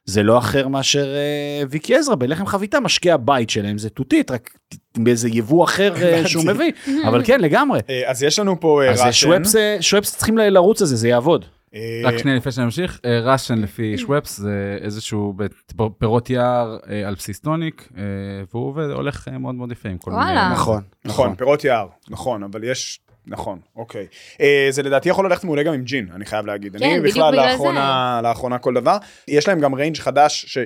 זה 0.06 0.24
לא 0.24 0.38
אחר 0.38 0.68
מאשר 0.68 1.08
ויקי 1.70 1.96
עזרא 1.96 2.16
בלחם 2.16 2.46
חביתה, 2.46 2.80
משקי 2.80 3.12
הבית 3.12 3.50
שלהם 3.50 3.78
זה 3.78 3.90
תותית, 3.90 4.32
רק 4.32 4.50
באיזה 4.98 5.30
יבוא 5.30 5.64
אחר 5.66 5.94
שהוא 6.26 6.46
מביא. 6.46 6.72
אבל 7.08 7.22
כן, 7.26 7.40
לגמרי. 7.42 7.80
אז 8.08 8.24
יש 8.24 8.40
לנו 8.40 8.60
פה 8.60 8.82
אה, 8.84 8.92
אז 8.92 9.02
ראשן. 9.02 9.44
שוואפס, 9.82 10.16
צריכים 10.16 10.38
לרוץ 10.38 10.82
על 10.82 10.88
זה, 10.88 10.96
זה 10.96 11.08
יעבוד. 11.08 11.46
אה, 11.78 12.02
רק 12.04 12.18
שנייה 12.18 12.38
לפני 12.38 12.52
שנמשיך, 12.52 13.00
אה, 13.06 13.20
ראשן 13.20 13.58
לפי 13.58 13.98
שוואפס 13.98 14.38
זה 14.38 14.78
איזשהו 14.82 15.34
פירות 15.98 16.30
יער 16.30 16.78
אה, 16.90 17.08
על 17.08 17.16
בסיס 17.16 17.40
טוניק, 17.40 17.90
אה, 17.98 18.04
והוא 18.54 18.68
עובד, 18.68 18.90
הולך 18.90 19.28
אה, 19.28 19.38
מאוד 19.38 19.56
מאוד 19.56 19.72
יפה 19.72 19.90
עם 19.90 19.98
כל 19.98 20.12
מיני... 20.12 20.24
וואלה. 20.24 20.50
נכון, 20.54 20.84
נכון, 21.06 21.36
פירות 21.36 21.64
יער, 21.64 21.88
נכון, 22.10 22.44
אבל 22.44 22.64
יש, 22.64 23.00
נכון, 23.28 23.60
אוקיי. 23.76 24.08
אה, 24.42 24.68
זה 24.70 24.84
לדעתי 24.84 25.10
יכול 25.10 25.26
ללכת 25.26 25.44
מעולה 25.44 25.64
גם 25.64 25.74
עם 25.74 25.84
ג'ין, 25.84 26.08
אני 26.16 26.26
חייב 26.26 26.46
להגיד. 26.46 26.78
כן, 26.78 26.84
אני 26.84 27.00
בדיוק 27.00 27.16
בכלל 27.16 27.32
בגלל 27.32 27.52
לאחרונה, 27.52 28.20
לאחרונה 28.24 28.58
כל 28.58 28.74
דבר. 28.74 28.98
יש 29.28 29.48
להם 29.48 29.60
גם 29.60 29.74
range 29.74 29.98
חדש, 29.98 30.58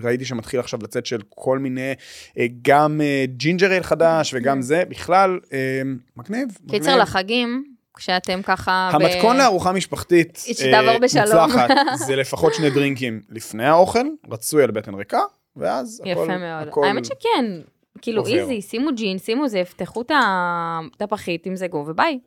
שראיתי 0.00 0.24
שמתחיל 0.24 0.60
עכשיו 0.60 0.80
לצאת 0.82 1.06
של 1.06 1.20
כל 1.28 1.58
מיני, 1.58 1.92
אה, 2.38 2.46
גם 2.62 3.00
אה, 3.00 3.24
ginger 3.36 3.70
ale 3.70 3.82
חדש 3.82 4.34
וגם 4.34 4.62
זה, 4.62 4.82
בכלל, 4.88 5.38
אה, 5.52 5.82
מגניב. 6.16 6.48
קיצר. 6.70 6.96
לחגים, 6.96 7.64
כשאתם 7.96 8.40
ככה... 8.42 8.90
ב- 8.92 8.96
המתכון 8.96 9.36
לארוחה 9.36 9.72
משפחתית 9.72 10.38
שתעבור 10.52 10.90
אה, 10.90 10.98
בשלום. 10.98 11.24
מוצלחת 11.46 11.70
זה 12.06 12.16
לפחות 12.16 12.54
שני 12.54 12.70
דרינקים 12.70 13.20
לפני 13.30 13.66
האוכל, 13.66 14.06
רצוי 14.30 14.64
על 14.64 14.70
בטן 14.70 14.94
ריקה, 14.94 15.20
ואז 15.56 16.00
הכל... 16.00 16.10
יפה 16.10 16.38
מאוד. 16.38 16.68
הכל- 16.68 16.84
האמת 16.86 17.04
שכן, 17.04 17.44
כאילו 18.02 18.22
עובר. 18.22 18.32
איזי, 18.38 18.60
שימו 18.62 18.90
ג'ין, 18.94 19.18
שימו 19.18 19.48
זה, 19.48 19.58
יפתחו 19.58 20.02
את 20.02 20.10
ה- 20.10 20.78
את 20.96 21.02
הפחית, 21.02 21.44
תמזגו 21.44 21.84
וביי. 21.88 22.18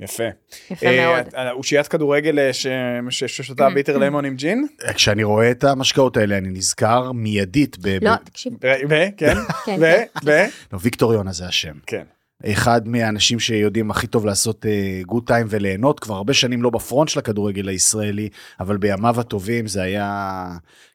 יפה. 0.00 0.22
יפה 0.70 0.86
אה, 0.86 1.06
מאוד. 1.06 1.34
אה, 1.34 1.50
אושיית 1.52 1.88
כדורגל 1.88 2.38
אה, 2.38 2.52
ש- 2.52 2.66
ש- 3.10 3.24
ששותה 3.24 3.70
ביטר 3.70 3.98
למון 3.98 4.24
עם 4.24 4.34
ג'ין? 4.36 4.66
כשאני 4.94 5.24
רואה 5.24 5.50
את 5.50 5.64
המשקאות 5.64 6.16
האלה, 6.16 6.38
אני 6.38 6.48
נזכר 6.48 7.12
מיידית 7.12 7.78
ב... 7.78 7.98
לא, 8.02 8.10
ב- 8.14 8.16
תקשיב, 8.16 8.52
ו, 8.62 8.66
ו- 8.88 9.16
כן, 9.16 9.34
כן, 9.66 9.76
ו, 9.80 9.84
כן. 9.84 10.20
ו, 10.24 10.30
לא, 10.72 10.78
ויקטור 10.82 11.14
יונה 11.14 11.32
זה 11.32 11.46
השם. 11.46 11.74
כן. 11.86 12.02
אחד 12.46 12.88
מהאנשים 12.88 13.40
שיודעים 13.40 13.90
הכי 13.90 14.06
טוב 14.06 14.26
לעשות 14.26 14.66
גוד 15.06 15.22
טיים 15.26 15.46
וליהנות, 15.50 16.00
כבר 16.00 16.14
הרבה 16.14 16.34
שנים 16.34 16.62
לא 16.62 16.70
בפרונט 16.70 17.08
של 17.08 17.18
הכדורגל 17.18 17.68
הישראלי, 17.68 18.28
אבל 18.60 18.76
בימיו 18.76 19.20
הטובים 19.20 19.66
זה 19.66 19.82
היה... 19.82 20.48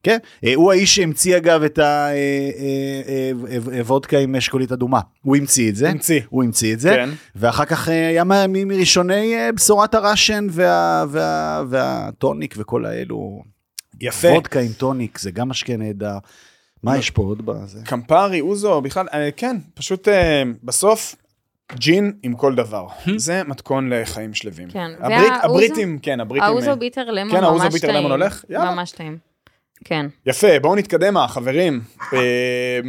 כן, 0.03 0.17
אה, 0.43 0.53
הוא 0.55 0.71
האיש 0.71 0.95
שהמציא 0.95 1.37
אגב 1.37 1.63
את 1.63 1.79
הוודקה 3.79 4.17
עם 4.17 4.35
אשכולית 4.35 4.71
אדומה. 4.71 4.99
הוא 5.21 5.35
המציא 5.35 5.69
את 5.69 5.75
זה. 5.75 5.89
המציא. 5.89 6.21
הוא 6.29 6.43
המציא 6.43 6.73
את 6.73 6.79
זה. 6.79 6.89
כן. 6.89 7.09
ואחר 7.35 7.65
כך 7.65 7.89
אה, 7.89 8.07
היה 8.07 8.23
מראשוני 8.47 9.35
אה, 9.35 9.51
בשורת 9.51 9.95
הראשן 9.95 10.47
וה- 10.51 11.05
וה- 11.09 11.63
והטוניק 11.69 12.55
וכל 12.57 12.85
האלו. 12.85 13.41
יפה. 14.01 14.27
וודקה 14.27 14.59
עם 14.59 14.71
טוניק 14.77 15.19
זה 15.19 15.31
גם 15.31 15.49
משקה 15.49 15.77
נהדר. 15.77 16.17
מה 16.83 16.97
יש 16.97 17.09
פה 17.09 17.21
עוד 17.21 17.45
בזה? 17.45 17.79
קמפרי, 17.85 18.41
אוזו, 18.41 18.81
בכלל, 18.81 19.05
אה, 19.13 19.29
כן, 19.37 19.57
פשוט 19.73 20.07
אה, 20.07 20.43
בסוף, 20.63 21.15
ג'ין 21.73 22.13
עם 22.23 22.33
כל 22.35 22.55
דבר. 22.55 22.87
זה 23.17 23.41
מתכון 23.43 23.93
לחיים 23.93 24.33
שלווים. 24.33 24.69
כן. 24.69 24.91
הברית- 24.99 25.31
והאוזו- 25.31 25.45
הבריטים, 25.45 25.99
כן, 26.01 26.19
הבריטים... 26.19 26.43
אה, 26.43 26.53
האוזו 26.53 26.75
ביטר 26.75 27.11
למון 27.11 27.37
כן, 27.37 27.43
האוזו 27.43 27.63
ממש 27.63 27.73
ביטר 27.73 27.87
טעים. 27.87 27.99
למון 27.99 28.11
הולך? 28.11 28.45
יאללה. 28.49 28.71
ממש 28.75 28.91
טעים. 28.91 29.17
כן. 29.85 30.05
יפה, 30.25 30.47
בואו 30.61 30.75
נתקדם, 30.75 31.27
חברים. 31.27 31.81
אה, 32.13 32.79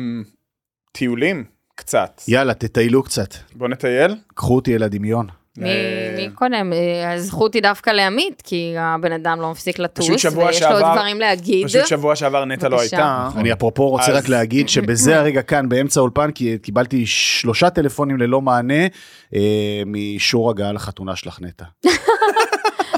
טיולים, 0.92 1.44
קצת. 1.74 2.22
יאללה, 2.28 2.54
תטיילו 2.54 3.02
קצת. 3.02 3.34
בואו 3.54 3.70
נטייל. 3.70 4.16
קחו 4.34 4.56
אותי 4.56 4.76
אל 4.76 4.82
הדמיון. 4.82 5.26
מי 5.59 5.68
אה, 5.68 5.75
מי 6.16 6.29
קודם? 6.35 6.73
אה, 6.73 7.12
הזכות 7.12 7.55
היא 7.55 7.62
דווקא 7.62 7.90
לעמית, 7.90 8.42
כי 8.47 8.75
הבן 8.79 9.12
אדם 9.12 9.40
לא 9.40 9.51
מפסיק 9.51 9.79
לטוס, 9.79 10.09
ויש 10.11 10.25
לו 10.27 10.42
עוד 10.42 10.53
שעבר- 10.53 10.92
דברים 10.94 11.21
להגיד. 11.21 11.66
פשוט 11.66 11.87
שבוע 11.87 12.16
שעבר 12.16 12.44
נטע 12.44 12.68
לא. 12.68 12.81
הייתה. 12.81 13.29
אני 13.37 13.53
אפרופו 13.53 13.88
רוצה 13.88 14.11
אז- 14.12 14.16
רק 14.16 14.29
להגיד 14.29 14.68
שבזה 14.68 15.16
הרגע 15.21 15.42
כאן 15.42 15.68
באמצע 15.68 16.01
האולפן 16.01 16.31
כי 16.31 16.59
קיבלתי 16.62 17.07
שלושה 17.07 17.71
טלפונים 17.71 18.16
ללא 18.18 18.40
מענה 18.40 18.87
אה, 19.35 19.40
מאישור 19.87 20.51
הגעה 20.51 20.73
לחתונה 20.73 21.16
שלך 21.16 21.38
נטע. 21.40 21.64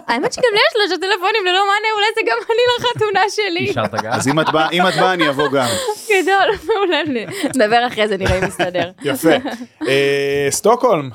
האמת 0.09 0.33
שגם 0.33 0.45
לי 0.53 0.59
יש 0.59 0.73
שלושה 0.73 1.01
טלפונים 1.01 1.43
ללא 1.47 1.61
מענה, 1.67 1.89
אולי 1.97 2.07
זה 2.15 2.21
גם 2.27 2.37
אני 2.51 2.63
לחתונה 2.91 3.21
שלי. 3.31 3.69
אישרת 3.69 3.95
גז? 3.95 4.11
אז 4.11 4.29
אם 4.29 4.41
את 4.41 4.47
באה 4.53 4.71
אם 4.71 4.87
את 4.89 4.95
באה 4.95 5.13
אני 5.13 5.29
אבוא 5.29 5.49
גם. 5.49 5.67
גדול, 6.11 6.57
מעולה. 6.67 7.03
נדבר 7.55 7.87
אחרי 7.87 8.09
זה, 8.09 8.17
נראה 8.17 8.39
אם 8.39 8.45
מסתדר. 8.45 8.91
יפה. 9.03 9.31
אה, 9.89 10.47
סטוקהולם, 10.51 11.11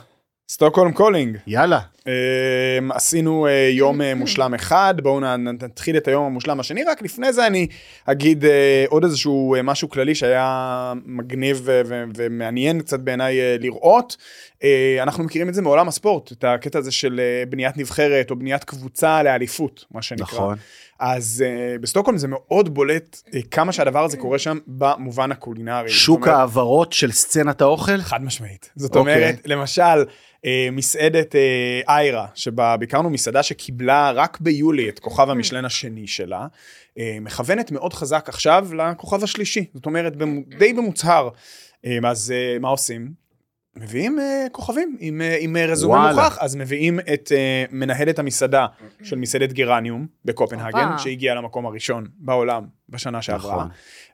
סטוקהולם 0.50 0.92
calling. 0.94 1.38
יאללה. 1.48 1.80
אמ, 2.08 2.92
עשינו 2.92 3.48
אה, 3.48 3.70
יום 3.72 4.02
אה, 4.02 4.16
מושלם 4.16 4.54
אחד, 4.54 4.96
בואו 5.04 5.20
נתחיל 5.38 5.98
את 5.98 6.08
היום 6.08 6.26
המושלם 6.26 6.60
השני, 6.60 6.84
רק 6.84 7.02
לפני 7.02 7.34
זה 7.34 7.48
אני 7.48 7.68
אגיד 8.06 8.46
אה, 8.46 8.86
עוד 8.90 9.04
איזשהו 9.04 9.56
משהו 9.64 9.90
כללי 9.90 10.16
שהיה 10.16 10.94
מגניב 11.06 11.68
ומעניין 12.16 12.82
קצת 12.82 13.00
בעיניי 13.00 13.58
לראות. 13.60 14.18
אנחנו 15.02 15.24
מכירים 15.24 15.50
את 15.50 15.54
זה 15.54 15.62
מעולם 15.62 15.88
הספורט, 15.88 16.32
את 16.32 16.44
הקטע 16.44 16.80
הזה 16.80 16.92
של 16.92 17.22
בניית 17.50 17.78
נבחרת 17.78 18.32
או 18.32 18.36
בניית 18.36 18.64
קבוצה 18.64 19.24
לאליפות, 19.24 19.86
מה 19.92 20.02
שנקרא. 20.02 20.26
נכון. 20.26 20.56
אז 21.00 21.44
uh, 21.46 21.82
בסטוקהולם 21.82 22.18
זה 22.18 22.28
מאוד 22.28 22.74
בולט 22.74 23.22
uh, 23.28 23.38
כמה 23.52 23.72
שהדבר 23.72 24.04
הזה 24.04 24.18
קורה 24.18 24.40
שם 24.40 24.58
במובן 24.68 25.32
הקולינרי. 25.32 25.90
שוק 25.90 26.22
אומרת, 26.22 26.36
ההעברות 26.36 26.94
של 26.94 27.12
סצנת 27.12 27.62
האוכל. 27.62 28.02
חד 28.02 28.24
משמעית. 28.24 28.72
זאת 28.76 28.96
אוקיי. 28.96 29.16
אומרת, 29.16 29.36
למשל, 29.46 30.04
אה, 30.46 30.68
מסעדת 30.72 31.36
אה, 31.36 31.82
איירה, 31.98 32.28
שבה 32.36 32.78
ביקרנו 32.78 33.10
מסעדה 33.10 33.44
שקיבלה 33.44 34.12
רק 34.12 34.38
ביולי 34.42 34.90
את 34.90 35.00
כוכב 35.00 35.30
המשלן 35.30 35.66
השני 35.66 36.08
שלה, 36.08 36.48
אה, 36.98 37.18
מכוונת 37.22 37.72
מאוד 37.72 37.94
חזק 37.94 38.26
עכשיו 38.30 38.68
לכוכב 38.74 39.24
השלישי. 39.24 39.66
זאת 39.74 39.86
אומרת, 39.86 40.14
די 40.58 40.74
במוצהר. 40.74 41.30
אה, 41.86 41.98
אז 42.04 42.32
אה, 42.32 42.60
מה 42.60 42.68
עושים? 42.68 43.25
מביאים 43.78 44.20
אה, 44.20 44.46
כוכבים 44.52 44.98
עם, 45.00 45.22
אה, 45.22 45.38
עם 45.40 45.58
אה, 45.58 45.66
רזומה. 45.66 46.12
מוכח, 46.12 46.38
אז 46.42 46.56
מביאים 46.56 47.00
את 47.00 47.32
אה, 47.36 47.66
מנהלת 47.72 48.20
המסעדה 48.20 48.66
של 49.04 49.16
מסעדת 49.16 49.54
גרניום 49.54 50.08
בקופנהגן, 50.26 50.80
הופה. 50.80 50.98
שהגיעה 50.98 51.36
למקום 51.36 51.66
הראשון 51.66 52.08
בעולם 52.18 52.64
בשנה 52.90 53.22
שעברה. 53.22 53.56
נכון. 53.56 53.68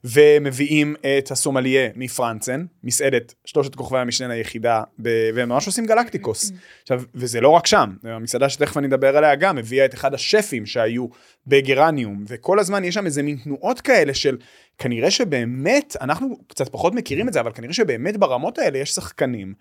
ומביאים 0.03 0.95
את 1.17 1.31
הסומליה 1.31 1.89
מפרנצן, 1.95 2.65
מסעדת 2.83 3.33
שלושת 3.45 3.75
כוכבי 3.75 3.99
המשנה 3.99 4.33
היחידה, 4.33 4.83
ב- 5.01 5.29
והם 5.35 5.49
ממש 5.49 5.67
עושים 5.67 5.85
גלקטיקוס. 5.85 6.51
עכשיו, 6.81 7.01
וזה 7.15 7.41
לא 7.41 7.49
רק 7.49 7.67
שם, 7.67 7.93
המסעדה 8.03 8.49
שתכף 8.49 8.77
אני 8.77 8.87
אדבר 8.87 9.17
עליה 9.17 9.35
גם, 9.35 9.57
הביאה 9.57 9.85
את 9.85 9.93
אחד 9.93 10.13
השפים 10.13 10.65
שהיו 10.65 11.07
בגרניום, 11.47 12.23
וכל 12.27 12.59
הזמן 12.59 12.83
יש 12.83 12.95
שם 12.95 13.05
איזה 13.05 13.23
מין 13.23 13.37
תנועות 13.43 13.81
כאלה 13.81 14.13
של, 14.13 14.37
כנראה 14.81 15.11
שבאמת, 15.11 15.95
אנחנו 16.01 16.37
קצת 16.47 16.69
פחות 16.69 16.95
מכירים 16.95 17.27
את 17.27 17.33
זה, 17.33 17.39
אבל 17.39 17.51
כנראה 17.51 17.73
שבאמת 17.73 18.17
ברמות 18.17 18.57
האלה 18.57 18.77
יש 18.77 18.91
שחקנים. 18.91 19.53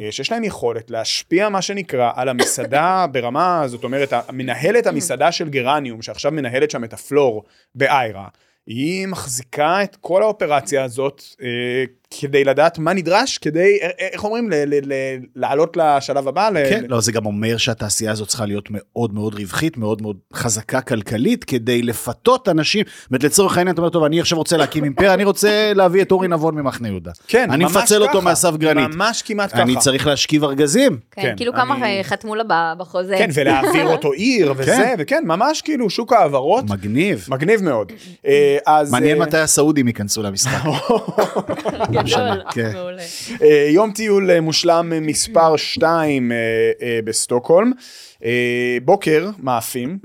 אה, 0.00 0.12
שיש 0.12 0.32
להם 0.32 0.44
יכולת 0.44 0.90
להשפיע 0.90 1.48
מה 1.48 1.62
שנקרא 1.62 2.12
על 2.14 2.28
המסעדה 2.28 3.06
ברמה, 3.12 3.62
זאת 3.66 3.84
אומרת, 3.84 4.12
מנהלת 4.32 4.86
המסעדה 4.86 5.32
של 5.32 5.48
גרניום, 5.48 6.02
שעכשיו 6.02 6.32
מנהלת 6.32 6.70
שם 6.70 6.84
את 6.84 6.92
הפלור 6.92 7.44
באיירה, 7.74 8.28
היא 8.66 9.06
מחזיקה 9.06 9.82
את 9.82 9.96
כל 9.96 10.22
האופרציה 10.22 10.84
הזאת 10.84 11.22
אה, 11.42 11.84
כדי 12.20 12.44
לדעת 12.44 12.78
מה 12.78 12.92
נדרש, 12.92 13.38
כדי, 13.38 13.78
אה, 13.82 13.86
אה, 14.00 14.08
איך 14.12 14.24
אומרים, 14.24 14.50
ל- 14.50 14.54
ל- 14.54 14.92
ל- 14.92 14.92
לעלות 15.36 15.76
לשלב 15.76 16.28
הבא. 16.28 16.48
ל- 16.50 16.70
כן, 16.70 16.84
לא, 16.88 17.00
זה 17.00 17.12
גם 17.12 17.26
אומר 17.26 17.56
שהתעשייה 17.56 18.12
הזאת 18.12 18.28
צריכה 18.28 18.46
להיות 18.46 18.68
מאוד 18.70 19.14
מאוד 19.14 19.34
רווחית, 19.34 19.76
מאוד 19.76 20.02
מאוד 20.02 20.16
חזקה 20.34 20.80
כלכלית, 20.80 21.44
כדי 21.44 21.82
לפתות 21.82 22.48
אנשים. 22.48 22.84
זאת 23.02 23.10
אומרת, 23.10 23.24
לצורך 23.24 23.58
העניין, 23.58 23.74
אתה 23.74 23.80
אומר, 23.80 23.90
טוב, 23.90 24.04
אני 24.04 24.20
עכשיו 24.20 24.38
רוצה 24.38 24.56
להקים 24.56 24.84
אימפריה, 24.84 25.14
אני 25.14 25.24
רוצה 25.24 25.72
להביא 25.74 26.02
את 26.02 26.12
אורי 26.12 26.28
נבון 26.28 26.54
ממחנה 26.54 26.88
יהודה. 26.88 27.10
כן, 27.28 27.50
אני 27.50 27.64
מפצל 27.64 28.02
אותו 28.02 28.22
מאסף 28.22 28.56
גרנית. 28.56 28.94
ממש 28.94 29.22
כמעט 29.22 29.52
ככה. 29.52 29.62
אני 29.62 29.76
צריך 29.78 30.06
להשכיב 30.06 30.44
ארגזים. 30.44 30.98
כן, 31.10 31.22
כן, 31.22 31.34
כאילו 31.36 31.52
כמה 31.52 31.74
אני- 31.76 32.04
חתמו 32.04 32.34
לה 32.34 32.44
בחוזה. 32.78 33.14
כן, 33.18 33.30
ולהעביר 33.34 33.86
אותו 33.86 34.12
עיר 34.22 34.52
וזה, 34.56 34.64
כן. 34.76 34.94
וכן, 34.98 35.22
ממש 35.26 35.62
כאילו 35.62 35.90
שוק 35.90 36.12
ההעברות, 36.12 36.64
מגניב. 36.70 37.26
מגניב 37.30 37.62
מאוד. 37.62 37.92
אה, 38.26 38.58
אז... 38.66 38.92
מעניין 38.92 39.18
מתי 39.18 39.38
הסעודים 39.38 39.86
ייכנסו 39.88 40.22
למשחק. 40.22 40.58
גדול, 42.06 42.42
כן. 42.50 42.72
מעולה. 42.72 43.02
אה, 43.42 43.66
יום 43.70 43.92
טיול 43.92 44.30
אה, 44.30 44.40
מושלם 44.40 44.92
אה, 44.92 45.00
מספר 45.00 45.56
2 45.56 46.32
בסטוקהולם. 47.04 47.72
בוקר 48.84 49.30
מאפים, 49.38 49.98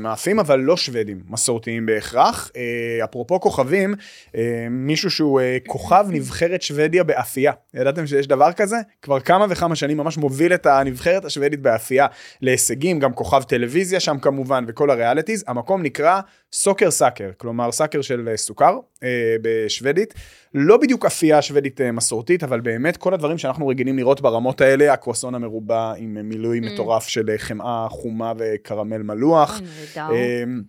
מאפים, 0.00 0.38
אבל 0.38 0.60
לא 0.60 0.76
שוודים 0.76 1.20
מסורתיים 1.28 1.86
בהכרח. 1.86 2.50
אה, 2.56 3.04
אפרופו 3.04 3.40
כוכבים, 3.40 3.94
אה, 4.36 4.66
מישהו 4.70 5.10
שהוא 5.10 5.40
אה, 5.40 5.58
כוכב 5.66 6.06
נבחרת 6.08 6.62
שוודיה 6.62 7.04
באפייה. 7.04 7.52
ידעתם 7.74 8.06
שיש 8.06 8.26
דבר 8.26 8.52
כזה? 8.52 8.76
כבר 9.02 9.20
כמה 9.20 9.46
וכמה 9.50 9.76
שנים 9.76 9.96
ממש 9.96 10.18
מוביל 10.18 10.54
את 10.54 10.66
הנבחרת 10.66 11.24
השוודית 11.24 11.60
באפייה 11.60 12.06
להישגים, 12.42 12.98
גם 12.98 13.12
כוכב 13.12 13.42
טלוויזיה 13.42 14.00
שם 14.00 14.18
כמובן, 14.18 14.64
וכל 14.68 14.90
הריאליטיז. 14.90 15.44
המקום 15.46 15.82
נקרא 15.82 16.20
סוקר 16.52 16.90
סאקר, 16.90 17.30
כלומר 17.36 17.72
sucker 17.72 18.02
של 18.02 18.28
אה, 18.28 18.36
סוכר 18.36 18.78
אה, 19.02 19.36
בשוודית. 19.42 20.14
לא 20.54 20.76
בדיוק 20.76 21.06
אפייה 21.06 21.42
שוודית 21.42 21.80
אה, 21.80 21.92
מסורתית, 21.92 22.44
אבל 22.44 22.60
באמת 22.60 22.96
כל 22.96 23.14
הדברים 23.14 23.38
שאנחנו 23.38 23.68
רגילים 23.68 23.96
לראות 23.96 24.20
ברמות 24.20 24.60
האלה, 24.60 24.92
הקרואסון 24.92 25.34
המרובע 25.34 25.92
עם 25.96 26.16
אה, 26.16 26.22
מילוי 26.22 26.60
מממ. 26.60 26.72
מטורף 26.72 27.08
של 27.08 27.30
אה, 27.30 27.38
חמאה 27.38 27.86
חומה 27.90 28.32
וקרמל 28.38 29.02
מלוח. 29.02 29.49
אוי, 29.50 29.60
נהדר. 29.60 30.08
אמ, 30.14 30.62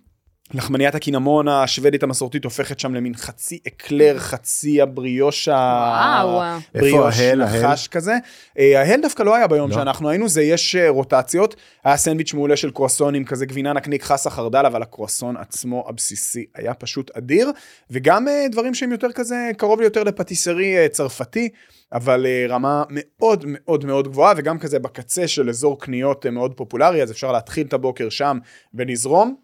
לחמניית 0.53 0.95
הקינמון 0.95 1.47
השוודית 1.47 2.03
המסורתית 2.03 2.43
הופכת 2.43 2.79
שם 2.79 2.95
למין 2.95 3.15
חצי 3.15 3.59
אקלר, 3.67 4.19
חצי 4.19 4.81
הבריאוש 4.81 5.47
וואו. 5.47 6.41
הבריאוש 6.75 7.19
איפה 7.19 7.27
ההל, 7.27 7.41
ההל? 7.41 7.67
נחש 7.67 7.87
כזה. 7.87 8.17
אה, 8.59 8.81
ההל 8.81 9.01
דווקא 9.01 9.23
לא 9.23 9.35
היה 9.35 9.47
ביום 9.47 9.69
לא. 9.69 9.75
שאנחנו 9.75 10.09
היינו, 10.09 10.29
זה 10.29 10.41
יש 10.41 10.75
אה, 10.75 10.89
רוטציות. 10.89 11.55
היה 11.83 11.97
סנדוויץ' 11.97 12.33
מעולה 12.33 12.55
של 12.55 12.71
קרואסון 12.71 13.15
עם 13.15 13.23
כזה 13.23 13.45
גבינה 13.45 13.73
נקניק 13.73 14.03
חסה 14.03 14.29
חרדל, 14.29 14.65
אבל 14.65 14.81
הקרואסון 14.81 15.37
עצמו 15.37 15.85
הבסיסי 15.87 16.45
היה 16.55 16.73
פשוט 16.73 17.11
אדיר. 17.17 17.51
וגם 17.91 18.27
אה, 18.27 18.45
דברים 18.51 18.73
שהם 18.73 18.91
יותר 18.91 19.11
כזה, 19.11 19.51
קרוב 19.57 19.81
יותר 19.81 20.03
לפטיסרי 20.03 20.89
צרפתי. 20.91 21.49
אבל 21.93 22.25
רמה 22.49 22.83
מאוד 22.89 23.45
מאוד 23.47 23.85
מאוד 23.85 24.07
גבוהה, 24.07 24.33
וגם 24.37 24.59
כזה 24.59 24.79
בקצה 24.79 25.27
של 25.27 25.49
אזור 25.49 25.79
קניות 25.79 26.25
מאוד 26.25 26.53
פופולרי, 26.53 27.03
אז 27.03 27.11
אפשר 27.11 27.31
להתחיל 27.31 27.67
את 27.67 27.73
הבוקר 27.73 28.09
שם 28.09 28.37
ולזרום, 28.73 29.35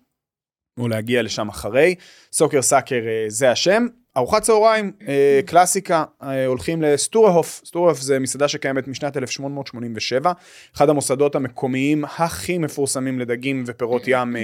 או 0.77 0.87
להגיע 0.87 1.21
לשם 1.21 1.49
אחרי. 1.49 1.95
סוקר 2.33 2.61
סאקר 2.61 3.01
אה, 3.07 3.25
זה 3.27 3.51
השם. 3.51 3.87
ארוחת 4.17 4.41
צהריים, 4.41 4.91
אה, 5.07 5.39
קלאסיקה, 5.45 6.03
אה, 6.23 6.45
הולכים 6.45 6.81
לסטורהוף. 6.81 7.61
סטורהוף 7.65 8.01
זה 8.01 8.19
מסעדה 8.19 8.47
שקיימת 8.47 8.87
משנת 8.87 9.17
1887, 9.17 10.31
אחד 10.75 10.89
המוסדות 10.89 11.35
המקומיים 11.35 12.05
הכי 12.05 12.57
מפורסמים 12.57 13.19
לדגים 13.19 13.63
ופירות 13.67 14.03
ים 14.07 14.35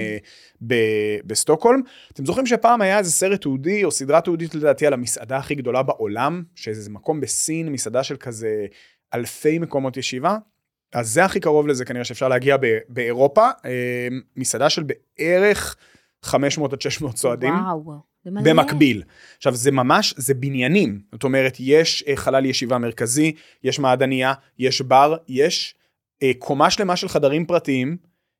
בסטוקהולם. 1.24 1.80
אתם 2.12 2.26
זוכרים 2.26 2.46
שפעם 2.46 2.80
היה 2.80 2.98
איזה 2.98 3.10
סרט 3.10 3.40
תיעודי 3.40 3.84
או 3.84 3.90
סדרה 3.90 4.20
תיעודית 4.20 4.54
לדעתי 4.54 4.86
על 4.86 4.92
המסעדה 4.92 5.36
הכי 5.36 5.54
גדולה 5.54 5.82
בעולם, 5.82 6.42
שזה 6.54 6.90
מקום 6.90 7.20
בסין, 7.20 7.68
מסעדה 7.68 8.02
של 8.02 8.16
כזה 8.16 8.66
אלפי 9.14 9.58
מקומות 9.58 9.96
ישיבה? 9.96 10.36
אז 10.94 11.08
זה 11.08 11.24
הכי 11.24 11.40
קרוב 11.40 11.68
לזה 11.68 11.84
כנראה 11.84 12.04
שאפשר 12.04 12.28
להגיע 12.28 12.56
באירופה, 12.88 13.48
מסעדה 14.36 14.70
של 14.70 14.82
בערך 14.82 15.76
500 16.24 16.72
עד 16.72 16.80
600 16.80 17.16
סועדים. 17.16 17.54
וואו. 17.54 18.14
זה 18.24 18.30
מלא. 18.30 18.42
במקביל. 18.44 19.02
עכשיו 19.36 19.54
זה 19.54 19.70
ממש, 19.70 20.14
זה 20.16 20.34
בניינים, 20.34 21.00
זאת 21.12 21.24
אומרת 21.24 21.56
יש 21.60 22.04
אה, 22.08 22.16
חלל 22.16 22.44
ישיבה 22.44 22.78
מרכזי, 22.78 23.32
יש 23.64 23.78
מעדניה, 23.78 24.32
יש 24.58 24.80
בר, 24.80 25.16
יש 25.28 25.74
אה, 26.22 26.32
קומה 26.38 26.70
שלמה 26.70 26.96
של 26.96 27.08
חדרים 27.08 27.46
פרטיים, 27.46 27.96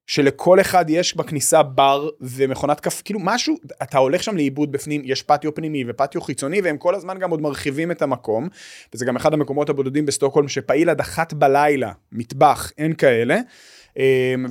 שלכל 0.07 0.61
אחד 0.61 0.85
יש 0.91 1.17
בכניסה 1.17 1.63
בר 1.63 2.09
ומכונת 2.21 2.81
קפה, 2.81 3.03
כאילו 3.03 3.21
משהו, 3.23 3.57
אתה 3.83 3.99
הולך 3.99 4.23
שם 4.23 4.37
לאיבוד 4.37 4.73
בפנים, 4.73 5.03
יש 5.05 5.23
פטיו 5.23 5.55
פנימי 5.55 5.85
ופטיו 5.89 6.21
חיצוני, 6.21 6.61
והם 6.61 6.77
כל 6.77 6.95
הזמן 6.95 7.19
גם 7.19 7.31
עוד 7.31 7.41
מרחיבים 7.41 7.91
את 7.91 8.03
המקום, 8.03 8.49
וזה 8.95 9.05
גם 9.05 9.17
אחד 9.17 9.35
המקומות 9.35 9.69
הבודדים 9.69 10.07
בסטוקהולם 10.07 10.49
שפעיל 10.49 10.91
עד 10.91 11.01
אחת 11.01 11.33
בלילה, 11.33 11.93
מטבח, 12.13 12.73
אין 12.79 12.95
כאלה. 12.95 13.41
אמ, 13.97 14.03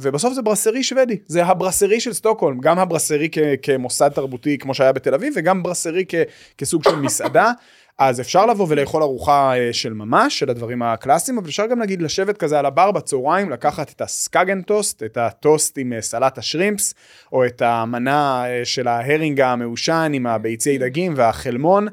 ובסוף 0.01 0.33
זה 0.33 0.41
ברסרי 0.41 0.83
שוודי, 0.83 1.17
זה 1.27 1.45
הברסרי 1.45 1.99
של 1.99 2.13
סטוקהולם, 2.13 2.59
גם 2.59 2.79
הברסרי 2.79 3.29
כ- 3.31 3.37
כמוסד 3.61 4.09
תרבותי 4.09 4.57
כמו 4.57 4.73
שהיה 4.73 4.91
בתל 4.91 5.13
אביב, 5.13 5.33
וגם 5.37 5.63
ברסרי 5.63 6.05
כ- 6.09 6.15
כסוג 6.57 6.83
של 6.83 6.95
מסעדה. 6.95 7.51
אז 7.99 8.19
אפשר 8.21 8.45
לבוא 8.45 8.65
ולאכול 8.69 9.03
ארוחה 9.03 9.57
אה, 9.57 9.73
של 9.73 9.93
ממש, 9.93 10.39
של 10.39 10.49
הדברים 10.49 10.81
הקלאסיים, 10.83 11.37
אבל 11.37 11.47
אפשר 11.47 11.65
גם 11.67 11.79
נגיד 11.81 12.01
לשבת 12.01 12.37
כזה 12.37 12.59
על 12.59 12.65
הבר 12.65 12.91
בצהריים, 12.91 13.49
לקחת 13.49 13.91
את 13.91 14.01
ה 14.01 14.10
Skagen 14.10 14.61
toast, 14.61 15.03
את 15.03 15.17
הטוסט 15.17 15.77
עם 15.77 15.93
אה, 15.93 16.01
סלט 16.01 16.37
השרימפס, 16.37 16.93
או 17.33 17.45
את 17.45 17.61
המנה 17.61 18.43
אה, 18.45 18.65
של 18.65 18.87
ההרינג 18.87 19.41
המעושן 19.41 20.11
עם 20.15 20.27
הביצי 20.27 20.77
דגים 20.77 21.13
והחלמון, 21.15 21.87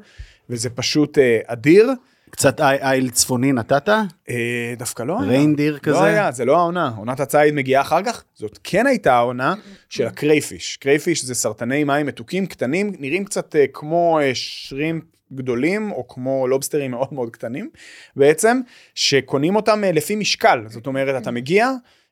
וזה 0.49 0.69
פשוט 0.69 1.17
אדיר. 1.45 1.89
קצת 2.31 2.61
איי- 2.61 2.91
איל 2.91 3.09
צפוני 3.09 3.51
נתת? 3.51 3.89
אה, 3.89 4.73
דווקא 4.77 5.03
לא 5.03 5.19
היה. 5.21 5.29
reindeer 5.29 5.77
כזה? 5.79 5.91
לא 5.95 6.03
היה, 6.03 6.31
זה 6.31 6.45
לא 6.45 6.57
העונה. 6.57 6.91
עונת 6.97 7.19
הציד 7.19 7.53
מגיעה 7.53 7.81
אחר 7.81 8.03
כך. 8.03 8.23
זאת 8.33 8.59
כן 8.63 8.87
הייתה 8.87 9.13
העונה 9.13 9.53
של 9.89 10.07
ה 10.07 10.14
crayfish. 10.14 10.77
crayfish 10.77 11.25
זה 11.25 11.35
סרטני 11.35 11.83
מים 11.83 12.05
מתוקים 12.05 12.45
קטנים, 12.45 12.91
נראים 12.99 13.25
קצת 13.25 13.55
אה, 13.55 13.65
כמו 13.73 14.19
אה, 14.21 14.31
שרימפס 14.33 15.03
גדולים, 15.33 15.91
או 15.91 16.07
כמו 16.07 16.47
לובסטרים 16.47 16.91
מאוד 16.91 17.13
מאוד 17.13 17.29
קטנים, 17.29 17.69
בעצם, 18.15 18.61
שקונים 18.95 19.55
אותם 19.55 19.83
אה, 19.83 19.91
לפי 19.91 20.15
משקל. 20.15 20.63
זאת 20.67 20.87
אומרת, 20.87 21.21
אתה 21.21 21.31
מגיע, 21.31 21.69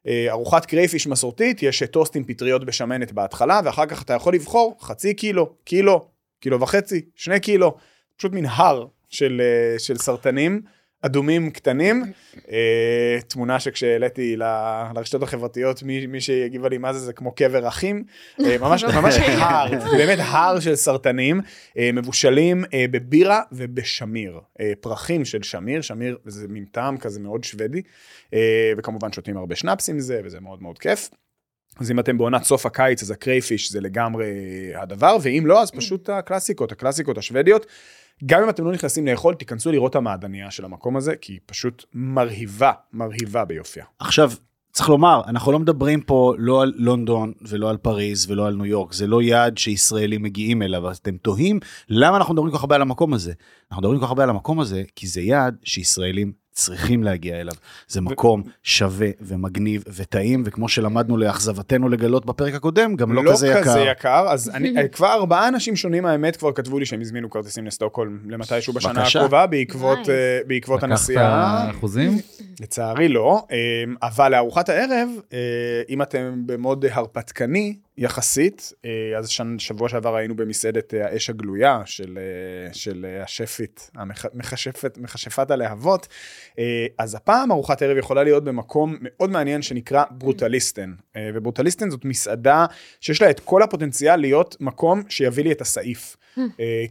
אה, 0.07 0.27
ארוחת 0.29 0.65
crayfish 0.65 1.07
מסורתית, 1.07 1.63
יש 1.63 1.81
אה, 1.81 1.87
טוסט 1.87 2.15
עם 2.15 2.23
פטריות 2.23 2.65
בשמנת 2.65 3.11
בהתחלה, 3.11 3.61
ואחר 3.63 3.85
כך 3.85 4.03
אתה 4.03 4.13
יכול 4.13 4.33
לבחור 4.33 4.77
חצי 4.81 5.13
קילו, 5.13 5.49
קילו, 5.63 6.05
קילו 6.41 6.59
וחצי, 6.61 7.01
שני 7.15 7.39
קילו, 7.39 7.75
פשוט 8.17 8.31
מין 8.33 8.45
הר 8.45 8.85
של, 9.09 9.41
אה, 9.41 9.79
של 9.79 9.97
סרטנים. 9.97 10.61
אדומים 11.01 11.49
קטנים, 11.49 12.03
אה, 12.51 13.17
תמונה 13.27 13.59
שכשהעליתי 13.59 14.35
ל- 14.37 14.43
לרשתות 14.95 15.23
החברתיות, 15.23 15.83
מי, 15.83 16.07
מי 16.07 16.21
שהגיבה 16.21 16.69
לי 16.69 16.77
מה 16.77 16.93
זה, 16.93 16.99
זה 16.99 17.13
כמו 17.13 17.31
קבר 17.31 17.67
אחים, 17.67 18.03
אה, 18.45 18.57
ממש, 18.57 18.83
ממש 19.01 19.15
הר, 19.17 19.71
באמת 19.97 20.19
הר 20.21 20.59
של 20.59 20.75
סרטנים, 20.75 21.41
מבושלים 21.93 22.63
בבירה 22.91 23.41
ובשמיר, 23.51 24.39
פרחים 24.81 25.25
של 25.25 25.43
שמיר, 25.43 25.81
שמיר 25.81 26.17
זה 26.25 26.47
מין 26.47 26.65
טעם 26.65 26.97
כזה 26.97 27.19
מאוד 27.19 27.43
שוודי, 27.43 27.81
וכמובן 28.77 29.11
שותים 29.11 29.37
הרבה 29.37 29.55
שנאפס 29.55 29.89
עם 29.89 29.99
זה, 29.99 30.21
וזה 30.23 30.39
מאוד 30.39 30.61
מאוד 30.61 30.79
כיף. 30.79 31.09
אז 31.79 31.91
אם 31.91 31.99
אתם 31.99 32.17
בעונת 32.17 32.43
סוף 32.43 32.65
הקיץ, 32.65 33.03
אז 33.03 33.11
הקרייפיש 33.11 33.71
זה 33.71 33.81
לגמרי 33.81 34.27
הדבר, 34.75 35.17
ואם 35.21 35.43
לא, 35.45 35.61
אז 35.61 35.71
פשוט 35.71 36.09
הקלאסיקות, 36.09 36.71
הקלאסיקות 36.71 37.17
השוודיות. 37.17 37.65
גם 38.25 38.43
אם 38.43 38.49
אתם 38.49 38.65
לא 38.65 38.71
נכנסים 38.71 39.07
לאכול, 39.07 39.33
תיכנסו 39.33 39.71
לראות 39.71 39.95
המעדניה 39.95 40.51
של 40.51 40.65
המקום 40.65 40.97
הזה, 40.97 41.15
כי 41.15 41.33
היא 41.33 41.39
פשוט 41.45 41.85
מרהיבה, 41.93 42.71
מרהיבה 42.93 43.45
ביופייה. 43.45 43.85
עכשיו, 43.99 44.31
צריך 44.71 44.89
לומר, 44.89 45.21
אנחנו 45.27 45.51
לא 45.51 45.59
מדברים 45.59 46.01
פה 46.01 46.33
לא 46.37 46.61
על 46.61 46.73
לונדון 46.75 47.33
ולא 47.41 47.69
על 47.69 47.77
פריז 47.77 48.31
ולא 48.31 48.47
על 48.47 48.55
ניו 48.55 48.65
יורק, 48.65 48.93
זה 48.93 49.07
לא 49.07 49.21
יעד 49.21 49.57
שישראלים 49.57 50.23
מגיעים 50.23 50.61
אליו, 50.61 50.89
אז 50.89 50.97
אתם 50.97 51.17
תוהים 51.17 51.59
למה 51.89 52.17
אנחנו 52.17 52.33
מדברים 52.33 52.51
כל 52.51 52.57
כך 52.57 52.63
הרבה 52.63 52.75
על 52.75 52.81
המקום 52.81 53.13
הזה. 53.13 53.33
אנחנו 53.71 53.81
מדברים 53.81 53.99
כל 53.99 54.05
כך 54.05 54.09
הרבה 54.09 54.23
על 54.23 54.29
המקום 54.29 54.59
הזה, 54.59 54.83
כי 54.95 55.07
זה 55.07 55.21
יעד 55.21 55.55
שישראלים 55.63 56.31
צריכים 56.51 57.03
להגיע 57.03 57.41
אליו. 57.41 57.53
זה 57.87 58.01
מקום 58.01 58.43
שווה 58.63 59.09
ומגניב 59.21 59.83
וטעים, 59.95 60.43
וכמו 60.45 60.69
שלמדנו 60.69 61.17
לאכזבתנו 61.17 61.89
לגלות 61.89 62.25
בפרק 62.25 62.53
הקודם, 62.53 62.95
גם 62.95 63.11
לא, 63.11 63.31
כזה 63.31 63.47
יקר. 63.47 63.61
כזה 63.61 63.79
יקר, 63.79 64.25
אז 64.29 64.49
אני, 64.49 64.73
כבר 64.91 65.13
ארבעה 65.13 65.47
אנשים 65.47 65.75
שונים 65.75 66.05
האמת 66.05 66.35
כבר 66.35 66.51
כתבו 66.51 66.79
לי 66.79 66.85
שהם 66.85 67.01
הזמינו 67.01 67.29
כרטיסים 67.29 67.65
לסטוקהולם 67.65 68.17
למתישהו 68.31 68.73
בשנה 68.73 68.93
בבקשה. 68.93 69.19
הקרובה, 69.19 69.47
בעקבות. 69.47 70.09
אה, 70.09 70.39
בעקבות 70.47 70.77
לקחת 70.77 70.91
הנסיעה. 70.91 71.69
אחוזים? 71.69 72.17
לצערי 72.59 73.07
לא, 73.07 73.43
אמ, 73.51 73.95
אבל 74.03 74.31
לארוחת 74.31 74.69
הערב, 74.69 75.09
אה, 75.33 75.37
אם 75.89 76.01
אתם 76.01 76.41
במוד 76.45 76.85
הרפתקני 76.91 77.75
יחסית, 77.99 78.73
אה, 78.85 79.17
אז 79.17 79.29
שבוע 79.57 79.89
שעבר 79.89 80.15
היינו 80.15 80.35
במסעדת 80.35 80.93
אה, 80.93 81.05
האש 81.05 81.29
הגלויה 81.29 81.81
של, 81.85 82.19
אה, 82.21 82.73
של 82.73 83.05
השפית, 83.23 83.91
המכשפת, 83.95 84.97
מכשפת 84.97 85.51
הלהבות, 85.51 86.07
אז 86.97 87.15
הפעם 87.15 87.51
ארוחת 87.51 87.81
ערב 87.81 87.97
יכולה 87.97 88.23
להיות 88.23 88.43
במקום 88.43 88.95
מאוד 89.01 89.29
מעניין 89.29 89.61
שנקרא 89.61 90.03
ברוטליסטן, 90.11 90.93
וברוטליסטן 91.33 91.89
זאת 91.89 92.05
מסעדה 92.05 92.65
שיש 93.01 93.21
לה 93.21 93.29
את 93.29 93.39
כל 93.39 93.63
הפוטנציאל 93.63 94.15
להיות 94.15 94.57
מקום 94.59 95.03
שיביא 95.09 95.43
לי 95.43 95.51
את 95.51 95.61
הסעיף. 95.61 96.17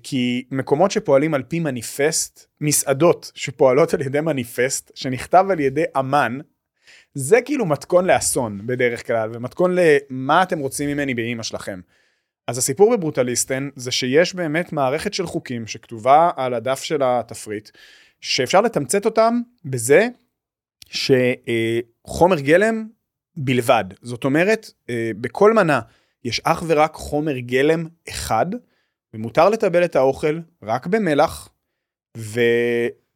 כי 0.02 0.44
מקומות 0.50 0.90
שפועלים 0.90 1.34
על 1.34 1.42
פי 1.42 1.60
מניפסט, 1.60 2.46
מסעדות 2.60 3.32
שפועלות 3.34 3.94
על 3.94 4.00
ידי 4.00 4.20
מניפסט, 4.20 4.90
שנכתב 4.94 5.46
על 5.50 5.60
ידי 5.60 5.84
אמן, 5.98 6.38
זה 7.20 7.40
כאילו 7.40 7.66
מתכון 7.66 8.06
לאסון 8.06 8.66
בדרך 8.66 9.06
כלל, 9.06 9.30
ומתכון 9.32 9.74
למה 9.74 10.42
אתם 10.42 10.58
רוצים 10.58 10.88
ממני 10.88 11.14
באימא 11.14 11.42
שלכם. 11.42 11.80
אז 12.46 12.58
הסיפור 12.58 12.96
בברוטליסטן 12.96 13.68
זה 13.76 13.90
שיש 13.90 14.34
באמת 14.34 14.72
מערכת 14.72 15.14
של 15.14 15.26
חוקים 15.26 15.66
שכתובה 15.66 16.30
על 16.36 16.54
הדף 16.54 16.82
של 16.82 17.02
התפריט, 17.02 17.70
שאפשר 18.20 18.60
לתמצת 18.60 19.04
אותם 19.04 19.40
בזה 19.64 20.08
שחומר 20.88 22.40
גלם 22.40 22.86
בלבד. 23.36 23.84
זאת 24.02 24.24
אומרת, 24.24 24.70
אה, 24.90 25.10
בכל 25.20 25.52
מנה 25.52 25.80
יש 26.24 26.40
אך 26.44 26.62
ורק 26.66 26.94
חומר 26.94 27.38
גלם 27.38 27.86
אחד, 28.08 28.46
ומותר 29.14 29.48
לטבל 29.48 29.84
את 29.84 29.96
האוכל 29.96 30.38
רק 30.62 30.86
במלח, 30.86 31.48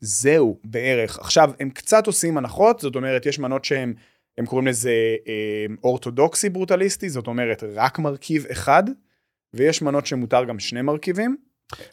וזהו 0.02 0.58
בערך. 0.64 1.18
עכשיו, 1.18 1.50
הם 1.60 1.70
קצת 1.70 2.06
עושים 2.06 2.38
הנחות, 2.38 2.80
זאת 2.80 2.96
אומרת, 2.96 3.26
יש 3.26 3.38
מנות 3.38 3.64
שהן 3.64 3.94
הם 4.38 4.46
קוראים 4.46 4.66
לזה 4.66 4.90
אה, 5.28 5.74
אורתודוקסי 5.84 6.48
ברוטליסטי, 6.48 7.08
זאת 7.10 7.26
אומרת 7.26 7.64
רק 7.74 7.98
מרכיב 7.98 8.46
אחד, 8.52 8.82
ויש 9.54 9.82
מנות 9.82 10.06
שמותר 10.06 10.44
גם 10.44 10.58
שני 10.58 10.82
מרכיבים. 10.82 11.36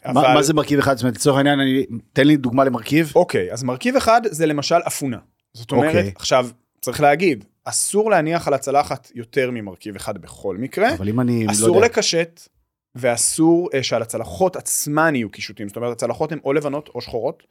מה 0.04 0.34
מה 0.34 0.42
זה 0.42 0.54
מרכיב 0.54 0.78
אחד? 0.78 0.96
זאת 0.96 1.02
אומרת, 1.02 1.14
לצורך 1.14 1.36
העניין, 1.36 1.60
אני- 1.60 1.86
תן 2.12 2.26
לי 2.26 2.36
דוגמה 2.36 2.64
למרכיב. 2.64 3.12
אוקיי, 3.16 3.52
אז 3.52 3.62
מרכיב 3.62 3.96
אחד 3.96 4.20
זה 4.24 4.46
למשל 4.46 4.74
אפונה. 4.86 5.18
זאת 5.54 5.72
אומרת, 5.72 5.86
אוקיי. 5.86 6.12
עכשיו, 6.14 6.48
צריך 6.80 7.00
להגיד, 7.00 7.44
אסור 7.64 8.10
להניח 8.10 8.48
על 8.48 8.54
הצלחת 8.54 9.10
יותר 9.14 9.50
ממרכיב 9.50 9.96
אחד 9.96 10.18
בכל 10.18 10.56
מקרה. 10.56 10.94
אבל 10.94 11.08
אם 11.08 11.20
אני 11.20 11.46
לא 11.46 11.52
אסור 11.52 11.76
יודע... 11.76 11.86
לקשט, 11.86 12.40
ואסור 12.94 13.68
אה, 13.74 13.82
שעל 13.82 14.02
הצלחות 14.02 14.56
עצמן 14.56 15.14
יהיו 15.14 15.30
קישוטים. 15.30 15.68
זאת 15.68 15.76
אומרת, 15.76 15.92
הצלחות 15.92 16.32
הן 16.32 16.38
או 16.44 16.52
לבנות 16.52 16.90
או 16.94 17.00
שחורות. 17.00 17.42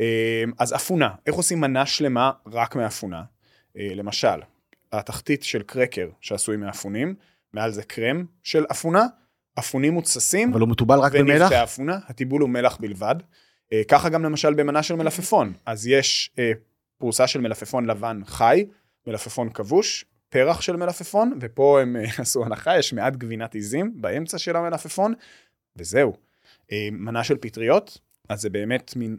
אה, 0.00 0.44
אז 0.58 0.74
אפונה, 0.74 1.08
איך 1.26 1.34
עושים 1.34 1.60
מנה 1.60 1.86
שלמה 1.86 2.30
רק 2.46 2.76
מאפונה? 2.76 3.22
אה, 3.78 3.92
למשל, 3.94 4.40
התחתית 4.92 5.42
של 5.42 5.62
קרקר 5.62 6.08
שעשוי 6.20 6.56
מאפונים, 6.56 7.14
מעל 7.52 7.70
זה 7.70 7.82
קרם 7.82 8.24
של 8.42 8.64
אפונה, 8.70 9.06
אפונים 9.58 9.92
מותססים, 9.92 10.52
אבל 10.52 10.60
הוא 10.60 10.68
מתובל 10.68 10.98
רק 10.98 11.12
במלח? 11.12 11.40
ונפתי 11.40 11.54
האפונה, 11.54 11.98
הטיבול 12.08 12.42
הוא 12.42 12.50
מלח 12.50 12.76
בלבד. 12.80 13.14
אה, 13.72 13.82
ככה 13.88 14.08
גם 14.08 14.24
למשל 14.24 14.54
במנה 14.54 14.82
של 14.82 14.94
מלפפון. 14.94 15.52
אז 15.66 15.86
יש 15.86 16.30
אה, 16.38 16.52
פרוסה 16.98 17.26
של 17.26 17.40
מלפפון 17.40 17.86
לבן 17.86 18.20
חי, 18.26 18.64
מלפפון 19.06 19.48
כבוש, 19.48 20.04
פרח 20.28 20.60
של 20.60 20.76
מלפפון, 20.76 21.38
ופה 21.40 21.80
הם 21.80 21.96
עשו 22.18 22.44
הנחה, 22.44 22.78
יש 22.78 22.92
מעט 22.92 23.16
גבינת 23.16 23.54
עיזים 23.54 23.92
באמצע 24.00 24.38
של 24.38 24.56
המלפפון, 24.56 25.14
וזהו. 25.76 26.16
מנה 26.92 27.24
של 27.24 27.36
פטריות, 27.36 27.98
אז 28.28 28.40
זה 28.40 28.50
באמת 28.50 28.96
מין 28.96 29.16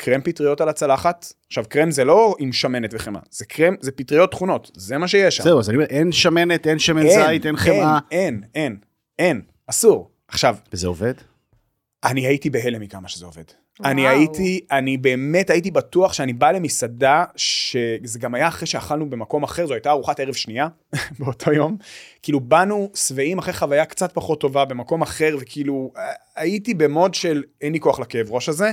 קרם 0.00 0.20
פטריות 0.20 0.60
על 0.60 0.68
הצלחת. 0.68 1.32
עכשיו, 1.46 1.64
קרם 1.68 1.90
זה 1.90 2.04
לא 2.04 2.34
עם 2.38 2.52
שמנת 2.52 2.90
וחמאה, 2.92 3.20
זה 3.30 3.44
קרם, 3.44 3.74
זה 3.80 3.92
פטריות 3.92 4.30
תכונות, 4.30 4.70
זה 4.74 4.98
מה 4.98 5.08
שיש 5.08 5.36
שם. 5.36 5.44
זהו, 5.44 5.58
אז 5.58 5.68
אני 5.68 5.76
אומר, 5.76 5.86
אין 5.86 6.12
שמנת, 6.12 6.66
אין 6.66 6.78
שמן 6.78 7.06
אין, 7.06 7.26
זית, 7.26 7.46
אין 7.46 7.56
חמאה. 7.56 7.98
אין, 8.10 8.42
אין, 8.54 8.76
אין, 9.18 9.42
אסור. 9.66 10.10
עכשיו, 10.28 10.56
וזה 10.72 10.86
עובד? 10.86 11.14
אני 12.04 12.26
הייתי 12.26 12.50
בהלם 12.50 12.80
מכמה 12.80 13.08
שזה 13.08 13.24
עובד. 13.24 13.42
וואו. 13.80 13.90
אני 13.90 14.08
הייתי, 14.08 14.60
אני 14.70 14.96
באמת 14.96 15.50
הייתי 15.50 15.70
בטוח 15.70 16.12
שאני 16.12 16.32
בא 16.32 16.50
למסעדה, 16.50 17.24
שזה 17.36 18.18
גם 18.18 18.34
היה 18.34 18.48
אחרי 18.48 18.66
שאכלנו 18.66 19.10
במקום 19.10 19.42
אחר, 19.42 19.66
זו 19.66 19.74
הייתה 19.74 19.90
ארוחת 19.90 20.20
ערב 20.20 20.34
שנייה 20.34 20.68
באותו 21.18 21.52
יום. 21.52 21.76
כאילו 22.22 22.40
באנו 22.40 22.90
שבעים 22.94 23.38
אחרי 23.38 23.52
חוויה 23.52 23.84
קצת 23.84 24.12
פחות 24.12 24.40
טובה 24.40 24.64
במקום 24.64 25.02
אחר, 25.02 25.36
וכאילו 25.40 25.92
אה, 25.96 26.02
הייתי 26.36 26.74
במוד 26.74 27.14
של 27.14 27.42
אין 27.60 27.72
לי 27.72 27.80
כוח 27.80 28.00
לכאב 28.00 28.30
ראש 28.30 28.48
הזה, 28.48 28.72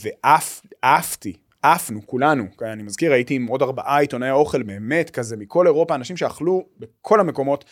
ועף, 0.00 0.62
עפתי, 0.82 1.36
עפנו 1.62 2.06
כולנו. 2.06 2.44
אני 2.62 2.82
מזכיר, 2.82 3.12
הייתי 3.12 3.34
עם 3.34 3.46
עוד 3.46 3.62
ארבעה 3.62 4.00
עיתונאי 4.00 4.30
אוכל 4.30 4.62
באמת 4.62 5.10
כזה 5.10 5.36
מכל 5.36 5.66
אירופה, 5.66 5.94
אנשים 5.94 6.16
שאכלו 6.16 6.66
בכל 6.78 7.20
המקומות. 7.20 7.64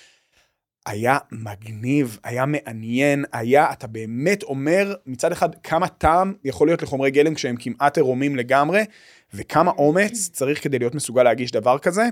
היה 0.87 1.19
מגניב, 1.33 2.19
היה 2.25 2.47
מעניין, 2.47 3.25
היה, 3.33 3.73
אתה 3.73 3.87
באמת 3.87 4.43
אומר 4.43 4.95
מצד 5.07 5.33
אחד 5.33 5.55
כמה 5.55 5.89
טעם 5.89 6.35
יכול 6.45 6.69
להיות 6.69 6.83
לחומרי 6.83 7.11
גלם 7.11 7.35
כשהם 7.35 7.57
כמעט 7.59 7.97
עירומים 7.97 8.37
לגמרי, 8.37 8.83
וכמה 9.35 9.71
אומץ 9.71 10.31
צריך 10.33 10.65
כדי 10.65 10.79
להיות 10.79 10.95
מסוגל 10.95 11.23
להגיש 11.23 11.51
דבר 11.51 11.79
כזה, 11.79 12.03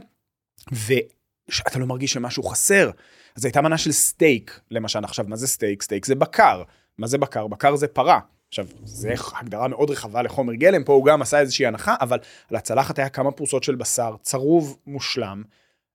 ואתה 0.73 1.79
לא 1.79 1.87
מרגיש 1.87 2.13
שמשהו 2.13 2.43
חסר. 2.43 2.91
אז 3.37 3.45
הייתה 3.45 3.61
מנה 3.61 3.79
של 3.79 3.93
סטייק, 3.93 4.61
למשל, 4.71 5.05
עכשיו, 5.05 5.25
מה 5.29 5.37
זה 5.37 5.47
סטייק? 5.47 5.83
סטייק 5.83 6.07
זה 6.07 6.15
בקר. 6.15 6.63
מה 6.99 7.07
זה 7.07 7.19
בקר? 7.19 7.47
בקר 7.47 7.77
זה 7.77 7.89
פרה. 7.89 8.21
עכשיו, 8.49 8.67
זו 8.85 9.09
הגדרה 9.41 9.69
מאוד 9.69 9.91
רחבה 9.91 10.23
לחומר 10.23 10.55
גלם, 10.55 10.85
פה 10.85 10.93
הוא 10.93 11.05
גם 11.05 11.23
עשה 11.23 11.41
איזושהי 11.41 11.67
הנחה, 11.67 11.95
אבל 12.01 12.19
על 12.51 12.57
הצלחת 12.57 12.99
היה 12.99 13.09
כמה 13.09 13.31
פרוסות 13.31 13.65
של 13.65 13.75
בשר, 13.75 14.17
צרוב 14.23 14.79
מושלם, 14.87 15.43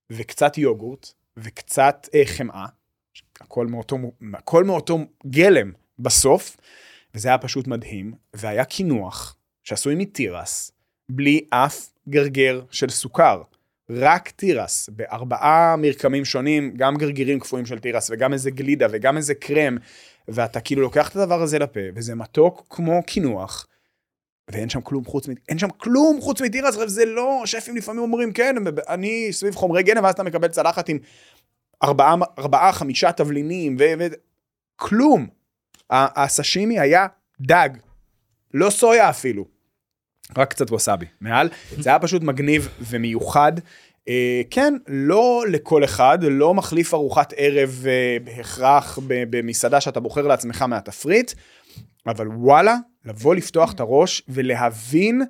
וקצת 0.10 0.58
יוגורט, 0.58 1.08
וקצת 1.38 2.10
אה, 2.14 2.22
חמאה, 2.26 2.66
הכל 3.41 3.68
מאותו, 3.68 3.97
הכל 4.34 4.64
מאותו 4.64 4.99
גלם 5.28 5.72
בסוף, 5.99 6.58
וזה 7.16 7.28
היה 7.28 7.38
פשוט 7.38 7.68
מדהים, 7.68 8.14
והיה 8.34 8.66
קינוח 8.66 9.36
שעשוי 9.64 9.95
מתירס, 9.95 10.72
בלי 11.10 11.45
אף 11.49 11.88
גרגר 12.10 12.62
של 12.72 12.89
סוכר, 12.89 13.41
רק 13.89 14.30
תירס, 14.30 14.89
בארבעה 14.89 15.76
מרקמים 15.78 16.26
שונים, 16.26 16.74
גם 16.76 16.97
גרגירים 16.97 17.39
קפואים 17.39 17.66
של 17.66 17.80
תירס, 17.80 18.10
וגם 18.10 18.34
איזה 18.34 18.51
גלידה, 18.51 18.88
וגם 18.91 19.18
איזה 19.18 19.34
קרם, 19.34 19.78
ואתה 20.28 20.60
כאילו 20.60 20.82
לוקח 20.82 21.10
את 21.10 21.16
הדבר 21.16 21.42
הזה 21.42 21.60
לפה, 21.60 21.80
וזה 21.96 22.16
מתוק 22.16 22.66
כמו 22.70 23.04
קינוח, 23.04 23.68
ואין 24.52 24.70
שם 24.70 24.82
כלום 24.82 25.06
חוץ, 25.06 25.28
מ- 25.28 25.34
אין 25.50 25.58
שם 25.58 25.70
כלום 25.70 26.22
חוץ 26.22 26.42
מתירס, 26.42 26.76
זה 26.86 27.06
לא, 27.06 27.42
שפים 27.46 27.76
לפעמים 27.76 28.02
אומרים, 28.02 28.34
כן, 28.34 28.56
אני 28.90 29.28
סביב 29.32 29.56
חומרי 29.56 29.84
גלם, 29.84 30.04
ואז 30.04 30.14
אתה 30.14 30.24
מקבל 30.24 30.48
צלחת 30.48 30.90
עם 30.90 30.98
ארבעה, 31.84 32.16
ארבעה 32.40 32.72
חמישה 32.72 33.12
תבלינים, 33.12 33.78
ו... 33.80 33.84
ו... 34.00 34.08
הסשימי 35.92 36.80
היה 36.80 37.08
דג, 37.42 37.70
לא 38.54 38.70
סויה 38.70 39.10
אפילו. 39.10 39.46
רק 40.38 40.50
קצת 40.50 40.72
ווסאבי 40.72 41.06
מעל. 41.22 41.50
זה 41.80 41.90
היה 41.90 42.00
פשוט 42.00 42.22
מגניב 42.22 42.70
ומיוחד. 42.82 43.52
אה, 44.08 44.41
כן, 44.49 44.74
לא 44.88 45.43
לכל 45.49 45.84
אחד, 45.84 46.18
לא 46.22 46.54
מחליף 46.54 46.93
ארוחת 46.93 47.34
ערב 47.38 47.84
אה, 47.88 48.18
בהכרח 48.24 48.99
במסעדה 49.06 49.82
שאתה 49.82 49.99
בוחר 49.99 50.28
לעצמך 50.28 50.62
מהתפריט, 50.62 51.32
אבל 52.08 52.28
וואלה, 52.28 52.76
לבוא 53.06 53.36
לפתוח 53.36 53.74
את 53.74 53.80
הראש 53.80 54.22
ולהבין 54.28 55.22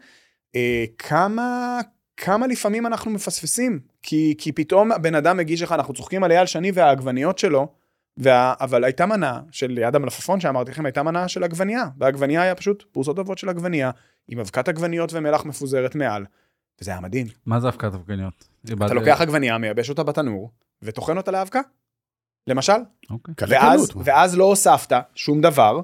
אה, 0.56 0.86
כמה, 0.98 1.80
כמה 2.18 2.48
לפעמים 2.48 2.86
אנחנו 2.86 3.12
מפספסים. 3.12 3.80
כי, 4.04 4.36
כי 4.38 4.52
פתאום 4.52 4.92
הבן 4.92 5.16
אדם 5.16 5.38
מגיש 5.38 5.62
לך, 5.62 5.72
אנחנו 5.72 5.94
צוחקים 5.94 6.24
על 6.24 6.32
אייל 6.32 6.46
שני 6.46 6.72
והעגבניות 6.74 7.38
שלו, 7.38 7.68
וה, 8.18 8.54
אבל 8.60 8.84
הייתה 8.84 9.06
מנה 9.06 9.40
של 9.52 9.72
ליד 9.72 9.96
המלפפון 9.96 10.40
שאמרתי 10.40 10.72
לכם, 10.72 10.86
הייתה 10.86 11.04
מנה 11.04 11.28
של 11.28 11.44
עגבנייה, 11.44 11.86
והעגבנייה 11.98 12.42
היה 12.42 12.56
פשוט 12.56 12.84
פרוסות 12.92 13.16
טובות 13.16 13.38
של 13.38 13.50
עגבנייה, 13.50 13.92
עם 14.28 14.40
אבקת 14.40 14.68
עגבניות 14.68 15.14
ומלח 15.14 15.46
מפוזרת 15.46 15.96
מעל, 15.96 16.26
וזה 16.82 16.92
היה 16.92 17.00
מדהים. 17.00 17.28
מה 17.46 17.60
זה 17.60 17.68
אבקת 17.68 17.94
אבקניות? 17.94 18.48
אתה 18.86 18.94
לוקח 18.94 19.22
עגבנייה, 19.22 19.58
מייבש 19.58 19.90
אותה 19.90 20.04
בתנור, 20.04 20.52
וטוחן 20.82 21.18
אותה 21.18 21.32
לאבקה, 21.32 21.62
למשל, 22.48 22.74
אוקיי. 23.10 23.36
ואז. 23.48 23.90
ואז 24.04 24.38
לא 24.38 24.44
הוספת 24.44 24.92
שום 25.16 25.42
דבר, 25.42 25.82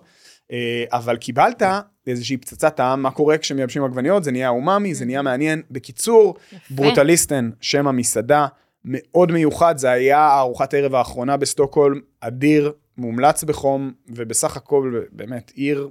אה, 0.51 0.83
אבל 0.91 1.17
קיבלת 1.17 1.63
איזושהי 2.07 2.37
פצצת 2.37 2.75
טעם, 2.75 3.01
מה 3.01 3.11
קורה 3.11 3.37
כשמייבשים 3.37 3.83
עגבניות, 3.83 4.23
זה 4.23 4.31
נהיה 4.31 4.49
אומאמי, 4.49 4.95
זה 4.95 5.05
נהיה 5.05 5.21
מעניין. 5.21 5.61
בקיצור, 5.71 6.35
יפה. 6.51 6.75
ברוטליסטן, 6.75 7.49
שם 7.61 7.87
המסעדה, 7.87 8.47
מאוד 8.85 9.31
מיוחד, 9.31 9.77
זה 9.77 9.89
היה 9.89 10.39
ארוחת 10.39 10.73
הערב 10.73 10.95
האחרונה 10.95 11.37
בסטוקהולם, 11.37 11.99
אדיר, 12.19 12.71
מומלץ 12.97 13.43
בחום, 13.43 13.91
ובסך 14.07 14.57
הכל 14.57 15.01
באמת 15.11 15.51
עיר 15.55 15.89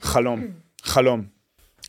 חלום, 0.00 0.46
חלום. 0.82 1.39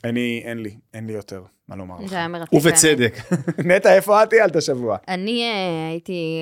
אני, 0.03 0.41
אין 0.45 0.57
לי, 0.57 0.77
אין 0.93 1.07
לי 1.07 1.13
יותר 1.13 1.43
מה 1.67 1.75
לומר 1.75 1.99
לך. 1.99 2.09
זה 2.09 2.15
היה 2.15 2.27
מרתק. 2.27 2.53
ובצדק. 2.53 3.13
נטע, 3.69 3.95
איפה 3.95 4.23
את 4.23 4.29
טיילת 4.29 4.55
השבוע? 4.55 4.97
אני 5.07 5.43
אה, 5.43 5.89
הייתי 5.89 6.39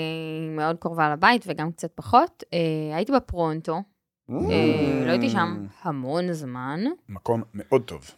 מאוד 0.55 0.77
קרובה 0.79 1.09
לבית 1.13 1.43
וגם 1.47 1.71
קצת 1.71 1.91
פחות. 1.95 2.43
אה, 2.53 2.95
הייתי 2.95 3.11
בפרונטו, 3.11 3.81
אה, 4.29 4.35
לא 5.05 5.11
הייתי 5.11 5.29
שם 5.29 5.65
המון 5.81 6.33
זמן. 6.33 6.79
מקום 7.09 7.43
מאוד 7.53 7.81
טוב. 7.81 8.11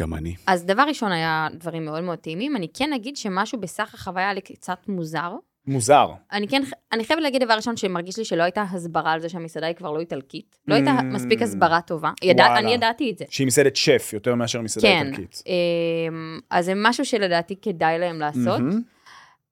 גם 0.00 0.14
אני. 0.14 0.34
אז 0.46 0.64
דבר 0.64 0.82
ראשון 0.82 1.12
היה 1.12 1.48
דברים 1.54 1.84
מאוד 1.84 2.04
מאוד 2.04 2.18
טעימים. 2.18 2.56
אני 2.56 2.68
כן 2.74 2.92
אגיד 2.92 3.16
שמשהו 3.16 3.60
בסך 3.60 3.94
החוויה 3.94 4.24
היה 4.24 4.34
לי 4.34 4.40
קצת 4.40 4.88
מוזר. 4.88 5.36
מוזר. 5.66 6.08
אני 6.32 6.48
כן, 6.48 6.62
אני 6.92 7.04
חייבת 7.04 7.22
להגיד 7.22 7.42
דבר 7.44 7.54
ראשון 7.54 7.76
שמרגיש 7.76 8.18
לי 8.18 8.24
שלא 8.24 8.42
הייתה 8.42 8.62
הסברה 8.62 9.12
על 9.12 9.20
זה 9.20 9.28
שהמסעדה 9.28 9.66
היא 9.66 9.74
כבר 9.76 9.90
לא 9.92 10.00
איטלקית. 10.00 10.56
לא 10.68 10.74
הייתה 10.74 10.98
Mm. 10.98 11.02
מספיק 11.02 11.42
הסברה 11.42 11.80
טובה. 11.80 12.10
ידע. 12.22 12.58
אני 12.58 12.74
ידעתי 12.74 13.10
את 13.10 13.18
זה. 13.18 13.24
שהיא 13.30 13.46
מסעדת 13.46 13.76
שף 13.76 14.10
יותר 14.12 14.34
מאשר 14.34 14.60
מסעדה 14.60 14.86
כן. 14.88 15.06
איטלקית. 15.06 15.42
אמ, 15.46 16.38
אז 16.50 16.64
זה 16.64 16.72
משהו 16.76 17.04
שלדעתי 17.04 17.56
כדאי 17.62 17.98
להם 17.98 18.18
לעשות. 18.18 18.60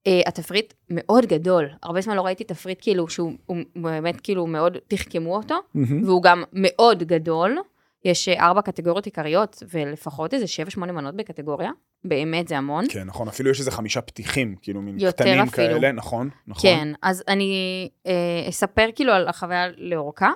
אה, 0.06 0.20
התפריט 0.26 0.74
מאוד 0.90 1.26
גדול. 1.26 1.68
הרבה 1.82 2.00
זמן 2.00 2.16
לא 2.16 2.22
ראיתי 2.22 2.44
תפריט 2.44 2.78
כאילו 2.80 3.08
שהוא 3.08 3.32
הוא 3.46 3.56
באמת 3.76 4.20
כאילו 4.20 4.46
מאוד 4.46 4.76
תחכמו 4.88 5.36
אותו, 5.36 5.54
מהמם. 5.74 6.04
והוא 6.04 6.22
גם 6.22 6.42
מאוד 6.52 7.02
גדול. 7.02 7.58
יש 8.04 8.28
אה, 8.28 8.46
ארבע 8.46 8.62
קטגוריות 8.62 9.06
עיקריות, 9.06 9.62
ולפחות 9.70 10.34
איזה 10.34 10.46
שבע, 10.46 10.70
שמונה 10.70 10.92
מנות 10.92 11.16
בקטגוריה. 11.16 11.70
באמת 12.04 12.48
זה 12.48 12.58
המון. 12.58 12.84
כן, 12.88 13.04
נכון, 13.04 13.28
אפילו 13.28 13.50
יש 13.50 13.60
איזה 13.60 13.70
חמישה 13.70 14.00
פתיחים, 14.00 14.56
כאילו 14.62 14.82
מין 14.82 15.10
קטנים 15.10 15.40
אפילו. 15.40 15.52
כאלה, 15.52 15.92
נכון, 15.92 16.30
נכון. 16.46 16.70
כן, 16.70 16.88
אז 17.02 17.24
אני 17.28 17.88
אה, 18.06 18.48
אספר 18.48 18.88
כאילו 18.94 19.12
על 19.12 19.28
החוויה 19.28 19.68
לאורכה. 19.76 20.30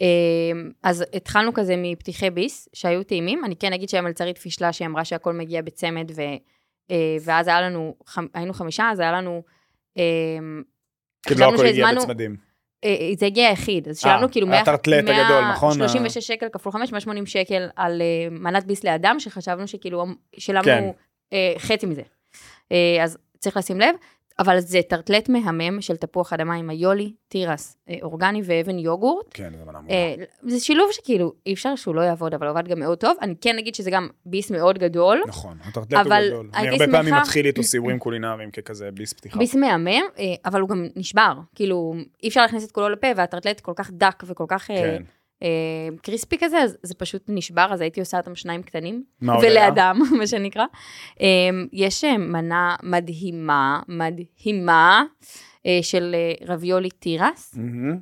אה, 0.00 0.06
אז 0.82 1.04
התחלנו 1.14 1.54
כזה 1.54 1.74
מפתיחי 1.76 2.30
ביס, 2.30 2.68
שהיו 2.72 3.04
טעימים. 3.04 3.44
אני 3.44 3.56
כן 3.56 3.72
אגיד 3.72 3.88
שהמלצרית 3.88 4.38
פישלה, 4.38 4.72
שהיא 4.72 4.88
אמרה 4.88 5.04
שהכל 5.04 5.32
מגיע 5.32 5.62
בצמד, 5.62 6.10
ו, 6.16 6.20
אה, 6.90 7.16
ואז 7.24 7.48
היה 7.48 7.60
לנו, 7.60 7.94
חמ, 8.06 8.26
היינו 8.34 8.52
חמישה, 8.52 8.90
אז 8.90 9.00
היה 9.00 9.12
לנו... 9.12 9.42
אה, 9.98 10.04
כאילו 11.22 11.44
הכל 11.54 11.66
הגיע 11.66 11.86
בצמדים. 11.94 12.47
אה, 12.84 13.10
זה 13.18 13.26
הגיע 13.26 13.48
היחיד, 13.48 13.88
אז 13.88 13.98
שילמנו 13.98 14.30
כאילו 14.30 14.46
100 14.46 14.60
הטרטלט 14.60 15.04
הגדול, 15.08 15.50
נכון? 15.52 15.74
36 15.74 16.26
שקל 16.26 16.48
כפול 16.52 16.72
5, 16.72 16.92
180 16.92 17.26
שקל 17.26 17.68
על 17.76 18.02
אה, 18.02 18.30
מנת 18.30 18.64
ביס 18.64 18.84
לאדם, 18.84 19.20
שחשבנו 19.20 19.68
שכאילו 19.68 20.04
כן. 20.06 20.40
שילמנו 20.40 20.94
אה, 21.32 21.52
חצי 21.58 21.86
מזה. 21.86 22.02
אה, 22.72 23.04
אז 23.04 23.18
צריך 23.38 23.56
לשים 23.56 23.80
לב, 23.80 23.94
אבל 24.38 24.60
זה 24.60 24.80
טרטלט 24.88 25.28
מהמם 25.28 25.80
של 25.80 25.96
תפוח 25.96 26.32
אדמה 26.32 26.54
עם 26.54 26.70
היולי, 26.70 27.12
תירס, 27.28 27.76
אה, 27.88 27.94
אורגני 28.02 28.42
ואבן 28.44 28.78
יוגורט. 28.78 29.26
כן, 29.30 29.52
זה 29.58 29.64
מנה 29.64 29.80
מעולה. 29.80 29.88
אה, 29.90 30.14
זה 30.42 30.60
שילוב 30.60 30.88
שכאילו, 30.92 31.32
אי 31.46 31.52
אפשר 31.52 31.76
שהוא 31.76 31.94
לא 31.94 32.00
יעבוד, 32.00 32.34
אבל 32.34 32.46
עובד 32.46 32.68
גם 32.68 32.78
מאוד 32.78 32.98
טוב. 32.98 33.16
אני 33.22 33.34
כן 33.40 33.58
אגיד 33.58 33.74
שזה 33.74 33.90
גם 33.90 34.08
ביס 34.26 34.50
מאוד 34.50 34.78
גדול. 34.78 35.22
נכון, 35.26 35.58
הטרטלט 35.64 36.06
הוא 36.06 36.14
גדול. 36.28 36.50
אני 36.54 36.68
הרבה 36.68 36.84
פעמים 36.92 37.14
מתחיל 37.14 37.46
איתו 37.46 37.62
סיורים 37.62 37.98
קולינריים 37.98 38.50
ככזה 38.50 38.90
ביס 38.90 39.12
פתיחה. 39.12 39.38
ביס 39.38 39.54
מהמם, 39.54 39.88
אה, 40.18 40.34
אבל 40.44 40.60
הוא 40.60 40.68
גם 40.68 40.86
נשבר. 40.96 41.32
כאילו, 41.54 41.94
אי 42.22 42.28
אפשר 42.28 42.42
להכניס 42.42 42.64
את 42.66 42.72
כולו 42.72 42.88
לפה, 42.88 43.06
והטרטלט 43.16 43.60
כל 43.60 43.72
כך 43.76 43.90
דק 43.90 44.22
וכל 44.26 44.44
כך 44.48 44.66
כן. 44.66 45.02
אה, 45.42 45.48
קריספי 46.02 46.36
כזה, 46.40 46.58
אז 46.58 46.76
זה 46.82 46.94
פשוט 46.94 47.22
נשבר, 47.28 47.66
אז 47.70 47.80
הייתי 47.80 48.00
עושה 48.00 48.18
אותם 48.18 48.34
שניים 48.34 48.62
קטנים. 48.62 49.04
מה? 49.20 49.38
ולאדם, 49.42 50.00
מה 50.18 50.26
שנקרא. 50.26 50.64
אה, 51.20 51.26
יש 51.72 52.04
אה, 52.04 52.18
מנה 52.18 52.76
מדהימה, 52.82 53.80
מדהימה, 53.88 55.04
של 55.82 56.14
רביולי 56.46 56.90
תירס. 56.90 57.54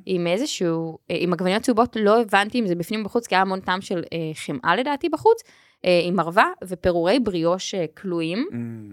עם 0.05 0.27
איזשהו, 0.27 0.97
עם 1.09 1.33
עגבניות 1.33 1.61
צהובות, 1.61 1.97
לא 1.99 2.21
הבנתי 2.21 2.59
אם 2.59 2.67
זה 2.67 2.75
בפנים 2.75 2.99
או 2.99 3.05
בחוץ, 3.05 3.27
כי 3.27 3.35
היה 3.35 3.41
המון 3.41 3.59
טעם 3.59 3.81
של 3.81 4.03
אה, 4.13 4.31
חמאה 4.33 4.75
לדעתי 4.75 5.09
בחוץ, 5.09 5.41
עם 6.07 6.19
ערבה 6.19 6.45
ופירורי 6.63 7.19
בריאוש 7.19 7.75
כלואים, 7.97 8.47
אמ, 8.53 8.89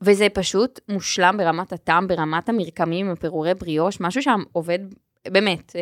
וזה 0.00 0.28
פשוט 0.34 0.80
מושלם 0.88 1.36
ברמת 1.38 1.72
הטעם, 1.72 2.08
ברמת 2.08 2.48
המרקמים 2.48 3.10
הפירורי 3.10 3.54
בריאוש, 3.54 4.00
משהו 4.00 4.22
שם 4.22 4.40
עובד, 4.52 4.78
באמת, 5.28 5.72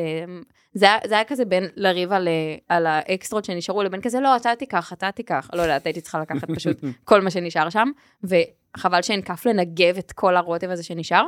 זה, 0.76 0.86
זה 1.06 1.14
היה 1.14 1.24
כזה 1.24 1.44
בין 1.44 1.64
לריב 1.76 2.12
על, 2.12 2.28
אה, 2.28 2.32
על 2.76 2.86
האקסטרות 2.86 3.44
שנשארו, 3.44 3.82
לבין 3.82 4.00
כזה, 4.00 4.20
לא, 4.20 4.36
אתה 4.36 4.50
תיקח, 4.58 4.92
אתה 4.92 5.10
תיקח, 5.12 5.48
לא 5.52 5.62
יודעת, 5.62 5.86
הייתי 5.86 6.00
צריכה 6.00 6.20
לקחת 6.20 6.50
פשוט 6.50 6.76
כל 7.04 7.20
מה 7.20 7.30
שנשאר 7.30 7.70
שם, 7.70 7.88
וחבל 8.24 9.02
שאין 9.02 9.22
כף 9.22 9.46
לנגב 9.46 9.98
את 9.98 10.12
כל 10.12 10.36
הרוטב 10.36 10.70
הזה 10.70 10.82
שנשאר. 10.82 11.26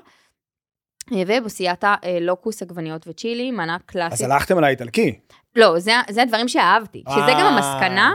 אה, 1.12 1.22
ובוסייתה 1.26 1.94
אה, 2.04 2.18
לוקוס, 2.20 2.62
עגבניות 2.62 3.08
וצ'ילי, 3.08 3.50
מנה 3.50 3.74
אז 3.74 3.80
קלאסית. 3.86 4.26
הלכתם 4.30 4.58
על 4.58 4.64
האיטלקי. 4.64 5.18
לא, 5.56 5.78
זה, 5.78 5.92
זה 6.10 6.22
הדברים 6.22 6.48
שאהבתי, 6.48 7.04
שזה 7.10 7.30
גם 7.40 7.46
המסקנה, 7.46 8.14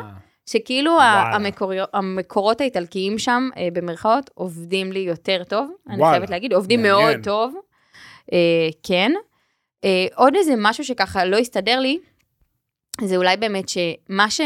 שכאילו 0.50 0.92
ה- 0.92 0.96
וואלה. 0.96 1.36
המקוrio- 1.50 1.90
המקורות 1.94 2.62
האיטלקיים 2.62 3.18
שם, 3.20 3.50
אה, 3.58 3.68
במרכאות, 3.74 4.30
עובדים 4.34 4.92
לי 4.92 5.00
יותר 5.00 5.44
טוב, 5.44 5.72
אני 5.90 5.98
וואלה, 6.00 6.12
חייבת 6.14 6.30
להגיד, 6.30 6.54
עובדים 6.54 6.82
מעניין. 6.82 6.98
מאוד 7.08 7.24
טוב, 7.24 7.54
אה, 8.34 8.38
כן. 8.84 9.12
אה, 9.84 10.06
עוד 10.16 10.36
איזה 10.36 10.54
משהו 10.58 10.84
שככה 10.84 11.26
לא 11.26 11.38
הסתדר 11.38 11.80
לי, 11.80 12.00
זה 13.02 13.18
אולי 13.18 13.38
באמת 13.38 13.70
שמה 13.70 14.30
ש... 14.30 14.42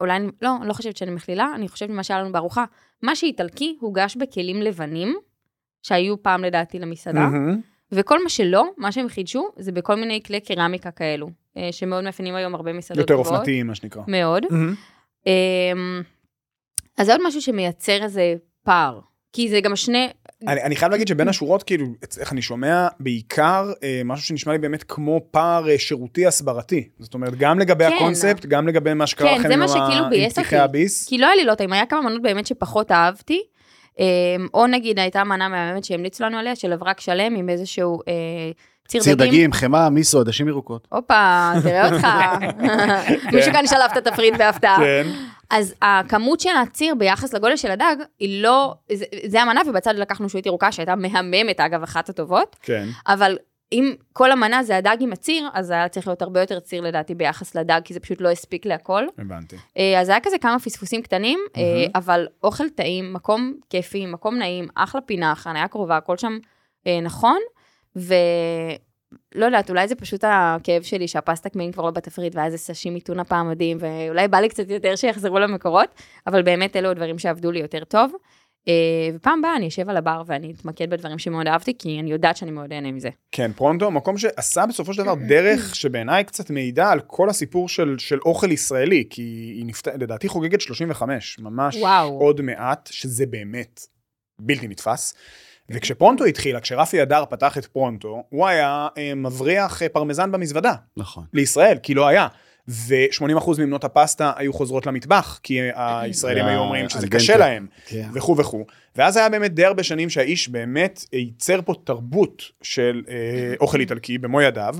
אולי, 0.00 0.16
אני- 0.16 0.28
לא, 0.42 0.50
לא 0.64 0.72
חושבת 0.72 0.96
שאני 0.96 1.10
מכלילה, 1.10 1.52
אני 1.54 1.68
חושבת 1.68 1.90
ממה 1.90 2.02
שהיה 2.02 2.20
לנו 2.20 2.32
בארוחה, 2.32 2.64
מה 3.02 3.16
שאיטלקי 3.16 3.76
הוגש 3.80 4.16
בכלים 4.16 4.62
לבנים, 4.62 5.16
שהיו 5.82 6.22
פעם 6.22 6.44
לדעתי 6.44 6.78
למסעדה, 6.78 7.18
מהמם. 7.20 7.60
וכל 7.92 8.22
מה 8.22 8.28
שלא, 8.28 8.64
מה 8.76 8.92
שהם 8.92 9.08
חידשו, 9.08 9.48
זה 9.56 9.72
בכל 9.72 9.94
מיני 9.94 10.22
כלי 10.26 10.40
קרמיקה 10.40 10.90
כאלו, 10.90 11.30
אה, 11.56 11.68
שמאוד 11.72 12.04
מאפיינים 12.04 12.34
היום 12.34 12.54
הרבה 12.54 12.72
מסעדות 12.72 13.00
יותר 13.00 13.14
טובות. 13.16 13.32
אופנתיים, 13.32 13.66
מה 13.66 13.74
שנקרא. 13.74 14.02
מאוד. 14.06 14.46
מהמם. 14.50 14.74
אמ, 15.26 16.02
אז 16.96 17.06
זה 17.06 17.12
עוד 17.12 17.20
משהו 17.26 17.42
שמייצר 17.42 18.02
איזה 18.02 18.34
פער. 18.62 19.00
כי 19.32 19.48
זה 19.48 19.60
גם 19.60 19.76
שני... 19.76 20.08
אני, 20.46 20.62
אני 20.62 20.76
חייב 20.76 20.92
להגיד 20.92 21.08
שבין 21.08 21.28
השורות, 21.28 21.62
כאילו, 21.62 21.86
איך 22.20 22.32
אני 22.32 22.42
שומע 22.42 22.88
בעיקר 23.00 23.72
אה, 23.82 24.02
משהו 24.04 24.26
שנשמע 24.26 24.52
לי 24.52 24.58
באמת 24.58 24.82
כמו 24.82 25.20
פער 25.30 25.70
אה, 25.70 25.78
שירותי 25.78 26.26
הסברתי. 26.26 26.88
זאת 26.98 27.14
אומרת, 27.14 27.34
גם 27.38 27.58
לגבי 27.58 27.84
כן. 27.88 27.92
הקונספט, 27.96 28.46
גם 28.46 28.68
לגבי 28.68 28.94
מה 28.94 29.06
שקרה 29.06 29.34
כן, 29.34 29.40
לכם 29.40 29.50
עם, 29.52 29.58
מה 29.58 29.64
ה- 29.64 29.68
שכאילו 29.68 30.04
עם 30.12 30.30
פתיחי. 30.30 30.56
הביס. 30.56 31.08
כי 31.08 31.18
לא 31.18 31.26
היה 31.26 31.34
לי 31.36 31.44
לא 31.44 31.54
טעים, 31.54 31.72
היה 31.72 31.86
כמה 31.86 32.00
מנות 32.00 32.22
באמת 32.22 32.46
שפחות 32.46 32.92
אהבתי. 32.92 33.42
אמ, 33.98 34.04
או 34.54 34.66
נגיד 34.66 34.98
הייתה 34.98 35.24
מנה 35.24 35.48
מהממת 35.48 35.84
שהמליצו 35.84 36.24
לנו 36.24 36.38
עליה, 36.38 36.56
של 36.56 36.72
אברק 36.72 37.00
שלם 37.00 37.34
עם 37.36 37.48
איזשהו 37.48 38.00
אה, 38.08 38.14
ציר 38.88 39.02
ציר 39.02 39.14
דגים. 39.14 39.28
דגים, 39.28 39.52
חמאה, 39.52 39.90
מיסו, 39.90 40.20
עדשים 40.20 40.48
ירוקות. 40.48 40.88
הופה, 40.92 41.52
תראה 41.62 41.88
אותך. 41.88 42.06
מישהו 43.34 43.52
כאן 43.52 43.66
שלף 43.66 43.92
את 43.92 44.06
התפריט 44.06 44.34
בהפתעה. 44.38 44.76
כן. 44.76 45.06
אז 45.50 45.74
הכמות 45.82 46.40
של 46.40 46.56
הציר 46.62 46.94
ביחס 46.94 47.34
לגודל 47.34 47.56
של 47.56 47.70
הדג, 47.70 47.96
היא 48.18 48.42
לא... 48.42 48.74
זה, 48.92 49.04
זה 49.26 49.42
המנה, 49.42 49.60
ובצד 49.66 49.94
לקחנו 49.94 50.28
שועית 50.28 50.46
ירוקה, 50.46 50.72
שהייתה 50.72 50.96
מהממת, 50.96 51.60
אגב, 51.60 51.82
אחת 51.82 52.08
הטובות. 52.08 52.56
כן. 52.62 52.88
אבל 53.06 53.36
אם 53.72 53.94
כל 54.12 54.32
המנה 54.32 54.62
זה 54.62 54.76
הדג 54.76 54.96
עם 55.00 55.12
הציר, 55.12 55.48
אז 55.52 55.70
היה 55.70 55.88
צריך 55.88 56.06
להיות 56.06 56.22
הרבה 56.22 56.40
יותר 56.40 56.60
ציר 56.60 56.80
לדעתי 56.80 57.14
ביחס 57.14 57.54
לדג, 57.54 57.80
כי 57.84 57.94
זה 57.94 58.00
פשוט 58.00 58.20
לא 58.20 58.30
הספיק 58.30 58.66
להכל. 58.66 59.04
הבנתי. 59.18 59.56
אה, 59.78 60.00
אז 60.00 60.08
היה 60.08 60.20
כזה 60.20 60.38
כמה 60.38 60.58
פספוסים 60.58 61.02
קטנים, 61.02 61.38
אה. 61.56 61.62
אבל 61.94 62.26
אוכל 62.42 62.68
טעים, 62.68 63.12
מקום 63.12 63.54
כיפי, 63.70 64.06
מקום 64.06 64.38
נעים, 64.38 64.68
אחלה 64.74 65.00
פינה, 65.00 65.34
חניה 65.34 65.68
קרובה, 65.68 65.96
הכל 65.96 66.16
שם 66.16 66.38
אה, 66.86 67.00
נכון, 67.00 67.38
ולא 67.96 69.44
יודעת, 69.44 69.70
אולי 69.70 69.88
זה 69.88 69.94
פשוט 69.94 70.24
הכאב 70.26 70.82
שלי 70.82 71.08
שהפסטה 71.08 71.48
קמין 71.48 71.72
כבר 71.72 71.84
לא 71.84 71.90
בתפריט, 71.90 72.34
והיה 72.34 72.46
איזה 72.46 72.58
סשימי 72.58 73.00
טונה 73.00 73.24
פעם 73.24 73.50
מדהים, 73.50 73.78
ואולי 73.80 74.28
בא 74.28 74.38
לי 74.38 74.48
קצת 74.48 74.70
יותר 74.70 74.96
שיחזרו 74.96 75.38
למקורות, 75.38 75.88
אבל 76.26 76.42
באמת 76.42 76.76
אלו 76.76 76.90
הדברים 76.90 77.18
שעבדו 77.18 77.50
לי 77.50 77.60
יותר 77.60 77.84
טוב. 77.84 78.12
אה, 78.68 79.14
ופעם 79.14 79.38
הבאה 79.38 79.56
אני 79.56 79.68
אשב 79.68 79.88
על 79.88 79.96
הבר 79.96 80.22
ואני 80.26 80.52
אתמקד 80.52 80.90
בדברים 80.90 81.18
שמאוד 81.18 81.46
אהבתי, 81.46 81.78
כי 81.78 82.00
אני 82.00 82.10
יודעת 82.10 82.36
שאני 82.36 82.50
מאוד 82.50 82.72
אהנה 82.72 82.92
מזה. 82.92 83.08
כן, 83.32 83.52
פרונטו, 83.52 83.90
מקום 83.90 84.18
שעשה 84.18 84.66
בסופו 84.66 84.94
של 84.94 85.02
דבר 85.02 85.14
דרך 85.28 85.76
שבעיניי 85.76 86.24
קצת 86.24 86.50
מעידה 86.50 86.90
על 86.90 87.00
כל 87.00 87.30
הסיפור 87.30 87.68
של, 87.68 87.94
של 87.98 88.18
אוכל 88.18 88.52
ישראלי, 88.52 89.04
כי 89.10 89.22
היא 89.22 89.66
נפת... 89.66 89.86
לדעתי 89.86 90.28
חוגגת 90.28 90.60
35, 90.60 91.38
ממש 91.38 91.76
וואו. 91.76 92.18
עוד 92.18 92.40
מעט, 92.40 92.88
שזה 92.92 93.26
באמת 93.26 93.80
בלתי 94.40 94.68
נתפס. 94.68 95.14
וכשפרונטו 95.70 96.24
התחילה, 96.24 96.60
כשרפי 96.60 97.02
אדר 97.02 97.24
פתח 97.30 97.58
את 97.58 97.66
פרונטו, 97.66 98.22
הוא 98.28 98.46
היה 98.46 98.88
אה, 98.98 99.14
מבריח 99.14 99.82
אה, 99.82 99.88
פרמזן 99.88 100.32
במזוודה 100.32 100.74
נכון. 100.96 101.24
לישראל, 101.32 101.78
כי 101.82 101.94
לא 101.94 102.06
היה. 102.06 102.28
ו-80% 102.68 103.50
ממנות 103.58 103.84
הפסטה 103.84 104.32
היו 104.36 104.52
חוזרות 104.52 104.86
למטבח, 104.86 105.40
כי 105.42 105.60
הישראלים 105.74 106.44
היו 106.44 106.58
אומרים 106.58 106.88
שזה 106.88 107.08
קשה. 107.08 107.36
להם. 107.36 107.66
כן. 107.86 108.08
וכו' 108.14 108.36
וכו'. 108.36 108.64
ואז 108.96 109.16
היה 109.16 109.28
באמת 109.28 109.54
די 109.54 109.64
הרבה 109.64 109.82
שנים 109.82 110.10
שהאיש 110.10 110.48
באמת 110.48 111.04
ייצר 111.12 111.60
פה 111.64 111.74
תרבות 111.84 112.42
של 112.62 113.02
אה, 113.08 113.54
אוכל 113.60 113.80
איטלקי 113.80 114.18
במו 114.18 114.42
ידיו, 114.42 114.76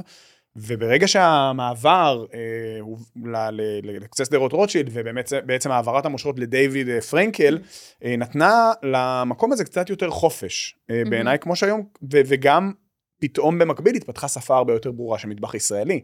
וברגע 0.60 1.08
שהמעבר 1.08 2.24
אה, 2.34 3.48
לקצה 3.82 4.24
שדרות 4.24 4.52
רוטשילד, 4.52 4.90
ובאמת 4.92 5.26
זה- 5.26 5.40
בעצם 5.40 5.70
העברת 5.70 6.06
המושכות 6.06 6.38
לדיוויד 6.38 6.88
אה, 6.88 7.00
פרנקל, 7.00 7.58
אה, 8.04 8.14
נתנה 8.18 8.70
למקום 8.82 9.52
הזה 9.52 9.64
קצת 9.64 9.90
יותר 9.90 10.10
חופש, 10.10 10.76
אה, 10.90 11.02
בעיניי, 11.10 11.38
כמו 11.38 11.56
שהיום, 11.56 11.80
ו- 12.02 12.20
וגם 12.26 12.72
פתאום 13.20 13.58
במקביל 13.58 13.94
התפתחה 13.96 14.28
שפה 14.28 14.56
הרבה 14.56 14.72
יותר 14.72 14.92
ברורה 14.92 15.18
של 15.18 15.28
מטבח 15.28 15.54
ישראלי. 15.54 16.00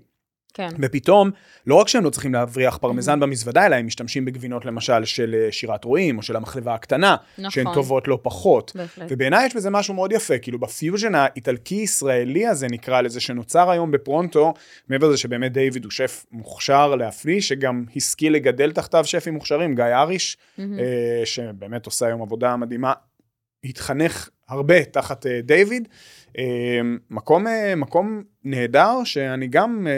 כן. 0.55 0.69
ופתאום, 0.79 1.31
לא 1.67 1.75
רק 1.75 1.89
שהם 1.89 2.05
לא 2.05 2.11
צריכים 2.11 2.33
להבריח 2.33 2.77
פרמזן 2.77 3.21
במזוודה, 3.21 3.67
אלא 3.67 3.77
הם 3.77 3.87
משתמשים 3.87 4.25
בגבינות 4.25 4.65
למשל 4.65 5.05
של 5.05 5.35
אה, 5.39 5.53
שירת 5.53 5.85
רועים, 5.85 6.19
או 6.19 6.23
של 6.23 6.37
המחלבה 6.37 6.75
הקטנה, 6.75 7.17
נכון. 7.39 7.51
שהן 7.51 7.67
טובות 7.75 8.09
לא 8.09 8.19
פחות. 8.23 8.73
בהחלט. 8.75 9.07
ובעיניי 9.11 9.47
יש 9.47 9.57
בזה 9.57 9.71
משהו 9.71 9.95
מאוד 9.95 10.13
יפה, 10.13 10.39
כאילו 10.39 10.59
בפיוז'ן 10.59 11.15
האיטלקי-ישראלי 11.15 12.47
הזה 12.47 12.67
נקרא 12.71 13.01
לזה, 13.01 13.21
שנוצר 13.21 13.71
היום 13.71 13.91
בפרונטו, 13.91 14.55
מעבר 14.89 15.09
לזה 15.09 15.17
שבאמת 15.17 15.53
דיוויד 15.53 15.85
הוא 15.85 15.91
שף 15.91 16.27
מוכשר 16.33 16.95
להפליא, 16.95 17.41
שגם 17.41 17.85
השכיל 17.97 18.33
לגדל 18.33 18.73
תחתיו 18.73 19.05
שפים 19.05 19.35
מוכשרים, 19.35 19.75
גיא 19.75 19.85
אריש. 19.85 20.37
אה, 20.59 20.65
שבאמת 21.25 21.87
עושה 21.87 22.07
היום 22.07 22.23
עבודה 22.23 22.57
מדהימה, 22.57 22.93
התחנך 23.65 24.29
הרבה 24.49 24.85
תחת 24.85 25.27
אה, 25.27 25.41
דיוויד. 25.43 25.89
אה, 25.89 25.95
מקום, 27.11 27.47
אה, 27.47 27.75
מקום 27.77 28.23
נהדר, 28.45 29.05
שאני 29.05 29.47
גם 29.47 29.87
אה, 29.87 29.93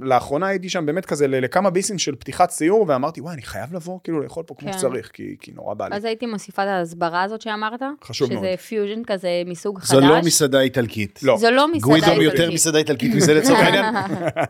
לאחרונה 0.00 0.46
הייתי 0.46 0.68
שם 0.68 0.86
באמת 0.86 1.06
כזה 1.06 1.28
לכמה 1.28 1.70
ביסים 1.70 1.98
של 1.98 2.14
פתיחת 2.14 2.50
סיור, 2.50 2.84
ואמרתי, 2.88 3.20
וואי, 3.20 3.34
אני 3.34 3.42
חייב 3.42 3.74
לבוא 3.74 3.98
כאילו 4.04 4.20
לאכול 4.20 4.44
פה 4.46 4.54
כמו 4.58 4.72
כן. 4.72 4.78
שצריך, 4.78 5.10
כי, 5.12 5.36
כי 5.40 5.52
נורא 5.54 5.74
בא 5.74 5.88
לי. 5.88 5.96
אז 5.96 6.04
הייתי 6.04 6.26
מוסיפה 6.26 6.62
את 6.62 6.68
ההסברה 6.68 7.22
הזאת 7.22 7.40
שאמרת. 7.40 7.80
חשוב 8.04 8.28
שזה 8.28 8.40
מאוד. 8.40 8.56
פיוז'ן 8.56 9.02
כזה 9.06 9.28
מסוג 9.46 9.78
חדש. 9.78 9.90
זו 9.90 10.00
לא 10.00 10.20
מסעדה 10.20 10.60
איטלקית. 10.60 11.20
לא. 11.22 11.36
זו 11.36 11.50
לא 11.50 11.68
מסעדה 11.68 11.84
גוידו 11.84 12.06
איטלקית. 12.06 12.38
יותר 12.38 12.50
מסעדה 12.52 12.78
איטלקית 12.78 13.14
מזה 13.14 13.34
לצורך 13.34 13.60
העניין, 13.64 13.94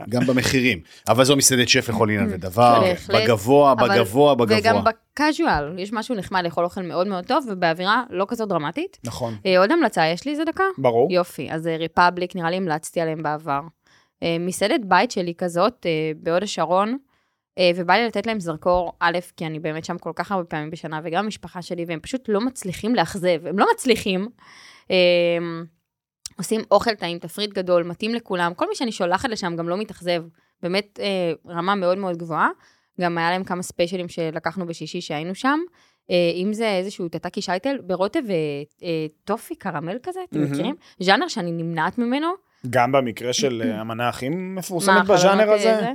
גם 0.08 0.26
במחירים. 0.26 0.80
אבל 1.08 1.24
זו 1.24 1.36
מסעדת 1.36 1.68
שף 1.68 1.88
לכל 1.88 2.10
עניין 2.10 2.28
ודבר, 2.30 2.80
בהחלט. 2.80 3.22
בגבוה, 3.22 3.74
בגבוה, 3.74 4.34
בגבוה. 4.34 4.58
וגם 4.58 4.84
בקאז'ואל, 4.84 5.78
יש 5.78 5.92
משהו 5.92 6.14
נחמד 6.14 6.44
לאכול 6.44 6.64
אוכל 6.64 6.82
מאוד 6.82 7.06
מאוד 7.06 7.24
טוב, 7.26 7.46
ובאווירה 7.50 8.02
לא 8.10 8.26
כזאת 8.28 8.48
דרמטית. 8.48 8.98
נכון, 9.04 9.36
אה, 9.46 9.58
עוד 9.58 9.72
המלצה, 9.72 10.06
יש 10.06 10.24
לי 10.24 10.32
איזה 10.32 10.44
דקה? 10.44 10.64
ברור. 10.78 11.12
יופי, 11.22 11.52
אז 11.52 11.66
ריפבליק, 11.66 12.36
נראה 12.36 12.50
לי 12.50 12.56
המלצתי 12.56 13.00
עליהם 13.00 13.22
בעבר. 13.22 13.60
אה, 14.22 14.36
מסעדת 14.40 14.80
בית 14.84 15.10
שלי 15.10 15.34
כזאת, 15.34 15.86
אה, 15.86 16.12
בהוד 16.16 16.42
השרון, 16.42 16.98
אה, 17.58 17.70
ובא 17.76 17.94
לי 17.94 18.06
לתת 18.06 18.26
להם 18.26 18.40
זרקור, 18.40 18.92
א', 19.00 19.18
כי 19.36 19.46
אני 19.46 19.60
באמת 19.60 19.84
שם 19.84 19.98
כל 19.98 20.12
כך 20.14 20.32
הרבה 20.32 20.44
פעמים 20.44 20.70
בשנה, 20.70 21.00
וגם 21.04 21.24
המשפחה 21.24 21.62
שלי, 21.62 21.84
והם 21.88 22.00
פשוט 22.00 22.28
לא 22.28 22.40
מצליחים 22.40 22.94
לאכזב, 22.94 23.46
הם 23.46 23.58
לא 23.58 23.66
מצליחים. 23.74 24.28
אה, 24.90 25.38
עושים 26.38 26.60
אוכל 26.70 26.94
טעים, 26.94 27.18
תפריט 27.18 27.52
גדול, 27.52 27.82
מתאים 27.82 28.14
לכולם, 28.14 28.54
כל 28.54 28.68
מי 28.68 28.74
שאני 28.74 28.92
שולחת 28.92 29.28
לשם 29.28 29.56
גם 29.56 29.68
לא 29.68 29.76
מתאכזב, 29.76 30.24
באמת 30.62 31.00
אה, 31.02 31.32
רמה 31.54 31.74
מאוד 31.74 31.98
מאוד 31.98 32.16
גבוהה. 32.16 32.48
גם 33.00 33.18
היה 33.18 33.30
להם 33.30 33.44
כמה 33.44 33.62
ספיישלים 33.62 34.08
שלקחנו 34.08 34.66
בשישי 34.66 35.00
שהיינו 35.00 35.34
שם. 35.34 35.60
אה, 36.10 36.16
אם 36.34 36.52
זה 36.52 36.68
איזשהו 36.68 37.08
טאטאקי 37.08 37.42
שייטל, 37.42 37.78
ברוטב 37.86 38.22
וטופי 38.82 39.54
קרמל 39.54 39.96
כזה, 40.02 40.20
אתם. 40.30 40.42
מכירים? 40.42 40.74
ז'אנר 41.00 41.28
שאני 41.28 41.52
נמנעת 41.52 41.98
ממנו. 41.98 42.28
גם 42.70 42.92
במקרה 42.92 43.32
של 43.32 43.62
אה, 43.64 43.80
המנה 43.80 44.08
הכי 44.08 44.28
מפורסמת 44.28 45.06
בז'אנר 45.06 45.48
אה, 45.48 45.54
הזה, 45.54 45.76
זה? 45.80 45.92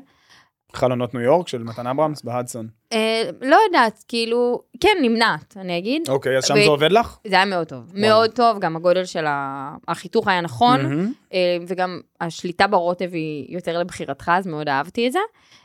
חלונות 0.74 1.14
ניו 1.14 1.24
יורק 1.24 1.48
של 1.48 1.64
מתן 1.64 1.88
אברהמס 1.88 2.22
בהדסון. 2.24 2.68
אה, 2.94 3.30
לא 3.42 3.58
יודעת, 3.68 4.04
כאילו, 4.08 4.62
כן, 4.80 4.98
נמנעת, 5.02 5.58
אני 5.58 5.78
אגיד. 5.78 6.02
אוקיי, 6.10 6.38
אז 6.38 6.46
שם 6.46 6.54
ו- 6.54 6.64
זה 6.64 6.70
עובד 6.70 6.92
לך? 6.92 7.18
זה 7.28 7.36
היה 7.36 7.46
מאוד 7.46 7.68
טוב. 7.68 7.92
מאוד 7.96 8.32
טוב, 8.32 8.60
גם 8.60 8.76
הגודל 8.76 9.06
של 9.06 9.26
ה- 9.28 9.76
החיתוך 9.88 10.28
היה 10.28 10.42
נכון. 10.42 10.82
מהמם. 10.82 11.12
אה, 11.34 11.58
וגם 11.68 12.00
השליטה 12.22 12.68
ברוטב 12.68 13.10
היא 13.14 13.56
יותר 13.56 13.80
לבחירתך, 13.80 14.32
אז 14.36 14.48
מאוד 14.48 14.70
אהבתי 14.70 15.08
את 15.08 15.12
זה. 15.12 15.20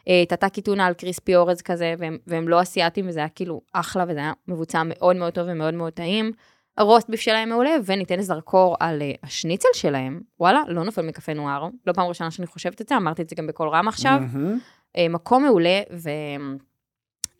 אה, 0.08 0.22
טאטאקי 0.28 0.62
טונה 0.62 0.86
על 0.86 0.94
crispy 0.94 1.36
אורז 1.36 1.62
כזה, 1.62 1.94
והם, 1.98 2.18
והם 2.26 2.48
לא 2.48 2.62
אסיאתים, 2.62 3.08
וזה 3.08 3.18
היה 3.20 3.28
כאילו 3.28 3.60
אחלה, 3.72 4.04
וזה 4.08 4.18
היה 4.18 4.32
מבוצע 4.48 4.82
מאוד 4.84 5.16
מאוד 5.16 5.32
טוב 5.32 5.44
ומאוד 5.50 5.74
מאוד 5.74 5.92
טעים. 5.92 6.32
הרוסט 6.78 7.10
ביף 7.10 7.20
שלהם 7.20 7.48
מעולה, 7.48 7.70
וניתן 7.86 8.20
זרקור 8.20 8.76
על 8.80 9.02
אה, 9.02 9.12
השניצל 9.22 9.68
שלהם. 9.74 10.20
וואלה, 10.40 10.62
לא 10.68 10.84
נופל 10.84 11.02
מקפה 11.02 11.34
נואר. 11.34 11.66
לא 11.86 11.92
פעם 11.92 12.06
ראשונה 12.06 12.30
שאני 12.30 12.46
חושבת 12.46 12.80
את 12.80 12.88
זה, 12.88 12.96
אמרתי 12.96 13.22
את 13.22 13.28
זה 13.28 13.36
גם 13.36 13.46
בקול 13.46 13.68
רם 13.68 13.88
עכשיו. 13.88 14.18
מהמם. 14.32 14.58
אה, 14.96 15.08
מקום 15.08 15.44
מעולה, 15.44 15.80
ו... 15.92 16.10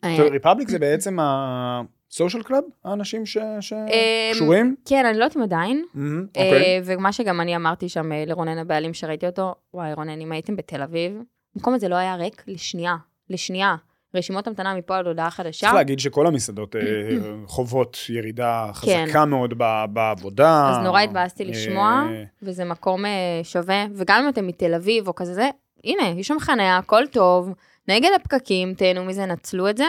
אה, 0.03 0.29
ריפבליק 0.31 0.69
זה 0.69 0.79
בעצם 0.79 1.17
הסושיאל 1.21 2.43
קלאב? 2.43 2.63
האנשים 2.85 3.23
שקשורים? 3.25 4.75
כן, 4.85 5.05
אני 5.05 5.17
לא 5.17 5.23
יודעת 5.23 5.37
אם 5.37 5.41
עדיין. 5.41 5.85
אה, 5.95 6.01
אוקיי. 6.27 6.81
ומה 6.85 7.11
שגם 7.11 7.41
אני 7.41 7.55
אמרתי 7.55 7.89
שם 7.89 8.11
אה, 8.11 8.23
לרונן 8.27 8.57
הבעלים 8.57 8.93
שראיתי 8.93 9.25
אותו, 9.27 9.55
וואי 9.73 9.93
רונן, 9.93 10.21
אם 10.21 10.31
הייתם 10.31 10.55
בתל 10.55 10.81
אביב, 10.81 11.11
המקום 11.55 11.73
הזה 11.73 11.87
לא 11.87 11.95
היה 11.95 12.15
ריק 12.15 12.43
לשנייה, 12.47 12.95
לשנייה. 13.29 13.75
רשימות 14.15 14.47
המתנה 14.47 14.75
מפה 14.75 14.97
עד 14.97 15.07
הודעה 15.07 15.31
חדשה. 15.31 15.59
צריך 15.59 15.73
להגיד 15.73 15.99
שכל 15.99 16.27
המסעדות 16.27 16.75
אה, 16.75 16.81
חוות 17.47 17.97
ירידה 18.09 18.71
כן. 18.81 19.05
חזקה 19.05 19.25
מאוד 19.25 19.53
בעבודה. 19.89 20.69
אז 20.69 20.83
נורא 20.83 21.01
התבאסתי 21.01 21.45
לשמוע, 21.45 22.03
אה, 22.09 22.23
וזה 22.41 22.65
מקום 22.65 23.05
אה, 23.05 23.11
שווה, 23.43 23.85
וגם 23.95 24.23
אם 24.23 24.29
אתם 24.29 24.47
מתל 24.47 24.73
אביב 24.73 25.07
או 25.07 25.15
כזה 25.15 25.33
זה, 25.33 25.49
הנה, 25.83 26.19
יש 26.19 26.27
שם 26.27 26.39
חניה, 26.39 26.77
הכל 26.77 27.07
טוב, 27.07 27.49
נגד 27.87 28.09
הפקקים, 28.15 28.73
תהנו 28.73 29.05
מזה, 29.05 29.25
נצלו 29.25 29.69
את 29.69 29.77
זה. 29.77 29.85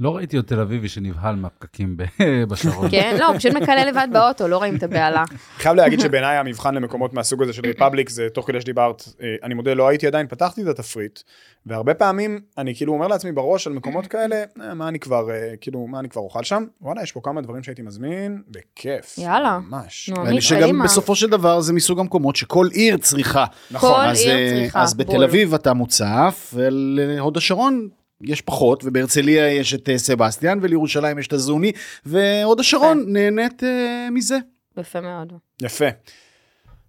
לא 0.00 0.16
ראיתי 0.16 0.36
עוד 0.36 0.46
תל 0.46 0.60
אביבי 0.60 0.88
שנבהל 0.88 1.36
מהפקקים 1.36 1.96
בשרון. 2.48 2.90
כן, 2.90 3.16
לא, 3.20 3.26
הוא 3.26 3.38
פשוט 3.38 3.52
מקלל 3.54 3.88
לבד 3.88 4.08
באוטו, 4.12 4.48
לא 4.48 4.56
רואים 4.56 4.76
את 4.76 4.82
הבהלה. 4.82 5.24
חייב 5.58 5.76
להגיד 5.76 6.00
שבעיניי 6.00 6.36
המבחן 6.36 6.74
למקומות 6.74 7.14
מהסוג 7.14 7.42
הזה 7.42 7.52
של 7.52 7.62
ריפבליק 7.66 8.08
זה 8.08 8.28
תוך 8.34 8.46
כדי 8.46 8.60
שדיברת, 8.60 9.08
אה, 9.22 9.26
אני 9.42 9.54
מודה 9.54 9.74
לא 9.74 9.88
הייתי 9.88 10.06
עדיין, 10.06 10.26
פתחתי 10.26 10.62
את 10.62 10.66
התפריט, 10.66 11.20
והרבה 11.66 11.94
פעמים 11.94 12.40
אני 12.58 12.74
כאילו 12.74 12.92
אומר 12.92 13.06
לעצמי 13.06 13.32
בראש 13.32 13.66
על 13.66 13.72
מקומות 13.72 14.06
כאלה, 14.06 14.36
"אה, 14.60 14.74
מה 14.74 14.88
אני 14.88 14.98
כבר, 14.98 15.30
אה, 15.30 15.54
כאילו, 15.60 15.86
מה 15.86 16.00
אני 16.00 16.08
כבר 16.08 16.22
אוכל 16.22 16.42
שם? 16.44 16.64
וואלה, 16.80 17.02
יש 17.02 17.12
פה 17.12 17.20
כמה 17.22 17.40
דברים 17.40 17.62
שהייתי 17.62 17.82
מזמין, 17.82 18.42
בכיף. 18.48 19.18
יאללה. 19.18 19.58
ממש. 19.58 20.10
ואני 20.24 20.40
שגם. 20.40 20.82
בסופו 20.82 21.14
של 21.14 21.30
דבר 21.30 21.60
זה 21.60 21.72
מסוג 21.72 22.00
המקומות 22.00 22.36
שכל 22.36 22.68
עיר 22.72 22.96
צריכה. 22.96 23.44
נכון. 23.70 23.94
כל 23.94 24.00
אז, 24.00 24.20
עיר 24.20 24.50
צריכה, 24.50 24.82
אז 24.82 24.94
בתל. 24.94 25.24
אביב 25.24 25.54
אתה 25.54 25.74
מוצף, 25.74 26.54
ולהוד 26.56 27.36
השרון 27.36 27.88
יש 28.20 28.40
פחות, 28.40 28.84
ובהרצליה 28.84 29.52
יש 29.52 29.74
את 29.74 29.88
אה, 29.88 29.98
סבסטיאן, 29.98 30.58
ולירושלים 30.62 31.18
יש 31.18 31.26
את 31.26 31.32
הזוני, 31.32 31.72
והוד 32.06 32.60
השרון 32.60 33.04
נהנית 33.06 33.64
אה, 33.64 34.08
מזה. 34.10 34.38
יפה 34.76 35.00
מאוד. 35.00 35.32
יפה. 35.62 35.84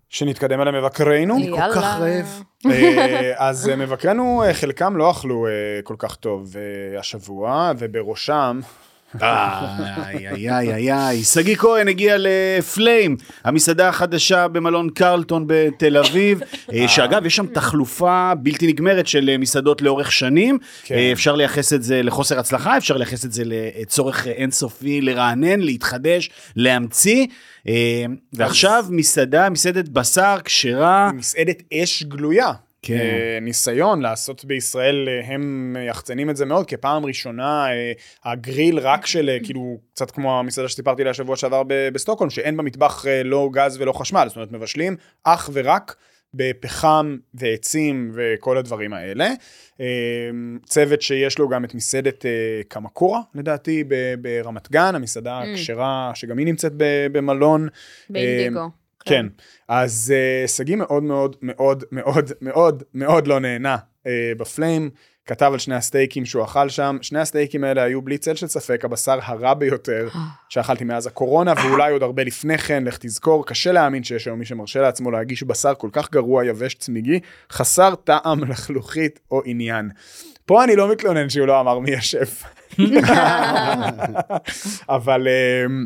שנתקדם 0.10 0.60
על 0.60 0.68
המבקרינו. 0.68 1.36
אני 1.38 1.52
כל 1.52 1.62
כך 1.76 1.78
רעב. 1.78 2.44
אה, 2.66 3.48
אז 3.48 3.72
מבקרינו, 3.78 4.44
חלקם 4.54 4.98
לא 4.98 5.12
אכלו 5.12 5.48
כל 5.84 5.96
כך 5.98 6.16
טוב 6.16 6.56
השבוע, 7.00 7.72
ובראשם, 7.78 8.60
איי, 9.22 10.28
איי, 10.28 10.50
איי, 10.50 10.74
איי, 10.74 10.94
איי. 10.94 11.24
שגיא 11.24 11.56
כהן 11.56 11.88
הגיע 11.88 12.16
לפליים, 12.20 13.18
המסעדה 13.44 13.90
החדשה 13.90 14.48
במלון 14.48 14.90
קרלטון 14.90 15.44
בתל 15.48 15.98
אביב, 15.98 16.40
אה, 16.74 16.88
שאגב, 16.88 17.26
יש 17.26 17.36
שם 17.36 17.46
תחלופה 17.46 18.32
בלתי 18.40 18.68
נגמרת 18.68 19.08
של 19.08 19.30
אה, 19.30 19.38
מסעדות 19.38 19.82
לאורך 19.82 20.12
שנים. 20.12 20.58
כן. 20.84 20.96
אה, 20.96 21.12
אפשר 21.12 21.36
לייחס 21.36 21.74
את 21.74 21.84
זה 21.84 22.04
לחוסר 22.04 22.40
הצלחה, 22.40 22.78
אפשר 22.78 22.98
לייחס 22.98 23.26
את 23.26 23.32
זה 23.32 23.44
לצורך 23.46 24.28
אה, 24.28 24.32
אינסופי 24.32 25.02
לרענן, 25.02 25.60
להתחדש, 25.60 26.30
להמציא. 26.56 27.28
אה, 27.68 28.06
ועכשיו 28.34 28.86
מסעדה, 28.90 29.50
מסעדת 29.50 29.90
בשר 29.90 30.38
כשרה. 30.44 31.12
מסעדת 31.14 31.64
אש 31.74 32.04
גלויה. 32.04 32.52
כן. 32.88 32.98
אה, 32.98 33.40
ניסיון 33.42 34.02
לעשות 34.02 34.46
בישראל, 34.46 35.10
אה, 35.10 35.34
הם 35.34 35.76
יחצנים 35.88 36.30
את 36.30 36.38
זה 36.38 36.46
מאוד, 36.46 36.66
כי 36.66 36.78
פעם 36.78 37.06
ראשונה 37.06 37.68
אה, 37.72 37.92
הגריל 38.32 38.80
רק 38.80 39.06
של, 39.06 39.38
כאילו, 39.44 39.78
קצת 39.94 40.12
כמו 40.12 40.40
המסעדה 40.40 40.68
שסיפרתי 40.70 41.04
לה 41.04 41.14
שבוע 41.14 41.36
שעבר 41.36 41.64
ב- 41.68 41.90
בסטוקהולם, 41.94 42.30
שאין 42.30 42.58
במטבח 42.58 43.06
לא 43.26 43.50
גז 43.54 43.78
ולא 43.82 43.92
חשמל, 43.94 44.26
זאת 44.28 44.36
אומרת 44.36 44.52
מבשלים 44.52 44.96
אך 45.24 45.50
ורק 45.54 45.96
בפחם 46.34 47.18
ועצים 47.34 48.12
וכל 48.14 48.58
הדברים 48.58 48.94
האלה. 48.94 49.30
צוות 50.66 51.02
שיש 51.02 51.40
לו 51.40 51.50
גם 51.50 51.66
את 51.66 51.76
מסעדת 51.76 52.26
קמקורה, 52.68 53.20
לדעתי, 53.36 53.84
ברמת 54.22 54.72
גן, 54.72 54.96
המסעדה 54.96 55.42
Mm. 55.42 55.46
הכשרה, 55.46 56.12
שגם 56.16 56.38
היא 56.38 56.46
נמצאת 56.46 56.72
במלון. 57.12 57.68
באינדיגו. 58.10 58.70
כן, 59.08 59.26
אז 59.68 60.14
אה, 60.16 60.48
שגיא 60.48 60.76
מאוד 60.76 61.04
מאוד 61.04 61.36
מאוד 61.42 61.84
מאוד 61.92 62.32
מאוד 62.42 62.84
מאוד 62.94 63.28
לא 63.28 63.40
נהנה 63.40 63.78
אה, 64.08 64.32
בפליים, 64.38 64.90
כתב 65.28 65.50
על 65.54 65.60
שני 65.60 65.76
הסטייקים 65.76 66.26
שהוא 66.26 66.44
אכל 66.44 66.70
שם, 66.70 66.98
שני 67.02 67.20
הסטייקים 67.20 67.64
האלה 67.64 67.84
היו 67.84 68.02
בלי 68.02 68.18
צל 68.18 68.36
של 68.36 68.48
ספק 68.48 68.86
הבשר 68.86 69.20
הרע 69.24 69.54
ביותר 69.54 70.08
שאכלתי 70.50 70.84
מאז 70.84 71.08
הקורונה, 71.08 71.54
ואולי 71.64 71.92
עוד 71.92 72.04
הרבה 72.04 72.24
לפני 72.24 72.58
כן, 72.58 72.84
לך 72.84 72.98
תזכור, 72.98 73.46
קשה 73.46 73.72
להאמין 73.72 74.04
שיש 74.04 74.28
היום 74.28 74.40
מי 74.40 74.46
שמרשה 74.46 74.82
לעצמו 74.82 75.12
להגיש 75.12 75.44
בשר 75.44 75.74
כל 75.74 75.90
כך 75.92 76.12
גרוע, 76.12 76.46
יבש, 76.46 76.74
צמיגי, 76.74 77.20
חסר 77.52 77.96
טעם, 77.96 78.44
לחלוכית 78.52 79.20
או 79.32 79.42
עניין. 79.46 79.90
פה 80.46 80.64
אני 80.64 80.76
לא 80.76 80.92
מתלונן 80.92 81.30
שהוא 81.30 81.48
לא 81.48 81.62
אמר 81.62 81.80
מי 81.80 81.96
השף. 81.96 82.44
אבל 84.90 85.28
אמ, 85.28 85.86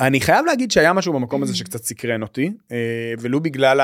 אני 0.00 0.20
חייב 0.20 0.46
להגיד 0.46 0.70
שהיה 0.70 0.92
משהו 0.92 1.12
במקום 1.12 1.42
הזה 1.42 1.56
שקצת 1.56 1.84
סקרן 1.84 2.22
אותי, 2.22 2.50
אה, 2.72 3.14
ולו 3.18 3.40
בגלל 3.40 3.80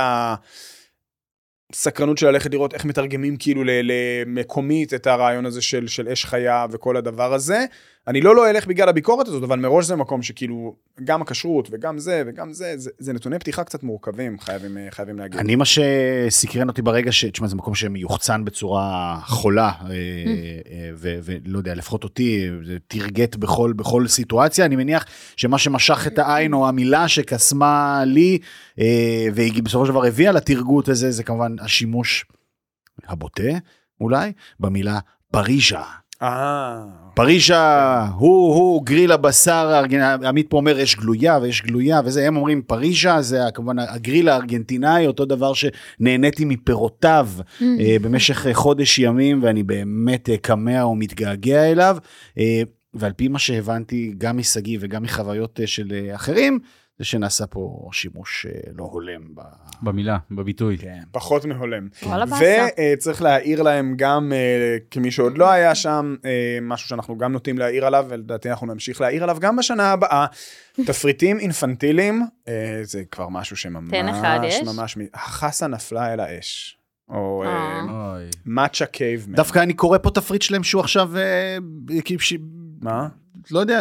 הסקרנות 1.73 2.19
של 2.19 2.27
ללכת 2.27 2.53
לראות 2.53 2.75
איך 2.75 2.85
מתרגמים 2.85 3.37
כאילו 3.37 3.63
למקומית 3.65 4.95
את 4.95 5.07
הרעיון 5.07 5.47
הזה 5.47 5.63
של, 5.63 5.89
של 5.89 6.09
אש 6.09 6.25
חיה 6.25 6.67
וכל 6.71 6.97
הדבר 6.97 7.35
הזה. 7.35 7.65
אני 8.09 8.21
לא 8.21 8.37
לא 8.37 8.51
אלך 8.51 8.67
בגלל 8.67 8.89
הביקורת 8.89 9.29
הזאת, 9.29 9.43
אבל 9.43 9.59
מראש 9.59 9.87
זה 9.87 9.97
מקום 9.97 10.23
שכאילו, 10.23 10.77
גם 11.05 11.23
הכשרות 11.23 11.69
וגם 11.71 11.99
זה 11.99 12.23
וגם 12.27 12.53
זה, 12.53 12.75
זה, 12.77 12.91
זה 12.99 13.13
נתוני 13.13 13.39
פתיחה 13.39 13.65
קצת 13.65 13.83
מורכבים, 13.83 14.41
חייבים, 14.41 14.79
אה, 14.79 14.87
חייבים 14.91 15.19
להגיד. 15.19 15.41
אני 15.41 15.57
מה 15.57 15.65
שסקרן 15.65 16.69
אותי 16.69 16.83
ברגע 16.83 17.13
ש... 17.13 17.25
תשמע, 17.25 17.47
זה 17.47 17.57
מקום 17.57 17.75
שמיוחצן 17.75 18.45
בצורה 18.45 19.19
חולה, 19.25 19.71
אה, 19.83 19.91
אה, 19.91 20.91
ולא 20.95 21.59
יודע, 21.59 21.75
לפחות 21.75 22.05
אותי, 22.05 22.49
זה 22.65 22.79
תרגט 22.87 23.37
בכל, 23.37 23.73
בכל 23.73 24.09
סיטואציה. 24.09 24.65
אני 24.65 24.77
מניח 24.77 25.05
שמה 25.37 25.59
שמשך 25.59 26.07
את 26.07 26.19
העין, 26.19 26.53
או 26.53 26.69
המילה 26.69 27.09
שקסמה 27.09 28.03
לי, 28.07 28.39
אה, 28.79 29.27
ובסופו 29.35 29.87
של 29.87 29.93
דבר 29.93 30.05
הביאה 30.05 30.33
לתרגות 30.33 30.89
הזה, 30.89 31.11
זה 31.11 31.25
כמובן 31.25 31.57
השימוש 31.61 32.25
הבוטה, 33.07 33.53
אולי, 34.01 34.33
במילה 34.61 34.99
פריז'ה. 35.31 36.00
אה, 36.23 36.85
פריז'ה 37.15 38.07
הוא 38.15 38.55
הוא 38.55 38.85
גריל 38.85 39.13
הבשר, 39.13 39.83
עמית 40.25 40.47
פה 40.51 40.57
אומר 40.57 40.83
אש 40.83 40.97
גלויה 40.97 41.39
ויש 41.43 41.63
גלויה 41.63 42.01
וזה, 42.05 42.27
הם 42.27 42.37
אומרים 42.37 42.63
פריז'ה 42.63 43.23
זה 43.23 43.41
כמובן 43.55 43.79
הגריל 43.79 44.29
הארגנטינאי, 44.29 45.07
אותו 45.07 45.25
דבר 45.25 45.53
שנהניתי 45.55 46.45
מפירותיו 46.45 47.29
אה, 47.63 47.97
במשך 48.03 48.47
אה, 48.47 48.55
חודש 48.55 48.99
ימים 48.99 49.43
ואני 49.43 49.63
באמת 49.63 50.31
אה, 50.31 50.37
כמה 50.37 50.87
ומתגעגע 50.87 51.71
אליו. 51.71 51.97
ועל 52.95 53.13
פי 53.13 53.29
מה 53.29 53.39
שהבנתי 53.39 54.15
גם 54.19 54.39
משגיא 54.39 54.79
וגם 54.81 55.03
מחוויות 55.03 55.61
של 55.67 55.87
אחרים, 56.15 56.59
זה 57.01 57.05
שנעשה 57.05 57.47
פה 57.47 57.89
שימוש 57.93 58.47
אה, 58.47 58.61
לא 58.75 58.85
הולם. 58.85 59.35
ב... 59.35 59.41
במילה, 59.83 60.19
בביטוי. 60.31 60.79
כן. 60.79 61.01
פחות 61.13 61.45
מהולם. 61.45 61.89
וצריך 62.97 63.23
להעיר 63.23 63.63
להם 63.63 63.95
גם, 63.97 64.33
אה, 64.33 64.77
כמי 64.91 65.11
שעוד 65.11 65.39
לא 65.39 65.51
היה 65.51 65.75
שם, 65.75 66.17
אה, 66.25 66.59
משהו 66.63 66.89
שאנחנו 66.89 67.19
גם 67.19 67.33
נוטים 67.33 67.59
להעיר 67.59 67.87
עליו, 67.87 68.07
ולדעתי 68.09 68.51
אנחנו 68.51 68.67
נמשיך 68.67 69.01
להעיר 69.01 69.23
עליו 69.23 69.37
גם 69.41 69.57
בשנה 69.57 69.93
הבאה. 69.93 70.27
תפריטים 70.87 71.39
אינפנטיליים, 71.39 72.23
אה, 72.49 72.81
זה 72.83 73.03
כבר 73.11 73.29
משהו 73.29 73.57
שממש, 73.57 73.91
תן 73.91 74.09
אחד, 74.09 74.41
יש? 74.45 74.63
ממש, 74.63 74.99
החסה 75.15 75.67
נפלה 75.67 76.13
אל 76.13 76.21
האש. 76.21 76.79
או. 77.09 77.45
מאצ'ה 78.47 78.87
קייבמן. 78.87 79.35
דווקא 79.35 79.59
אני 79.59 79.75
קורא 79.75 79.99
פה 79.99 80.11
תפריט 80.11 80.43
שלהם 80.43 80.65
שהוא 80.65 80.81
עכשיו, 80.81 81.11
מה? 82.81 83.09
לא 83.51 83.61
יודע, 83.61 83.81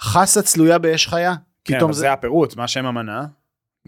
חסה 0.00 0.42
צלויה 0.42 0.78
באש 0.78 1.06
חיה. 1.06 1.34
כן, 1.64 1.80
אבל 1.80 1.92
זה... 1.92 2.12
הפירוט, 2.12 2.56
מה 2.56 2.68
שם 2.68 2.86
המנה? 2.86 3.24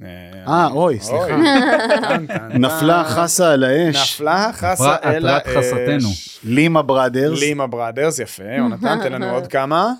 אה, 0.02 0.68
אוי, 0.72 1.00
סליחה. 1.00 1.36
נפלה. 2.58 3.04
חסה 3.04 3.52
על 3.52 3.64
האש. 3.64 4.20
נפלה 4.20 4.50
חסה 4.52 4.94
התרת 4.94 5.46
האש. 5.46 5.56
חסתנו. 5.56 6.08
לימה 6.44 6.82
בראדרס. 6.82 7.40
לימה 7.40 7.66
בראדרס, 7.66 8.18
יפה. 8.18 8.44
יונתן, 8.58 8.98
תן 9.02 9.12
לנו 9.12 9.30
עוד 9.30 9.46
כמה. 9.46 9.92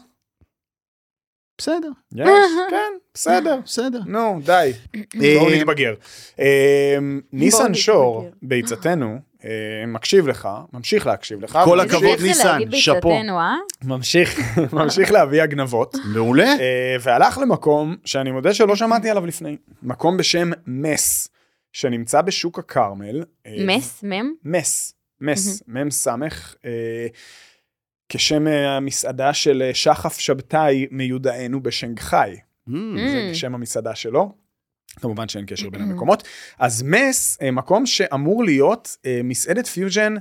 בסדר, 1.59 1.89
יש, 2.15 2.29
כן, 2.71 2.93
בסדר. 3.15 3.61
בסדר. 3.65 4.01
נו, 4.07 4.41
די. 4.45 4.73
אה, 4.97 5.39
בואו 5.39 5.51
נתבגר. 5.51 5.95
אה, 6.41 6.99
ניסן. 7.33 7.75
שור, 7.75 8.31
ביצתנו, 8.43 9.13
אה, 9.13 9.19
מקשיב 9.87 10.29
לך, 10.29 10.49
ממשיך 10.73 11.07
להקשיב 11.07 11.41
לך. 11.41 11.59
כל 11.65 11.81
הכבוד, 11.81 12.21
ניסן, 12.23 12.59
שאפו. 12.73 13.13
אה? 13.13 13.55
ממשיך, 13.85 14.41
ממשיך 14.73 15.13
להביא 15.13 15.43
הגנבות. 15.43 15.97
מעולה. 16.15 16.45
אה, 16.45 16.97
והלך 17.01 17.39
למקום 17.39 17.97
שאני 18.05 18.31
מודה 18.31 18.55
שלא 18.55 18.77
שמעתי 18.77 19.11
עליו 19.11 19.27
לפני. 19.27 19.57
מקום 19.83 20.17
בשם 20.17 20.51
מס, 20.67 21.29
שנמצא 21.73 22.23
בשוק 22.23 22.59
הכרמל. 22.59 23.25
אה, 23.47 23.55
מס, 23.67 24.03
מם? 24.03 24.33
מס, 24.45 24.95
מס, 25.21 25.63
מם 25.69 25.91
סמך, 25.91 26.55
אה, 26.65 27.07
כשם 28.09 28.49
אה, 28.49 28.77
המסעדה 28.77 29.35
של 29.35 29.63
אה, 29.63 29.75
שחף 29.75 30.19
שבתאי 30.19 30.87
מיודענו 30.91 31.63
בשנגחאי. 31.63 32.37
מממ. 32.69 32.73
זה 33.13 33.35
שם 33.35 33.55
המסעדה 33.55 33.95
שלו. 33.95 34.42
כמובן 35.01 35.29
שאין 35.29 35.47
קשר 35.47 35.71
בין 35.71 35.83
המקומות. 35.83 36.23
אז 36.59 36.83
מס, 36.83 37.39
אה, 37.43 37.51
מקום 37.51 37.87
שאמור 37.87 38.45
להיות 38.45 38.97
אה, 39.07 39.21
מסעדת 39.25 39.67
פיוז'ן 39.67 40.15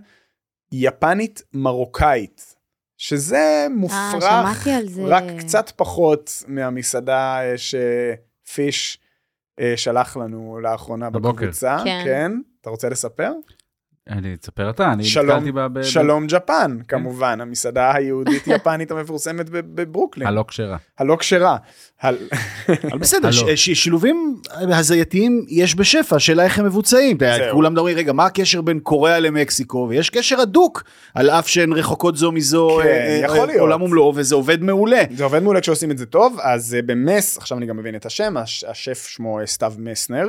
יפנית 0.72 1.42
מרוקאית, 1.54 2.56
שזה 2.98 3.68
מופרך 3.76 4.68
זה. 4.86 5.02
רק 5.06 5.24
קצת 5.40 5.72
פחות 5.76 6.44
מהמסעדה 6.48 7.42
אה, 7.42 7.54
שפיש 7.58 8.98
שלח 9.76 10.18
לנו 10.18 10.60
לאחרונה 10.64 11.10
בבוקר. 11.10 11.46
בקבוצה. 11.46 11.78
כן. 11.84 12.02
כן. 12.06 12.32
אתה 12.62 12.70
רוצה 12.70 12.90
לספר? 12.90 13.32
אני 14.10 14.38
תספר 14.38 14.70
אתה, 14.70 14.94
אני 14.94 15.04
שלום, 15.04 15.30
נתקלתי 15.30 15.52
בה 15.52 15.68
ב... 15.68 15.84
שלום 15.84 16.28
ג'פן, 16.28 16.78
כמובן, 16.88 17.42
המסעדה 17.42 17.96
היהודית-יפנית 17.96 18.92
המפורסמת 18.92 19.50
בב- 19.50 19.82
בברוקלין. 19.82 20.28
הלא 20.28 20.46
כשרה. 20.48 20.78
הלא 21.00 21.16
כשרה. 21.16 21.58
בסדר, 23.00 23.30
שילובים 23.56 24.36
הזייתיים 24.74 25.46
יש 25.50 25.76
בשפע, 25.76 26.16
השאלה 26.16 26.44
איך 26.44 26.60
הם 26.60 26.66
מבוצעים. 26.66 27.18
כולם 27.52 27.74
מדברים, 27.74 27.98
רגע, 27.98 28.14
מה 28.14 28.26
הקשר 28.26 28.62
בין 28.62 28.80
קוריאה 28.80 29.20
למקסיקו? 29.20 29.88
ויש 29.90 30.10
קשר 30.10 30.42
הדוק, 30.42 30.84
על 31.16 31.30
אף 31.30 31.48
שהן 31.48 31.74
רחוקות 31.74 32.18
זו 32.18 32.32
מזו, 32.32 32.80
כן, 32.84 32.88
אה, 32.90 33.26
אה. 33.56 33.60
עולם 33.62 33.82
ומלואו, 33.82 34.14
וזה 34.16 34.36
עובד 34.36 34.62
מעולה. 34.64 35.02
זה 35.16 35.24
עובד 35.24 35.44
מעולה 35.44 35.62
כשעושים 35.62 35.92
את 35.92 35.98
זה 35.98 36.06
טוב, 36.06 36.38
אז 36.42 36.74
אה, 36.76 36.82
במס, 36.82 37.38
עכשיו 37.38 37.58
אני 37.58 37.66
גם 37.66 37.78
מבין 37.78 37.96
את 37.96 38.06
השם, 38.06 38.38
הש- 38.38 38.64
השף 38.64 39.06
שמו 39.08 39.40
סתיו 39.46 39.74
מסנר, 39.78 40.26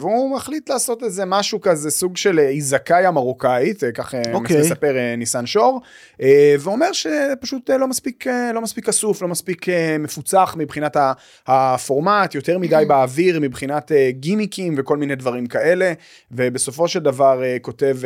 והוא 0.00 0.36
מחליט 0.36 0.70
לעשות 0.70 1.02
איזה 1.02 1.24
משהו 1.24 1.60
כזה, 1.60 1.90
סוג 1.90 2.16
של 2.16 2.38
אה, 2.76 2.80
איזקאיה 2.80 3.10
מרוקאית, 3.10 3.84
אה, 3.84 3.92
כך 3.92 4.14
אה, 4.14 4.22
אוקיי. 4.32 4.60
מספר 4.60 4.96
אה, 4.96 5.16
ניסן 5.16 5.46
שור, 5.46 5.80
אה, 6.22 6.54
ואומר 6.60 6.92
שפשוט 6.92 7.70
לא 7.70 7.88
מספיק, 7.88 8.26
לא 8.54 8.60
מספיק 8.60 8.88
אסוף, 8.88 9.22
לא 9.22 9.28
מספיק 9.28 9.66
מפוצח 9.98 10.54
מבחינת 10.58 10.96
הפורמט, 11.46 12.34
יותר 12.34 12.58
מדי 12.58 12.84
באוויר 12.88 13.40
מבחינת 13.40 13.92
גימיקים 14.10 14.74
וכל 14.78 14.96
מיני 14.96 15.14
דברים 15.14 15.46
כאלה, 15.46 15.92
ובסופו 16.30 16.88
של 16.88 17.00
דבר 17.00 17.42
כותב 17.62 17.96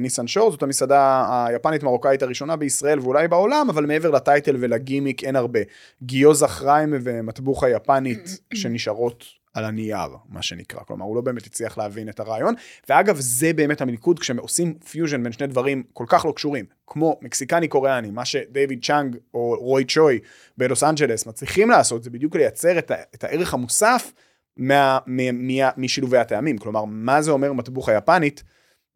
ניסן 0.00 0.26
שור, 0.26 0.50
זאת 0.50 0.62
המסעדה 0.62 1.24
היפנית 1.48 1.82
מרוקאית 1.82 2.22
הראשונה 2.22 2.56
בישראל 2.56 3.00
ואולי 3.00 3.28
בעולם, 3.28 3.66
אבל 3.70 3.86
מעבר 3.86 4.10
ל 4.10 4.18
title 4.18 4.56
ולגימיק 4.60 5.24
אין 5.24 5.36
הרבה. 5.36 5.60
גיוזה 6.02 6.48
חריימה 6.48 6.94
ומטבוחה 7.02 7.70
יפנית 7.70 8.38
שנשארות 8.54 9.24
על 9.56 9.64
הנייר, 9.64 10.08
מה 10.28 10.42
שנקרא. 10.42 10.80
כלומר, 10.86 11.04
הוא 11.04 11.16
לא 11.16 11.20
באמת 11.22 11.46
הצליח 11.46 11.78
להבין 11.78 12.08
את 12.08 12.20
הרעיון. 12.20 12.54
ואגב, 12.88 13.16
זה 13.20 13.52
באמת 13.52 13.80
המלכוד 13.80 14.18
כשעושים 14.18 14.74
פיוז'ן 14.74 15.22
בין 15.22 15.32
שני 15.32 15.46
דברים 15.46 15.82
כל 15.92 16.04
כך 16.08 16.24
לא 16.26 16.32
קשורים, 16.32 16.64
כמו 16.86 17.18
מקסיקני 17.22 17.68
קוריאני, 17.68 18.10
מה 18.10 18.24
שדייוויד 18.24 18.84
צ'אנג 18.84 19.16
או 19.34 19.56
רוי 19.60 19.84
צ'וי 19.84 20.18
בלוס 20.58 20.82
אנג'לס 20.82 21.26
מצליחים 21.26 21.70
לעשות, 21.70 22.02
זה 22.04 22.10
בדיוק 22.10 22.36
לייצר 22.36 22.78
את, 22.78 22.90
ה- 22.90 23.02
את 23.14 23.24
הערך 23.24 23.54
המוסף 23.54 24.12
מה, 24.56 24.98
מ, 25.06 25.46
מ, 25.50 25.60
משילובי 25.76 26.18
הטעמים. 26.18 26.58
כלומר, 26.58 26.84
מה 26.84 27.22
זה 27.22 27.30
אומר 27.30 27.52
מטבוחה 27.52 27.92
יפנית? 27.92 28.42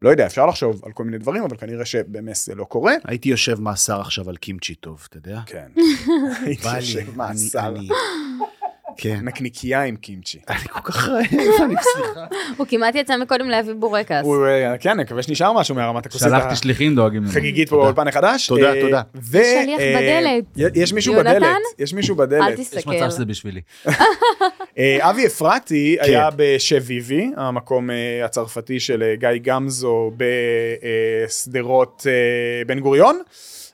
לא 0.02 0.10
יודע, 0.10 0.26
אפשר 0.26 0.46
לחשוב 0.46 0.80
על 0.84 0.92
כל 0.92 1.04
מיני 1.04 1.18
דברים, 1.18 1.42
אבל 1.42 1.56
כנראה 1.56 1.84
שבאמת 1.84 2.34
זה 2.36 2.54
לא 2.54 2.64
קורה. 2.64 2.94
הייתי 3.04 3.28
יושב 3.28 3.60
מאסר 3.60 4.00
עכשיו 4.00 4.28
על 4.30 4.36
קימצ'י 4.36 4.74
טוב, 4.74 5.06
אתה 5.08 5.16
יודע? 5.16 5.40
כן. 5.46 5.68
הייתי 6.46 6.76
יושב 6.76 7.16
מאסר. 7.16 7.74
כן. 8.96 9.18
נקניקייה 9.22 9.82
עם 9.82 9.96
קימצ'י. 9.96 10.38
אני 10.48 10.58
כל 10.58 10.80
כך 10.80 11.08
רעב, 11.08 11.24
אני 11.32 11.74
סליחה. 11.94 12.26
הוא 12.56 12.66
כמעט 12.66 12.94
יצא 12.94 13.16
מקודם 13.16 13.48
להביא 13.48 13.74
בורקס. 13.74 14.20
הוא, 14.22 14.46
אה, 14.46 14.78
כן, 14.78 14.90
אני 14.90 15.02
מקווה 15.02 15.22
שנשאר 15.22 15.52
משהו 15.52 15.74
מהרמת 15.74 16.06
הכוסית 16.06 16.28
שלחתי 16.28 16.56
שליחים 16.56 16.94
דואגים 16.94 17.22
לנו. 17.22 17.30
החגיגית 17.30 17.68
פה. 17.68 17.76
באולפן 17.76 18.08
החדש. 18.08 18.46
תודה, 18.46 18.74
אה, 18.74 18.80
תודה. 18.80 19.02
שליח 19.30 19.80
אה, 19.80 19.94
בדלת. 19.96 20.74
יש 20.76 20.92
מישהו? 20.92 21.14
בדלת, 21.14 21.46
יש 21.78 21.94
מישהו 21.94 22.20
אל 22.20 22.26
בדלת. 22.26 22.58
יש 22.58 22.68
תסתכל. 22.68 22.90
מצב 22.90 23.10
שזה 23.10 23.24
בשבילי. 23.24 23.60
אבי 24.98 25.26
אפרתי 25.26 25.96
כן. 26.00 26.08
היה 26.08 26.28
בשביבי, 26.36 27.30
המקום 27.36 27.90
הצרפתי 28.24 28.80
של 28.80 29.14
גיא 29.14 29.28
גמזו 29.42 30.12
בשדרות 31.26 32.06
בן 32.66 32.80
גוריון. 32.80 33.20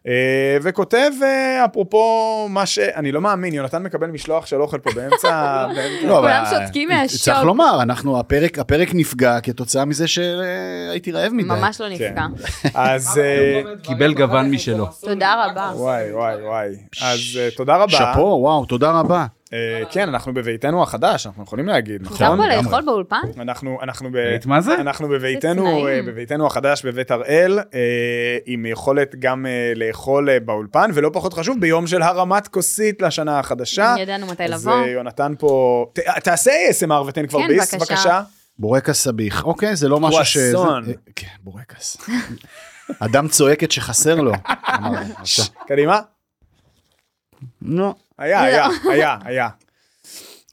אה, 0.09 0.57
וכותב 0.63 1.11
אה, 1.23 1.65
אפרופו 1.65 2.47
מה 2.51 2.67
ש... 2.67 2.79
אני 2.79 3.13
לא 3.13 3.21
מאמין, 3.21 3.55
יונתן 3.55 3.83
מקבל 3.83 4.07
משלוח 4.07 4.47
של 4.47 4.61
אוכל 4.61 4.79
פה 4.79 4.91
באמצע... 4.95 5.67
לא, 6.09 6.19
כולם 6.21 6.45
שותקים 6.51 6.89
צריך 6.89 7.29
מהשוק. 7.29 7.45
לומר, 7.45 7.83
אנחנו, 7.83 8.21
הפרק, 8.21 8.59
הפרק 8.59 8.89
נפגע 8.95 9.41
כתוצאה 9.41 9.85
מזה 9.85 10.07
שהייתי 10.07 11.13
רעב 11.13 11.33
מדי. 11.33 11.49
ממש 11.49 11.81
לא 11.81 11.87
כן. 11.87 11.93
נפגע. 11.93 12.27
אז 12.75 13.19
אה, 13.19 13.63
קיבל 13.83 14.15
גוון 14.15 14.51
משלו. 14.51 14.87
תודה 15.01 15.45
רבה. 15.45 15.73
וואי 15.75 16.13
וואי 16.13 16.43
וואי. 16.43 16.69
אז 17.03 17.21
אה, 17.39 17.49
תודה 17.57 17.77
רבה. 17.77 17.93
שאפו, 17.93 18.39
וואו, 18.41 18.65
תודה 18.65 18.91
רבה. 18.91 19.27
אה, 19.53 19.83
כן, 19.91 20.09
אנחנו 20.09 20.35
בביתנו 20.35 20.83
החדש, 20.83 21.27
אנחנו 21.27 21.43
יכולים 21.43 21.67
להגיד, 21.67 22.07
אפשר 22.07 22.35
נכון? 22.35 22.51
פה 22.51 22.57
לאכול 22.57 22.83
באולפן? 22.83 23.21
אנחנו, 23.41 23.79
אנחנו, 23.83 24.11
ב... 24.13 24.17
ראית 24.17 24.47
מה 24.47 24.61
זה? 24.61 24.75
אנחנו 24.75 25.09
בביתנו. 25.09 25.89
אה, 25.89 26.03
בביתנו 26.03 26.47
החדש 26.47 26.85
בבית 26.85 27.11
הראל, 27.11 27.59
אה, 27.59 28.39
עם 28.47 28.67
יכולת 28.67 29.15
גם 29.19 29.47
אה, 29.47 29.73
לאכול 29.77 30.31
אה, 30.31 30.41
באולפן, 30.41 30.91
ולא 30.95 31.11
פחות 31.13 31.35
חשוב, 31.35 31.61
ביום 31.61 31.87
של 31.87 32.03
הרמת 32.03 32.49
כוסית 32.49 33.03
לשנה 33.03 33.39
החדשה. 33.39 33.95
ידענו 33.99 34.27
מתי 34.27 34.45
אז 34.45 34.67
לבוא. 34.67 34.81
אה, 34.81 34.91
יונתן 34.91 35.33
פה, 35.39 35.87
תעשה 36.25 36.51
ASMR 36.71 36.93
ותן 36.93 37.27
כבר 37.27 37.41
כן, 37.41 37.49
ביס, 37.49 37.75
בבקשה. 37.75 38.23
בורקס 38.59 39.03
סביח. 39.03 39.45
אוקיי, 39.45 39.77
זה 39.77 39.89
לא 39.89 40.01
משהו 40.01 40.25
ש... 40.25 40.37
אה, 40.37 40.79
כן, 41.17 41.27
בורקס. 41.43 41.97
אדם 43.01 43.29
צועקת 43.29 43.71
שחסר 43.71 44.15
לו. 44.15 44.33
קדימה. 45.69 46.01
נו, 47.63 47.95
היה, 48.19 48.43
היה, 48.43 48.69
היה, 48.91 49.17
היה. 49.25 49.49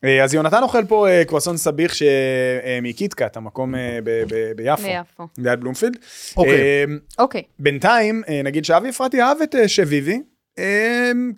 אה, 0.03 0.23
אז 0.23 0.33
יונתן 0.33 0.63
אוכל 0.63 0.85
פה 0.85 1.09
אה, 1.09 1.25
קרואסון 1.25 1.57
סביח 1.57 2.01
אה, 2.01 2.79
מקיטקאט, 2.81 3.37
המקום 3.37 3.73
ב- 4.03 4.23
ב- 4.29 4.51
ביפו, 4.55 4.83
ביפו. 4.83 5.27
ליד 5.37 5.59
בלומפילד. 5.59 5.97
אוקיי. 6.37 6.85
אוקיי. 7.19 7.43
בינתיים, 7.59 8.23
נגיד 8.43 8.65
שאבי 8.65 8.89
אפרתי 8.89 9.21
אהב 9.21 9.37
את 9.43 9.55
שביבי, 9.67 10.21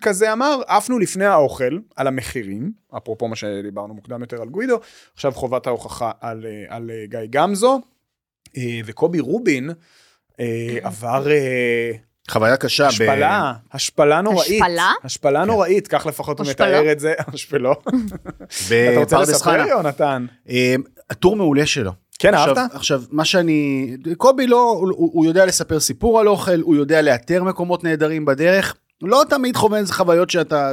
כזה 0.00 0.32
אמר, 0.32 0.60
עפנו 0.66 0.98
לפני 0.98 1.24
האוכל 1.24 1.78
על 1.96 2.06
המחירים, 2.06 2.72
אפרופו 2.96 3.28
מה 3.28 3.36
שדיברנו 3.36 3.94
מוקדם 3.94 4.20
יותר 4.20 4.42
על 4.42 4.48
גוידו, 4.48 4.80
עכשיו 5.14 5.32
חובת 5.32 5.66
ההוכחה 5.66 6.10
על, 6.20 6.46
על 6.68 6.90
גיא 7.04 7.20
גמזו, 7.30 7.80
וקובי 8.84 9.20
רובין 9.20 9.70
עבר 10.82 11.26
חוויה 12.30 12.56
קשה. 12.56 12.84
ב- 12.84 12.88
השפלה, 12.88 13.52
השפלה 13.72 14.20
נוראית. 14.20 14.62
השפלה? 14.62 14.92
השפלה 15.04 15.44
נוראית, 15.44 15.88
כך 15.88 16.06
לפחות 16.06 16.38
הוא 16.40 16.46
השפלה? 16.46 16.80
מתאר 16.80 16.92
את 16.92 17.00
זה, 17.00 17.14
השפלו. 17.34 17.72
אתה 18.68 18.98
רוצה 18.98 19.20
לספר, 19.20 19.50
חנה. 19.50 19.66
יונתן? 19.68 20.26
אה, 20.48 20.74
הטור 21.10 21.36
מעולה 21.36 21.66
שלו. 21.66 21.92
כן, 22.18 22.34
עכשיו- 22.34 22.58
אהבת? 22.58 22.74
עכשיו, 22.74 23.02
מה 23.10 23.24
שאני... 23.24 23.90
קובי 24.16 24.46
לא, 24.46 24.70
הוא, 24.80 24.92
הוא 24.96 25.24
יודע 25.26 25.46
לספר 25.46 25.80
סיפור 25.80 26.20
על 26.20 26.28
אוכל, 26.28 26.60
הוא 26.60 26.76
יודע 26.76 27.02
לאתר 27.02 27.42
מקומות 27.44 27.84
נהדרים 27.84 28.24
בדרך. 28.24 28.74
לא 29.02 29.22
תמיד 29.28 29.56
חווה 29.56 29.78
איזה 29.78 29.92
חוויות 29.92 30.30
שאתה... 30.30 30.72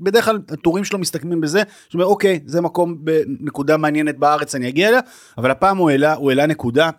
בדרך 0.00 0.24
כלל 0.24 0.38
הטורים 0.48 0.84
שלו 0.84 0.98
מסתכמים 0.98 1.40
בזה, 1.40 1.62
זאת 1.84 1.94
אומרת, 1.94 2.06
אוקיי, 2.06 2.40
זה 2.46 2.60
מקום 2.60 2.96
בנקודה 3.00 3.76
מעניינת 3.76 4.18
בארץ, 4.18 4.54
אני 4.54 4.68
אגיע 4.68 4.88
אליה, 4.88 5.00
אבל 5.38 5.50
הפעם 5.50 5.76
הוא 5.76 5.90
העלה, 5.90 6.14
הוא 6.14 6.30
העלה 6.30 6.46
נקודה 6.46 6.90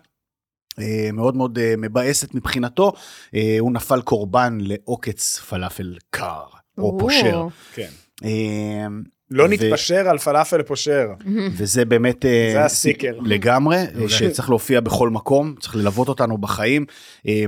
מאוד 1.12 1.36
מאוד 1.36 1.58
אה, 1.58 1.74
מבאסת 1.78 2.34
מבחינתו, 2.34 2.92
אה, 3.34 3.56
הוא 3.58 3.72
נפל 3.72 4.00
קורבן 4.02 4.58
לעוקץ 4.60 5.38
פלאפל 5.38 5.96
קר, 6.10 6.42
או 6.78 6.98
פושר. 6.98 7.46
כן. 7.74 7.88
אה, 8.24 8.86
לא 9.30 9.44
ו- 9.44 9.48
נתפשר 9.48 10.08
על 10.08 10.18
פלאפל 10.18 10.62
פושר. 10.62 11.08
וזה 11.56 11.84
באמת 11.84 12.24
אה, 12.24 12.50
זה 12.52 12.64
הסיקר. 12.64 13.18
לגמרי 13.22 13.76
אה. 13.76 14.08
שצריך 14.18 14.48
להופיע 14.50 14.80
בכל 14.80 15.10
מקום 15.10 15.54
צריך 15.60 15.76
ללוות 15.76 16.08
אותנו 16.08 16.38
בחיים. 16.38 16.86
אה, 17.28 17.44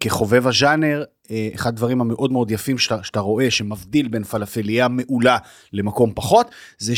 כחובב 0.00 0.46
הז'אנר 0.46 1.04
אה, 1.30 1.48
אחד 1.54 1.68
הדברים 1.68 2.00
המאוד 2.00 2.32
מאוד 2.32 2.50
יפים 2.50 2.78
שאתה, 2.78 3.02
שאתה 3.02 3.20
רואה 3.20 3.50
שמבדיל 3.50 4.08
בין 4.08 4.24
פלאפליה 4.24 4.88
מעולה 4.88 5.38
למקום 5.72 6.12
פחות 6.14 6.50
זה 6.78 6.96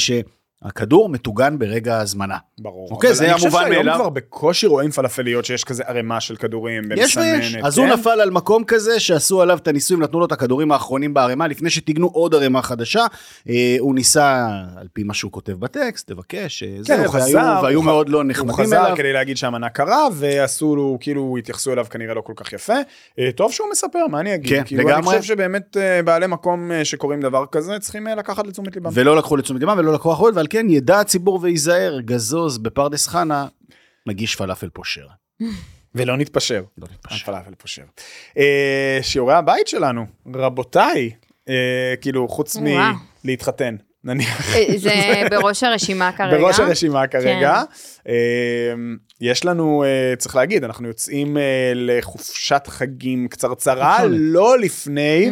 הכדור 0.65 1.09
מטוגן 1.09 1.59
ברגע 1.59 1.97
ההזמנה. 1.99 2.37
ברור. 2.59 2.89
אוקיי, 2.91 3.15
זה 3.15 3.25
אני 3.25 3.33
המובן 3.33 3.49
חושב 3.49 3.59
שהיום 3.59 3.87
מאליו. 3.87 3.95
כבר 3.95 4.09
בקושי 4.09 4.67
רואים 4.67 4.91
פלאפליות 4.91 5.45
שיש 5.45 5.65
כזה 5.65 5.83
ערימה 5.87 6.21
של 6.21 6.37
כדורים. 6.37 6.83
יש 6.97 7.17
ויש. 7.17 7.57
אז 7.63 7.79
הוא 7.79 7.87
כן? 7.87 7.93
נפל 7.93 8.21
על 8.21 8.31
מקום 8.31 8.65
כזה 8.65 9.01
שעשו 9.01 9.43
עליו 9.43 9.59
את 9.59 9.69
הניסויים, 9.69 10.03
נתנו 10.03 10.21
לו 10.21 10.27
את 10.27 10.33
הכדורים 10.33 10.73
האחרונים 10.73 11.15
בערימה, 11.15 11.49
לפני 11.49 11.71
שטיגנו 11.71 12.07
עוד 12.07 12.35
ערימה 12.35 12.63
חדשה. 12.63 13.07
אה, 13.49 13.77
הוא 13.79 13.95
ניסה, 13.95 14.49
על 14.77 14.87
פי 14.93 15.03
מה 15.03 15.15
שהוא 15.15 15.33
כותב 15.33 15.53
בטקסט, 15.53 16.11
לבקש, 16.11 16.63
אה, 16.63 16.69
כן, 16.87 17.01
הוא 17.01 17.09
חזר, 17.09 17.61
והיו 17.63 17.79
הוא 17.79 17.85
מאוד 17.85 18.09
לא 18.09 18.19
הוא 18.19 18.25
נחמדים 18.25 18.55
חזר 18.55 18.85
אליו. 18.87 18.97
כדי 18.97 19.13
להגיד 19.13 19.37
שהמנה 19.37 19.69
קרה, 19.69 20.07
ועשו 20.13 20.77
לו, 20.77 20.99
כאילו, 21.01 21.37
התייחסו 21.39 21.73
אליו 21.73 21.87
כנראה 21.91 22.15
לא 22.15 22.21
כל 22.21 22.33
כך 22.37 22.53
יפה. 22.53 22.77
אה, 23.19 23.31
טוב 23.37 23.53
שהוא 23.53 23.69
מספר, 23.71 24.07
מה 24.11 24.21
אני 24.21 24.35
אגיד? 24.35 24.57
כן, 24.57 24.63
כאילו, 24.65 24.83
לגמרי. 24.83 24.97
אני 24.97 25.03
חושב 25.03 25.23
שבאמת 25.23 25.77
בעלי 26.05 26.27
מקום 26.27 26.71
שקוראים 26.85 27.21
דבר 27.21 27.45
כזה, 27.53 27.79
צריכים 27.79 28.07
לקחת 28.07 28.47
לתשומת 28.47 28.75
ליבם. 28.77 28.91
ולא 28.95 29.17
לקחו 29.17 29.37
לתשומת 29.37 29.61
ליבם 29.61 29.77
ולא 29.79 29.93
לקחו 29.93 30.13
אחריות, 30.13 30.35
ועל 30.35 30.47
כן 30.53 30.71
ידע 30.71 31.01
הציבור 31.01 31.39
וייזהר, 31.43 32.01
גזוז 32.01 32.59
בפרדס 32.59 33.07
חנה, 33.07 33.47
מגיש 34.07 34.37
פלאפל 34.37 34.69
פושר. 34.69 35.07
ולא 35.95 36.17
נתפשר. 36.17 36.65
לא 36.79 36.87
נתפשר. 36.93 37.17
הפלאפל 37.17 37.55
פושר. 37.55 37.83
אה, 38.39 38.99
שיעורי 39.03 39.35
הבית 39.35 39.69
שלנו, 39.69 40.07
רבותיי, 40.35 41.11
אה, 41.49 41.95
כאילו, 42.01 42.29
חוץ. 42.29 42.57
מלהתחתן, 43.25 43.77
נניח. 44.05 44.57
אה, 44.57 44.65
זה 44.77 44.93
בראש 45.31 45.63
הרשימה 45.63 46.13
כרגע. 46.13 46.39
בראש 46.39 46.61
הרשימה 46.61 47.07
כרגע. 47.07 47.63
כן. 48.05 48.11
אה, 48.13 48.75
יש 49.21 49.45
לנו, 49.45 49.85
אה, 49.85 50.17
צריך 50.17 50.37
להגיד, 50.37 50.65
אנחנו 50.65 50.89
יוצאים 50.89 51.37
אה, 51.37 51.73
לחופשת 51.75 52.63
חגים 52.67 53.29
קצרצרה, 53.29 53.97
חופשת. 53.97 54.09
לא 54.13 54.59
לפני. 54.59 55.31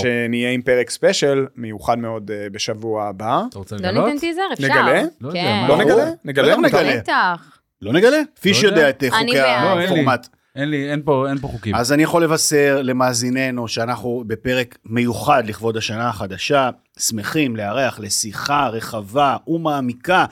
שנהיה 0.00 0.50
עם 0.50 0.62
פרק 0.62 0.90
ספיישל 0.90 1.46
מיוחד 1.56 1.98
מאוד 1.98 2.30
בשבוע 2.52 3.08
הבא. 3.08 3.42
אתה 3.50 3.58
רוצה 3.58 3.76
לא 3.76 3.88
לגלות? 3.88 4.06
ניתן 4.06 4.18
טיזר, 4.18 4.42
אפשר. 4.52 4.64
נגלה? 4.64 5.02
לא 5.20 5.28
יודע, 5.28 5.40
כן. 5.40 5.60
מה? 5.62 5.68
לא. 5.68 5.76
נגלה? 5.76 6.10
נגלה? 6.24 6.56
מותר? 6.56 6.82
נגלה. 6.82 6.96
בטח. 6.96 7.58
לא 7.82 7.92
נגלה? 7.92 8.20
פיש 8.40 8.64
לא 8.64 8.68
יודע. 8.68 8.88
את 8.90 9.04
חוקי. 9.10 9.34
לא. 9.34 9.80
הפורמט. 9.80 10.28
אין 10.56 10.70
לי, 10.70 10.90
אין 10.90 11.02
פה, 11.04 11.26
אין 11.28 11.38
פה 11.38 11.48
חוקים. 11.48 11.74
אז 11.74 11.92
אני 11.92 12.02
יכול 12.02 12.24
לבשר 12.24 12.80
למאזיננו 12.82 13.68
שאנחנו 13.68 14.24
בפרק 14.26 14.78
מיוחד 14.84 15.46
לכבוד 15.46 15.76
השנה 15.76 16.08
החדשה, 16.08 16.70
שמחים 16.98 17.56
לארח 17.56 17.98
לשיחה 17.98 18.68
רחבה 18.68 19.36
ומעמיקה 19.46 20.24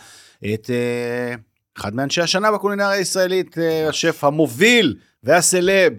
את 0.54 0.70
אה, 0.70 1.34
אחד 1.78 1.94
מאנשי 1.94 2.20
השנה 2.20 2.52
בקולינריה 2.52 2.90
הישראלית, 2.90 3.58
אה, 3.58 3.88
השף 3.88 4.24
המוביל 4.24 4.96
והסלב, 5.22 5.92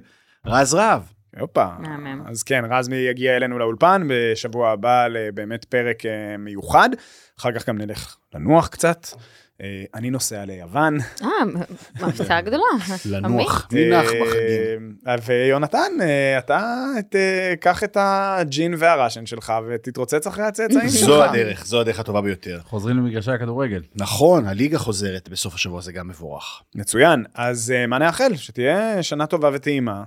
רז 0.45 0.73
רהב. 0.73 1.01
הופה. 1.39 1.67
מהמם. 1.79 2.23
אז 2.27 2.43
כן, 2.43 2.63
רזמי 2.69 2.95
יגיע 2.95 3.35
אלינו 3.35 3.59
לאולפן 3.59 4.07
בשבוע 4.09 4.69
הבא 4.69 5.07
לבאמת 5.07 5.65
פרק 5.65 6.05
אה, 6.05 6.37
מיוחד. 6.37 6.89
אחר 7.39 7.51
כך 7.51 7.69
גם 7.69 7.77
נלך 7.77 8.15
לנוח 8.35 8.67
קצת. 8.67 9.07
אה, 9.61 9.83
אני 9.95 10.09
נוסע 10.09 10.45
ליוון. 10.45 10.97
אה, 11.23 11.27
מבצע 12.01 12.41
גדולה. 12.45 12.63
לנוח, 13.05 13.67
מנח 13.71 14.05
בחגים. 14.05 14.95
אה, 15.07 15.15
ויונתן, 15.25 15.91
אה, 16.01 16.37
אתה 16.37 16.87
קח 17.59 17.83
את 17.83 17.97
הג'ין 17.99 18.73
והראשן 18.77 19.25
שלך 19.25 19.53
ותתרוצץ 19.69 20.27
אחרי 20.27 20.43
הצאצאים 20.43 20.89
שלך. 20.89 21.05
זו 21.05 21.23
הדרך, 21.23 21.65
זו 21.65 21.81
הדרך 21.81 21.99
הטובה 21.99 22.21
ביותר. 22.21 22.59
חוזרים 22.63 22.97
למגרשי 22.97 23.31
הכדורגל. 23.31 23.81
נכון, 23.95 24.47
הליגה 24.47 24.77
חוזרת 24.79 25.29
בסוף 25.29 25.53
השבוע, 25.55 25.81
זה 25.81 25.91
גם 25.91 26.07
מבורך. 26.07 26.61
מצוין. 26.75 27.23
אז 27.33 27.73
אה, 27.75 27.87
מה 27.87 27.97
נאחל? 27.97 28.35
שתהיה 28.35 29.03
שנה 29.03 29.25
טובה 29.25 29.49
וטעימה. 29.53 30.03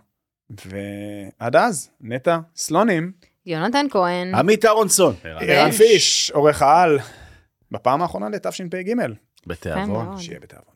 ועד 1.41 1.57
אז, 1.57 1.91
נטע 2.01 2.39
סלונים, 2.57 3.13
יונתן 3.47 3.87
כהן. 3.91 4.35
עמית 4.35 4.65
אהרונסון. 4.65 5.15
ערן 5.25 5.71
פיש, 5.71 6.31
עורך 6.35 6.63
העל, 6.63 6.99
בפעם 7.71 8.03
האחרונה 8.03 8.29
לתשפ"ג. 8.29 8.95
בתיאבון. 9.47 10.21
שיהיה 10.21 10.41
בתיאבון. 10.41 10.75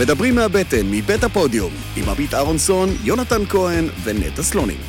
מדברים 0.00 0.34
מהבטן, 0.34 0.86
מבית 0.90 1.24
הפודיום, 1.24 1.72
עם 1.96 2.08
עמית 2.08 2.34
אהרונסון, 2.34 2.88
יונתן 3.04 3.46
כהן 3.48 3.84
ונטע 4.04 4.42
סלונים. 4.42 4.80